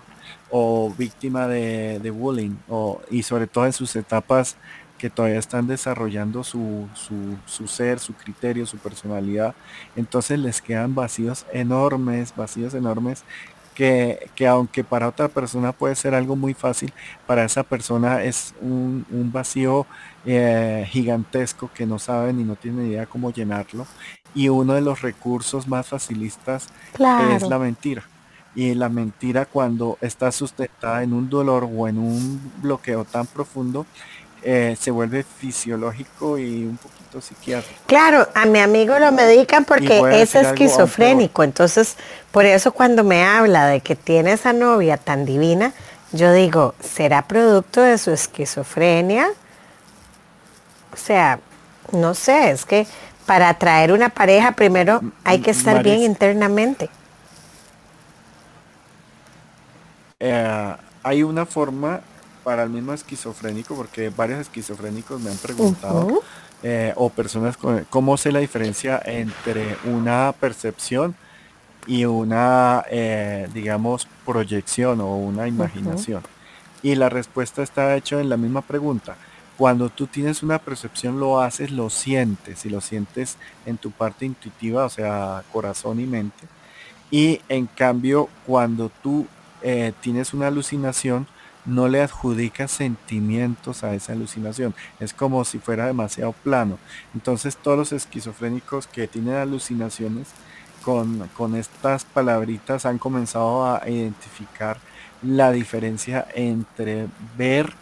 [0.50, 4.56] o víctima de, bullying o, y sobre todo en sus etapas
[4.98, 9.54] que todavía están desarrollando su, su, ser, su criterio, su personalidad.
[9.94, 13.24] Entonces les quedan vacíos enormes, vacíos enormes
[13.74, 16.94] que, que, aunque para otra persona puede ser algo muy fácil,
[17.26, 19.86] para esa persona es un, vacío
[20.24, 23.86] eh, gigantesco que no saben y no tienen idea cómo llenarlo.
[24.34, 26.68] Y uno de los recursos más facilistas
[27.34, 28.02] es la mentira
[28.56, 33.86] y la mentira cuando está sustentada en un dolor o en un bloqueo tan profundo
[34.42, 37.80] eh, se vuelve fisiológico y un poquito psiquiátrico.
[37.86, 41.96] Claro, a mi amigo lo medican porque es esquizofrénico, entonces
[42.30, 45.72] por eso cuando me habla de que tiene esa novia tan divina,
[46.12, 49.28] yo digo, ¿será producto de su esquizofrenia?
[50.94, 51.40] O sea,
[51.92, 52.86] no sé, es que
[53.26, 56.88] para atraer una pareja primero hay que estar bien internamente.
[60.20, 62.00] Eh, hay una forma
[62.44, 66.22] para el mismo esquizofrénico, porque varios esquizofrénicos me han preguntado,
[66.62, 71.14] eh, o personas con, cómo sé la diferencia entre una percepción
[71.86, 76.22] y una, eh, digamos, proyección o una imaginación.
[76.82, 79.16] Y la respuesta está hecha en la misma pregunta.
[79.56, 84.26] Cuando tú tienes una percepción, lo haces, lo sientes, y lo sientes en tu parte
[84.26, 86.46] intuitiva, o sea, corazón y mente.
[87.10, 89.26] Y en cambio, cuando tú
[89.66, 91.26] eh, tienes una alucinación,
[91.64, 94.74] no le adjudicas sentimientos a esa alucinación.
[95.00, 96.78] Es como si fuera demasiado plano.
[97.14, 100.28] Entonces todos los esquizofrénicos que tienen alucinaciones
[100.82, 104.78] con, con estas palabritas han comenzado a identificar
[105.22, 107.72] la diferencia entre ver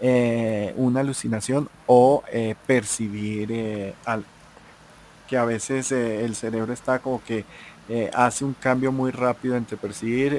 [0.00, 3.94] eh, una alucinación o eh, percibir eh.
[5.28, 7.44] Que a veces el cerebro está como que
[8.12, 10.32] hace un cambio muy rápido entre percibir,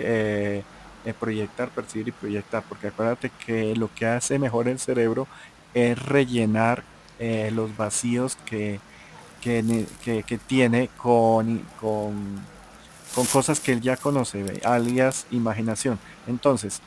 [1.19, 2.63] proyectar, percibir y proyectar.
[2.67, 5.27] Porque acuérdate que lo que hace mejor el cerebro
[5.73, 6.83] es rellenar
[7.51, 8.79] los vacíos que,
[9.41, 12.41] que, tiene con, con,
[13.13, 15.99] con cosas que él ya conoce, alias imaginación.
[16.27, 16.81] Entonces,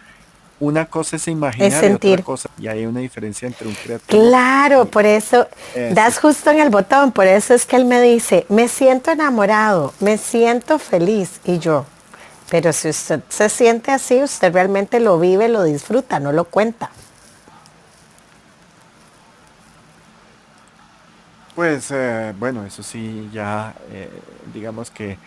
[0.61, 4.85] una cosa es imaginar y otra cosa y hay una diferencia entre un creativo claro
[4.87, 5.49] por eso
[5.91, 9.93] das justo en el botón por eso es que él me dice me siento enamorado
[10.01, 11.87] me siento feliz y yo
[12.55, 16.89] pero si usted se siente así usted realmente lo vive lo disfruta no lo cuenta.
[21.57, 24.09] Pues eh, bueno eso sí ya eh,
[24.55, 25.19] digamos que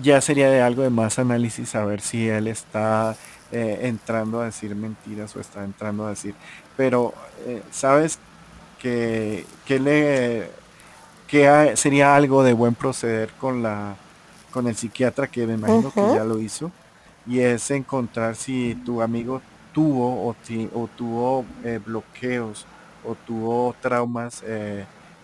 [0.00, 3.16] ya sería de algo de más análisis a ver si él está
[3.50, 6.36] eh, entrando a decir mentiras o está entrando a decir,
[6.76, 7.14] pero
[7.72, 8.20] sabes
[8.78, 10.50] que, que le
[11.26, 13.96] que sería algo de buen proceder con la
[14.54, 16.70] con el psiquiatra que me imagino que ya lo hizo
[17.26, 19.42] y es encontrar si tu amigo
[19.74, 20.36] tuvo o,
[20.74, 22.64] o tuvo eh, bloqueos
[23.04, 24.42] o tuvo traumas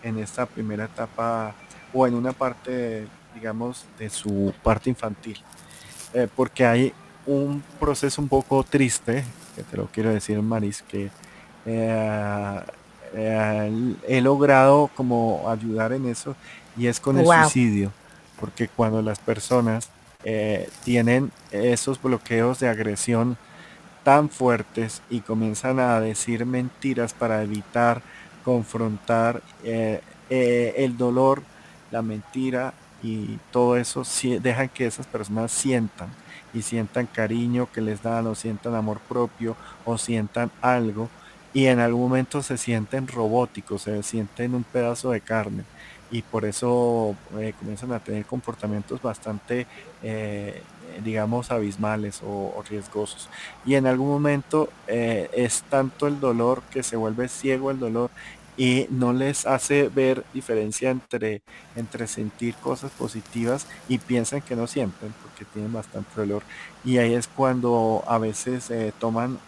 [0.03, 1.55] en esta primera etapa
[1.93, 5.41] o en una parte digamos de su parte infantil.
[6.35, 6.93] Porque hay
[7.25, 9.23] un proceso un poco triste,
[9.55, 11.09] que te lo quiero decir, Maris, que
[11.65, 12.59] eh,
[13.13, 16.35] eh, he logrado como ayudar en eso
[16.77, 17.91] y es con el suicidio,
[18.41, 19.89] porque cuando las personas
[20.25, 23.37] eh, tienen esos bloqueos de agresión
[24.03, 28.01] tan fuertes y comienzan a decir mentiras para evitar
[28.43, 31.43] confrontar el dolor,
[31.91, 32.73] la mentira
[33.03, 34.03] y todo eso,
[34.41, 36.09] dejan que esas personas sientan
[36.53, 39.55] y sientan cariño que les dan o sientan amor propio
[39.85, 41.09] o sientan algo
[41.53, 45.63] y en algún momento se sienten robóticos, se sienten un pedazo de carne
[46.11, 49.65] y por eso eh, comienzan a tener comportamientos bastante,
[50.03, 50.61] eh,
[51.03, 53.29] digamos, abismales o, riesgosos.
[53.65, 58.11] Y en algún momento eh, es tanto el dolor que se vuelve ciego el dolor
[58.57, 61.41] y no les hace ver diferencia entre,
[61.77, 66.43] entre sentir cosas positivas y piensan que no sienten porque tienen bastante dolor
[66.83, 68.69] y ahí es cuando a veces
[68.99, 69.39] toman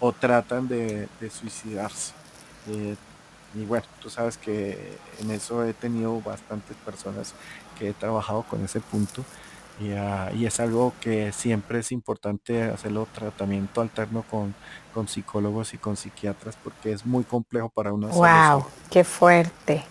[0.00, 2.12] o tratan de, suicidarse
[3.54, 7.34] y bueno tú sabes que en eso he tenido bastantes personas
[7.78, 9.24] que he trabajado con ese punto
[9.96, 14.54] Ah, y, es algo que siempre es importante hacerlo tratamiento alterno con,
[14.92, 18.08] con psicólogos y con psiquiatras porque es muy complejo para uno.
[18.08, 18.66] ¡Wow!
[18.90, 19.82] ¡Qué fuerte!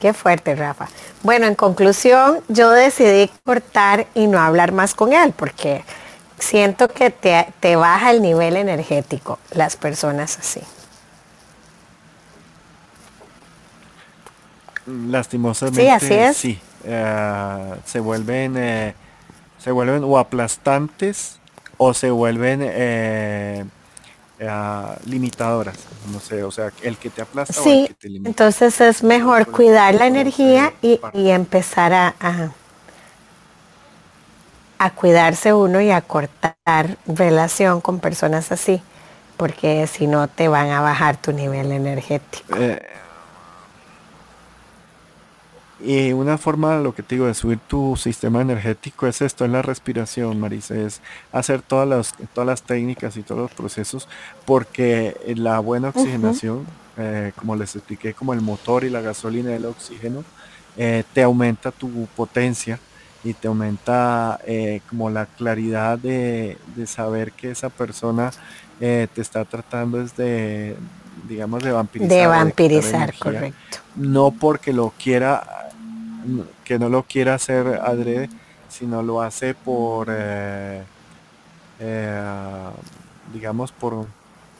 [0.00, 0.88] Qué fuerte, Rafa.
[1.22, 5.84] Bueno, en conclusión, yo decidí cortar y no hablar más con él porque
[6.38, 10.62] siento que te, te baja el nivel energético las personas así.
[14.88, 15.82] Lastimosamente.
[15.82, 16.36] Sí, así es.
[16.36, 18.94] Sí, eh, se vuelven eh,
[19.58, 21.38] se vuelven o aplastantes
[21.76, 23.64] o se vuelven eh,
[25.04, 25.76] limitadoras
[26.12, 28.80] no sé o sea el que te aplasta sí, o el que te limita entonces
[28.80, 32.14] es mejor cuidar la energía y, empezar a,
[34.78, 36.54] a, cuidarse uno y a cortar
[37.06, 38.80] relación con personas así
[39.36, 42.56] porque si no te van a bajar tu nivel energético
[45.80, 49.52] y una forma, lo que te digo, de subir tu sistema energético es esto, en
[49.52, 51.00] la respiración, Marisa, es
[51.30, 54.08] hacer todas las, todas las técnicas y todos los procesos,
[54.44, 59.66] porque la buena oxigenación, eh, como les expliqué, como el motor y la gasolina del
[59.66, 60.24] oxígeno,
[60.76, 62.80] eh, te aumenta tu potencia
[63.22, 68.32] y te aumenta eh, como la claridad de, saber que esa persona
[68.80, 70.76] te está tratando desde,
[71.28, 72.16] digamos, de vampirizar.
[72.16, 73.78] De vampirizar, correcto.
[73.96, 75.67] No porque lo quiera
[76.64, 78.28] que no lo quiera hacer adrede,
[78.68, 80.82] sino lo hace por, eh,
[81.80, 82.22] eh,
[83.32, 84.06] digamos, por,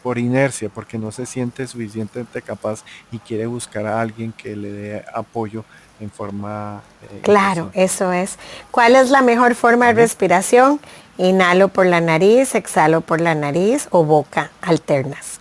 [0.02, 4.72] por inercia, porque no se siente suficientemente capaz y quiere buscar a alguien que le
[4.72, 5.64] dé apoyo
[6.00, 6.82] en forma...
[7.10, 8.38] Eh, claro, eso es.
[8.70, 10.80] ¿Cuál es la mejor forma de respiración?
[11.16, 15.40] Inhalo por la nariz, exhalo por la nariz o boca alternas.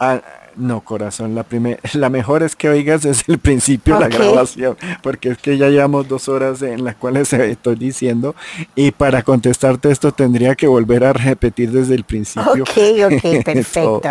[0.00, 0.20] Ah,
[0.58, 1.46] no, corazón, la,
[1.94, 6.08] la mejor es que oigas desde el principio la grabación, porque es que ya llevamos
[6.08, 8.34] dos horas en las cuales estoy diciendo
[8.74, 12.64] y para contestarte esto tendría que volver a repetir desde el principio.
[12.64, 12.70] Ok,
[13.14, 14.02] ok, perfecto.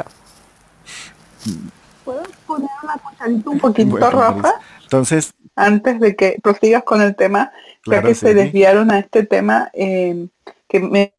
[2.04, 4.54] ¿Puedo poner una cucharita un poquito, Rafa?
[4.84, 7.52] Entonces, antes de que prosigas con el tema,
[7.86, 10.28] ya que se desviaron a este tema, eh,
[10.68, 11.14] que me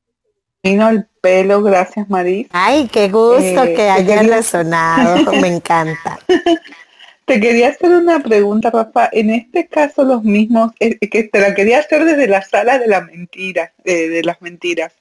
[0.62, 2.48] el pelo, gracias Maris.
[2.52, 6.18] Ay, qué gusto eh, que haya resonado, me encanta.
[7.24, 9.10] Te quería hacer una pregunta, Rafa.
[9.12, 12.86] En este caso, los mismos, eh, que te la quería hacer desde la sala de
[12.86, 14.94] la mentira, de las mentiras,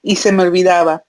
[0.00, 1.02] y se me olvidaba.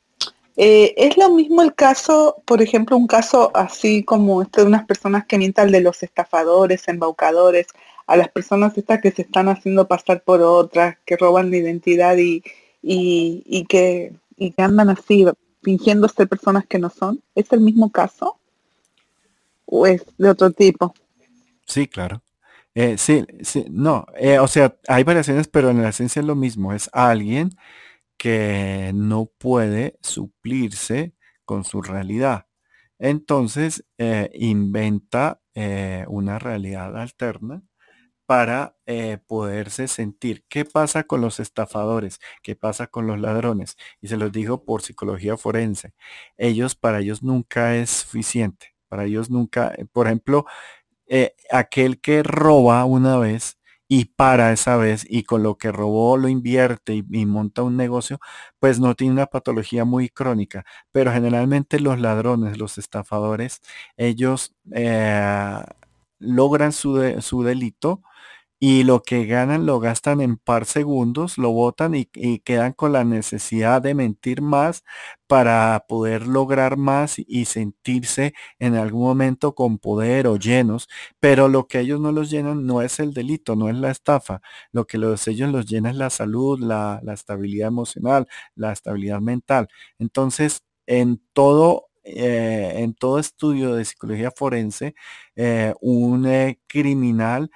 [0.57, 4.85] Eh, es lo mismo el caso, por ejemplo, un caso así como este de unas
[4.85, 7.67] personas que mientan de los estafadores, embaucadores,
[8.07, 12.17] a las personas estas que se están haciendo pasar por otras, que roban la identidad
[12.17, 12.43] y,
[12.87, 15.25] y, que, y que andan así
[15.63, 17.21] fingiendo ser personas que no son.
[17.33, 18.39] ¿Es el mismo caso?
[19.65, 20.93] ¿O es de otro tipo?
[21.65, 22.21] Sí, claro.
[22.75, 26.35] Eh, sí, sí, no, eh, o sea, hay variaciones, pero en la esencia es lo
[26.35, 26.73] mismo.
[26.73, 27.51] Es alguien
[28.17, 31.13] que no puede suplirse
[31.45, 32.45] con su realidad.
[32.99, 35.41] Entonces, eh, inventa
[36.07, 37.63] una realidad alterna
[38.25, 40.43] para eh, poderse sentir.
[40.49, 42.19] ¿Qué pasa con los estafadores?
[42.41, 43.77] ¿Qué pasa con los ladrones?
[44.01, 45.93] Y se los digo por psicología forense.
[46.37, 48.75] Ellos, para ellos nunca es suficiente.
[48.87, 50.45] Para ellos nunca, eh, por ejemplo,
[51.07, 53.57] eh, aquel que roba una vez
[53.87, 58.19] y para esa vez y con lo que robó lo invierte y, monta un negocio,
[58.59, 60.65] pues no tiene una patología muy crónica.
[60.91, 63.61] Pero generalmente los ladrones, los estafadores,
[63.97, 64.55] ellos
[66.19, 68.01] logran su, su delito
[68.67, 72.05] y lo que ganan lo gastan en par segundos, lo botan y,
[72.39, 74.83] quedan con la necesidad de mentir más
[75.27, 80.87] para poder lograr más y sentirse en algún momento con poder o llenos,
[81.19, 84.41] pero lo que ellos no los llenan no es el delito, no es la estafa,
[84.71, 89.67] lo que los, ellos los llena es la salud, la estabilidad emocional, la estabilidad mental.
[89.99, 94.93] Entonces, en todo eh, en todo estudio de psicología forense,
[95.35, 97.49] eh, un eh, criminal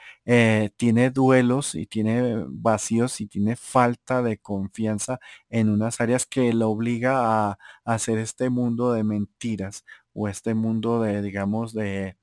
[0.78, 5.20] tiene duelos y tiene vacíos y tiene falta de confianza
[5.50, 11.02] en unas áreas que lo obliga a, hacer este mundo de mentiras o este mundo
[11.02, 12.18] de, digamos, de,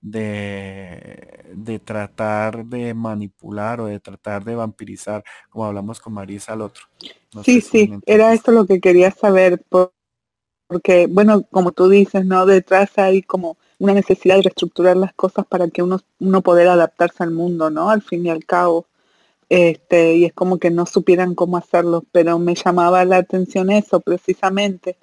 [0.00, 6.84] de, tratar de manipular o de tratar de vampirizar, como hablamos con Marisa al otro.
[7.44, 9.64] sí, sí, era esto lo que quería saber.
[9.68, 9.92] Por
[10.70, 12.46] porque, bueno, como tú dices, ¿no?
[12.46, 17.24] Detrás hay como una necesidad de reestructurar las cosas para que uno, uno poder adaptarse
[17.24, 17.90] al mundo, ¿no?
[17.90, 18.86] Al fin y al cabo.
[19.48, 23.98] Este, y es como que no supieran cómo hacerlo, pero me llamaba la atención eso
[23.98, 24.96] precisamente,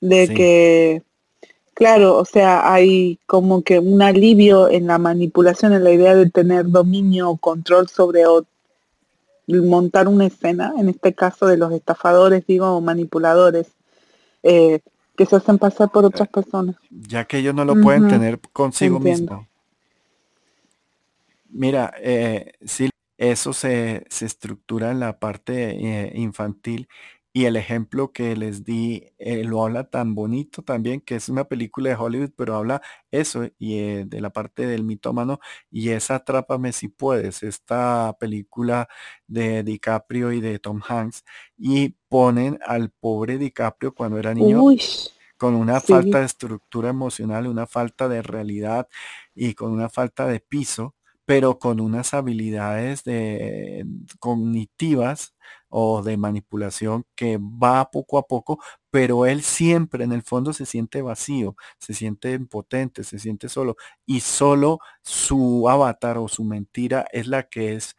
[0.00, 1.02] de que,
[1.74, 6.30] claro, o sea, hay como que un alivio en la manipulación, en la idea de
[6.30, 8.46] tener dominio o control sobre o
[9.48, 13.66] montar una escena, en este caso de los estafadores, digo, o manipuladores,
[14.42, 14.80] eh,
[15.20, 16.76] que se hacen pasar por otras personas.
[16.88, 19.46] Ya que ellos no lo pueden tener consigo mismo.
[21.50, 22.88] Mira, eh, sí,
[23.18, 26.88] eso se, estructura en la parte eh, infantil
[27.32, 31.44] y el ejemplo que les di eh, lo habla tan bonito también, que es una
[31.44, 35.38] película de Hollywood, pero habla eso y eh, de la parte del mitómano
[35.70, 38.88] y es Atrápame si puedes, esta película
[39.28, 41.24] de DiCaprio y de Tom Hanks
[41.56, 44.62] y ponen al pobre DiCaprio cuando era niño
[45.40, 48.88] con una falta de estructura emocional, una falta de realidad
[49.34, 50.94] y con una falta de piso,
[51.24, 53.86] pero con unas habilidades de,
[54.18, 55.34] cognitivas
[55.70, 60.66] o de manipulación que va poco a poco, pero él siempre en el fondo se
[60.66, 63.76] siente vacío, se siente impotente, se siente solo
[64.06, 67.96] y solo su avatar o su mentira es la que es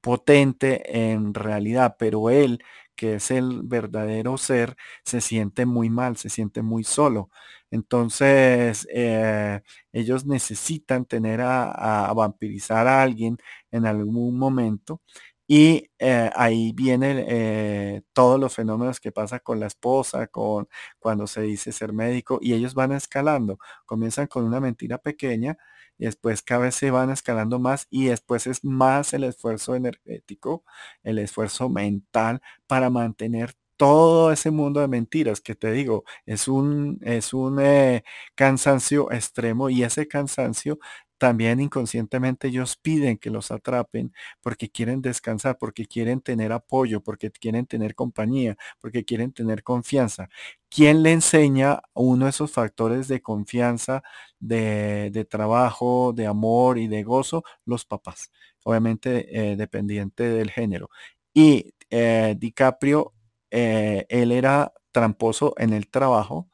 [0.00, 2.62] potente en realidad, pero él
[2.96, 7.30] que es el verdadero ser, se siente muy mal, se siente muy solo.
[7.70, 9.60] Entonces, eh,
[9.92, 13.36] ellos necesitan tener a, a, vampirizar a alguien
[13.70, 15.02] en algún momento
[15.46, 20.68] y eh, ahí vienen eh, todos los fenómenos que pasa con la esposa, con
[20.98, 23.58] cuando se dice ser médico, y ellos van escalando.
[23.86, 25.56] Comienzan con una mentira pequeña
[25.98, 30.64] y después cada vez se van escalando más y después es más el esfuerzo energético,
[31.02, 36.98] el esfuerzo mental para mantener todo ese mundo de mentiras que te digo, es un,
[37.02, 38.04] es un eh,
[38.34, 40.78] cansancio extremo y ese cansancio
[41.18, 47.30] también inconscientemente ellos piden que los atrapen porque quieren descansar, porque quieren tener apoyo, porque
[47.30, 50.28] quieren tener compañía, porque quieren tener confianza.
[50.68, 54.02] ¿Quién le enseña uno de esos factores de confianza,
[54.40, 57.44] de, trabajo, de amor y de gozo?
[57.64, 58.30] Los papás,
[58.64, 60.90] obviamente eh, dependiente del género.
[61.32, 63.14] Y eh, DiCaprio,
[63.50, 66.48] eh, él era tramposo en el trabajo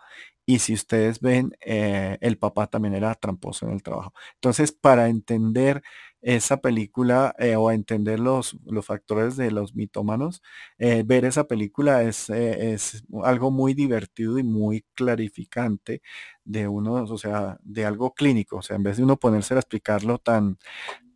[0.47, 4.13] y si ustedes ven, eh, el papá también era tramposo en el trabajo.
[4.35, 5.83] Entonces, para entender
[6.21, 10.43] esa película eh, o entender los, los factores de los mitómanos,
[10.79, 16.01] eh, ver esa película es, es algo muy divertido y muy clarificante
[16.45, 18.57] de uno, o sea, de algo clínico.
[18.59, 20.59] O sea, en vez de uno ponerse a explicarlo tan,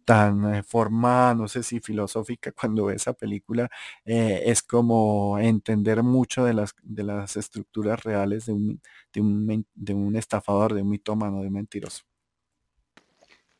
[0.06, 3.68] tan eh, forma, no sé si filosófica, cuando ve esa película,
[4.04, 8.80] eh, es como entender mucho de las, de las estructuras reales de un,
[9.12, 12.04] de un, de un estafador, de un mitómano, de un mentiroso.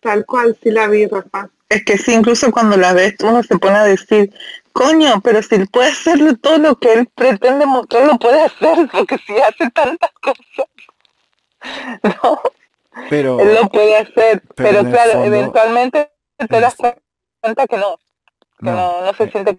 [0.01, 1.51] Tal cual, sí la vi, Rafa.
[1.68, 4.32] Es que sí, incluso cuando la ves, uno se pone a decir,
[4.73, 8.89] coño, pero si él puede hacerlo todo lo que él pretende mostrar, lo puede hacer,
[8.93, 10.70] porque si hace tantas cosas.
[12.23, 12.40] No.
[13.10, 17.98] Pero, él lo puede hacer, pero, claro, eventualmente te das cuenta que no,
[18.58, 19.58] que no, se eh, siente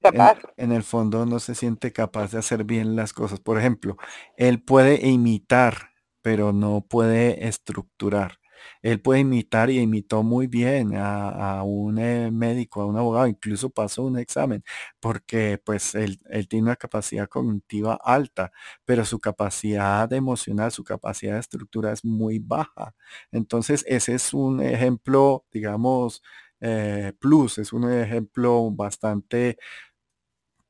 [0.00, 0.38] capaz.
[0.56, 3.40] En, el fondo no se siente capaz de hacer bien las cosas.
[3.40, 3.96] Por ejemplo,
[4.36, 5.90] él puede imitar,
[6.22, 8.38] pero no puede estructurar.
[8.82, 13.70] Él puede imitar y imitó muy bien a, un eh, médico, a un abogado, incluso
[13.70, 14.62] pasó un examen,
[15.00, 18.52] porque pues él, él, tiene una capacidad cognitiva alta,
[18.84, 22.94] pero su capacidad emocional, su capacidad de estructura es muy baja.
[23.32, 26.22] Entonces ese es un ejemplo, digamos,
[26.60, 29.58] eh, plus, es un ejemplo bastante,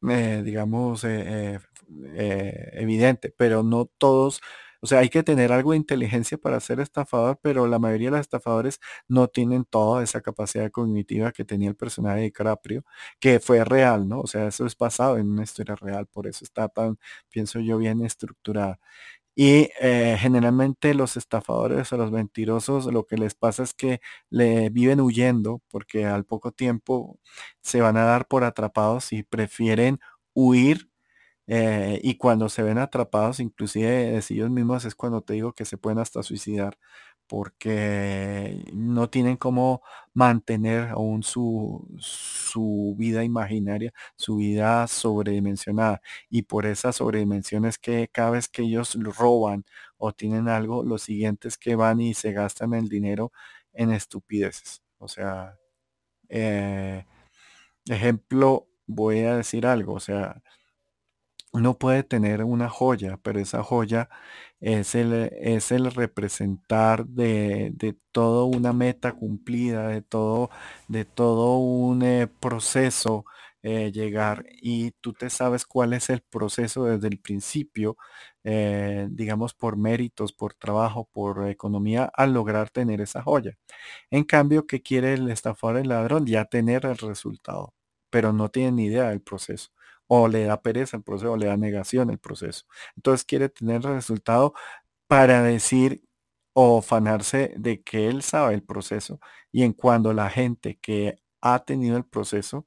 [0.08, 1.04] eh, digamos,
[2.74, 4.40] evidente, pero no todos
[4.86, 8.12] o sea, hay que tener algo de inteligencia para ser estafador, pero la mayoría de
[8.12, 12.84] los estafadores no tienen toda esa capacidad cognitiva que tenía el personaje de Caprio,
[13.18, 14.20] que fue real, ¿no?
[14.20, 16.98] O sea, eso es basado en una historia real, por eso está tan,
[17.30, 18.78] pienso yo, bien estructurada.
[19.34, 24.00] Y eh, generalmente los estafadores o los mentirosos lo que les pasa es que
[24.30, 27.18] le viven huyendo porque al poco tiempo
[27.62, 30.00] se van a dar por atrapados y prefieren
[30.34, 30.88] huir
[31.46, 35.78] eh, y cuando se ven atrapados, inclusive ellos mismos es cuando te digo que se
[35.78, 36.78] pueden hasta suicidar
[37.28, 39.82] porque no tienen cómo
[40.14, 46.00] mantener aún su, su vida imaginaria, su vida sobredimensionada.
[46.30, 49.64] Y por esas sobredimensiones que cada vez que ellos roban
[49.98, 53.32] o tienen algo, lo siguiente es que van y se gastan el dinero
[53.72, 54.82] en estupideces.
[54.98, 55.58] O sea,
[56.28, 57.04] eh,
[57.88, 60.42] ejemplo, voy a decir algo, o sea,
[61.56, 64.08] uno puede tener una joya, pero esa joya
[64.60, 70.50] es el, es el representar de, de toda una meta cumplida, de todo,
[70.88, 73.24] de todo un eh, proceso
[73.62, 77.96] eh, llegar y tú te sabes cuál es el proceso desde el principio,
[78.44, 83.56] eh, digamos por méritos, por trabajo, por economía, al lograr tener esa joya.
[84.10, 86.26] En cambio, ¿qué quiere el estafador, el ladrón?
[86.26, 87.74] Ya tener el resultado,
[88.10, 89.70] pero no tiene ni idea del proceso
[90.08, 92.64] o le da pereza el proceso o le da negación el proceso.
[92.96, 94.54] Entonces quiere tener el resultado
[95.08, 96.02] para decir
[96.54, 99.20] o fanarse de que él sabe el proceso
[99.52, 102.66] y en cuando la gente que ha tenido el proceso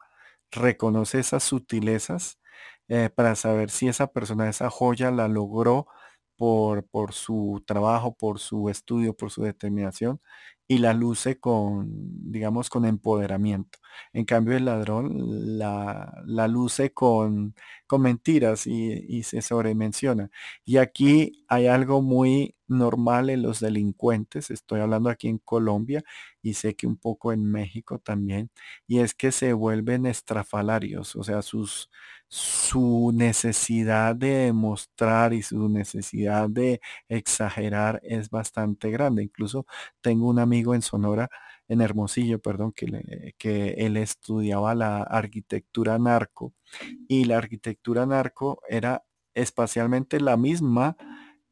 [0.51, 2.39] reconoce esas sutilezas
[2.87, 5.87] eh, para saber si esa persona, esa joya la logró
[6.39, 10.21] por, su trabajo, por su estudio, por su determinación
[10.67, 11.87] y la luce con,
[12.31, 13.79] digamos, con empoderamiento.
[14.13, 17.55] En cambio, el ladrón la, la luce con,
[17.87, 20.29] con mentiras y, y, se sobremenciona.
[20.65, 26.03] Y aquí hay algo muy normal en los delincuentes, estoy hablando aquí en Colombia
[26.43, 28.51] y sé que un poco en México también,
[28.87, 31.89] y es que se vuelven estrafalarios, o sea, sus,
[32.29, 36.79] su necesidad de demostrar y su necesidad de
[37.09, 39.23] exagerar es bastante grande.
[39.23, 39.65] Incluso
[40.01, 41.29] tengo un amigo en Sonora,
[41.67, 46.53] en Hermosillo, perdón, que, que él estudiaba la arquitectura narco
[47.07, 49.03] y la arquitectura narco era
[49.33, 50.97] espacialmente la misma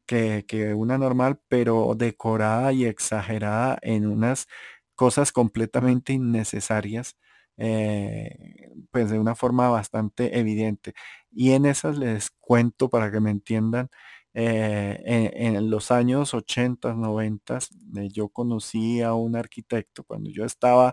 [0.06, 4.46] que, que una normal, pero decorada y exagerada en unas
[4.94, 7.16] cosas completamente innecesarias
[7.58, 10.94] eh, pues de una forma bastante evidente.
[11.32, 13.90] Y en esas les cuento para que me entiendan,
[14.34, 17.58] eh, en, los años 80, 90,
[17.96, 20.92] eh, yo conocí a un arquitecto cuando yo estaba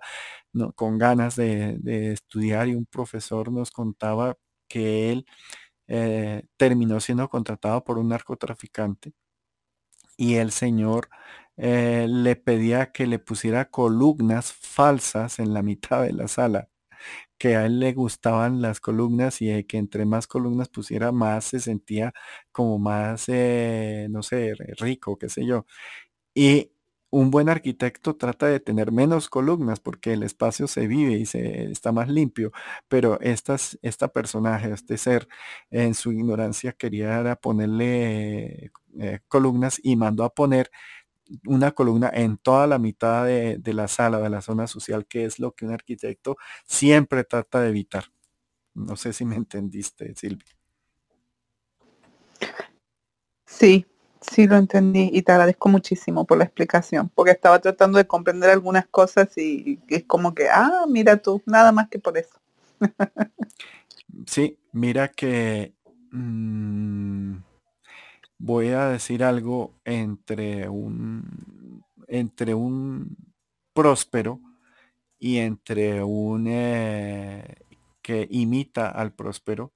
[0.75, 1.79] con ganas de,
[2.13, 4.35] estudiar y un profesor nos contaba
[4.67, 5.25] que él
[6.57, 9.13] terminó siendo contratado por un narcotraficante
[10.17, 11.09] y el señor
[11.57, 16.69] le pedía que le pusiera columnas falsas en la mitad de la sala
[17.37, 21.59] que a él le gustaban las columnas y que entre más columnas pusiera más se
[21.59, 22.13] sentía
[22.51, 25.65] como más, eh, no sé, rico, qué sé yo.
[26.35, 26.71] Y
[27.11, 31.71] un buen arquitecto trata de tener menos columnas porque el espacio se vive y se
[31.71, 32.51] está más limpio,
[32.89, 35.27] pero estas, esta personaje, este ser,
[35.71, 40.69] en su ignorancia quería ponerle eh, columnas y mandó a poner
[41.45, 45.39] una columna en toda la mitad de, la sala, de la zona social, que es
[45.39, 48.05] lo que un arquitecto siempre trata de evitar.
[48.73, 50.45] No sé si me entendiste, Silvia.
[53.45, 53.85] Sí,
[54.21, 58.49] sí lo entendí y te agradezco muchísimo por la explicación, porque estaba tratando de comprender
[58.49, 62.39] algunas cosas y es como que, ah, mira tú, nada más que por eso.
[64.27, 65.73] sí, mira que...
[66.11, 67.37] Mm,
[68.37, 73.17] voy a decir algo entre un, entre un
[73.73, 74.39] próspero
[75.19, 77.57] y entre un eh,
[78.01, 79.73] que imita al próspero.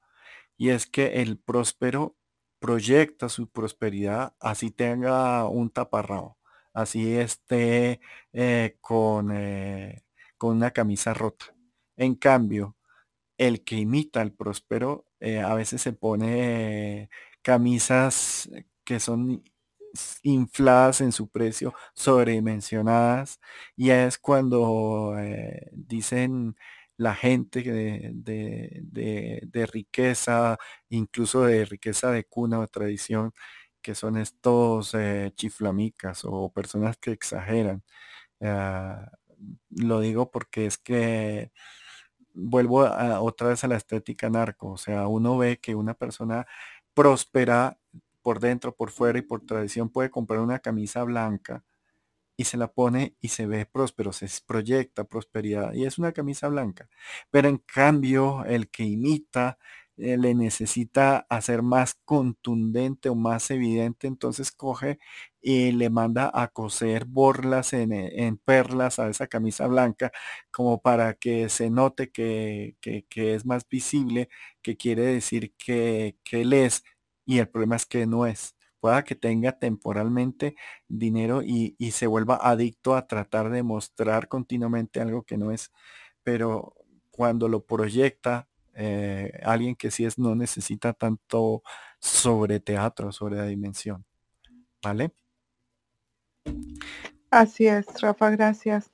[0.57, 2.15] Y es que el próspero
[2.60, 6.38] proyecta su prosperidad así tenga un taparrao,
[6.73, 8.02] así esté
[8.34, 10.03] eh, con, eh,
[10.38, 11.56] con una camisa rota.
[11.98, 12.76] En cambio,
[13.38, 15.06] el que imita al próspero
[15.45, 17.10] a veces se pone
[17.41, 18.49] camisas
[18.84, 19.44] que son
[20.24, 23.40] infladas en su precio, sobredimensionadas,
[23.76, 26.56] y es cuando eh, dicen
[26.98, 30.57] la gente de, riqueza,
[30.90, 33.34] incluso de riqueza de cuna o tradición,
[33.82, 37.84] que son estos eh, chiflamicas o personas que exageran.
[38.41, 39.11] Ah,
[39.72, 41.52] lo digo porque es que
[42.34, 42.86] vuelvo
[43.22, 46.48] otra vez a la estética narco, o sea, uno ve que una persona
[46.99, 47.80] próspera
[48.21, 51.63] por dentro, por fuera y por tradición puede comprar una camisa blanca
[52.35, 56.49] y se la pone y se ve próspero, se proyecta prosperidad y es una camisa
[56.49, 56.89] blanca.
[57.31, 59.57] Pero en cambio, el que imita
[59.99, 64.99] eh, le necesita hacer más contundente o más evidente, entonces coge
[65.41, 70.11] y le manda a coser borlas en, en perlas a esa camisa blanca
[70.51, 74.30] como para que se note que, que, es más visible,
[74.61, 76.84] que quiere decir que, que él es
[77.26, 78.55] y el problema es que no es.
[78.80, 80.55] Pueda que tenga temporalmente
[80.88, 85.71] dinero y, se vuelva adicto a tratar de mostrar continuamente algo que no es.
[86.23, 86.76] Pero
[87.11, 88.48] cuando lo proyecta,
[88.80, 91.64] eh, alguien que sí es no necesita tanto
[91.99, 94.06] sobre teatro, sobre la dimensión.
[94.81, 95.11] ¿Vale?
[97.30, 98.91] Así es, Rafa, gracias.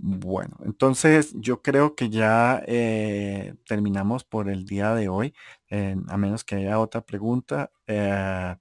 [0.00, 5.34] Bueno, entonces yo creo que ya eh, terminamos por el día de hoy,
[5.70, 7.72] a menos que haya otra pregunta.
[7.88, 8.54] Eh,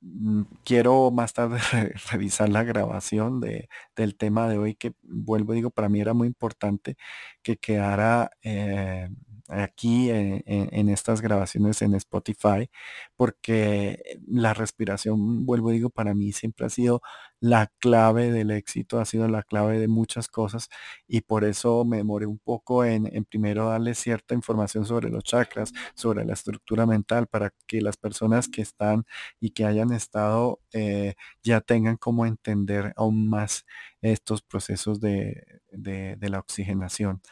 [0.00, 1.60] mm, quiero más tarde
[2.12, 6.26] revisar la grabación de, del tema de hoy que vuelvo, digo, para mí era muy
[6.26, 6.96] importante
[7.42, 9.08] que quedara eh,
[9.48, 12.70] aquí en, estas grabaciones en Spotify,
[13.16, 17.02] porque la respiración, vuelvo digo, para mí siempre ha sido
[17.40, 20.68] la clave del éxito, ha sido la clave de muchas cosas
[21.06, 25.72] y por eso me demoré un poco en, primero darle cierta información sobre los chakras,
[25.94, 29.04] sobre la estructura mental, para que las personas que están
[29.40, 33.64] y que hayan estado eh, ya tengan como entender aún más
[34.00, 37.22] estos procesos de, de la oxigenación.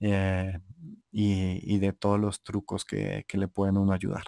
[0.00, 0.58] Eh,
[1.14, 4.24] y, de todos los trucos que, le pueden uno ayudar.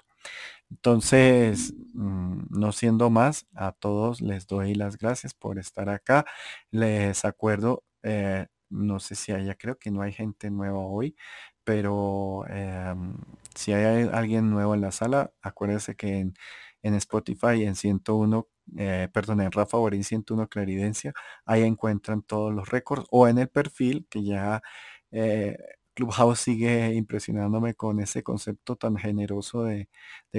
[0.70, 6.26] Entonces, mm, no siendo más, a todos les doy las gracias por estar acá.
[6.70, 11.16] Les acuerdo, eh, no sé si haya, creo que no hay gente nueva hoy,
[11.64, 13.16] pero em,
[13.54, 16.34] si hay alguien nuevo en la sala, acuérdense que en,
[16.82, 18.48] en Spotify en 101,
[18.78, 21.12] eh, perdón, en Rafa Borín 101 Claridencia,
[21.44, 24.62] ahí encuentran todos los récords o en el perfil que ya
[25.10, 25.56] eh,
[25.96, 29.88] Clubhouse sigue impresionándome con ese concepto tan generoso de,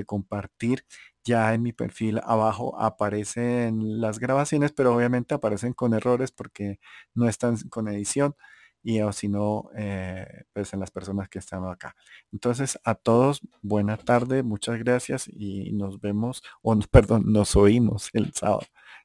[0.06, 0.86] compartir.
[1.24, 6.80] Ya en mi perfil abajo aparecen las grabaciones, pero obviamente aparecen con errores porque
[7.16, 8.36] no están con edición
[8.84, 11.96] y o si no, eh, pues en las personas que están acá.
[12.32, 18.32] Entonces, a todos, buena tarde, muchas gracias y nos vemos, o perdón, nos oímos el
[18.34, 18.62] sábado.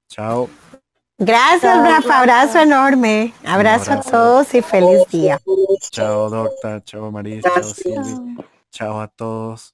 [0.09, 0.49] Chao.
[1.24, 2.19] Gracias, Rafa.
[2.19, 3.32] Abrazo enorme.
[3.47, 5.40] Abrazo, a todos y feliz día.
[5.93, 6.82] Chao, doctor.
[6.82, 7.44] Chao, Maris.
[7.44, 8.36] Chao, Silvi.
[8.73, 9.73] Chao a todos.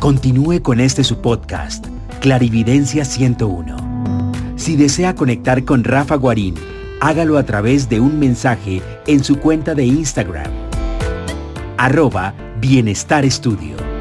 [0.00, 1.86] Continúe con este su podcast,
[2.20, 3.76] Clarividencia 101.
[4.56, 6.54] Si desea conectar con Rafa Guarín,
[7.06, 10.50] hágalo a través de un mensaje en su cuenta de Instagram,
[11.76, 13.95] arroba Bienestar Estudio.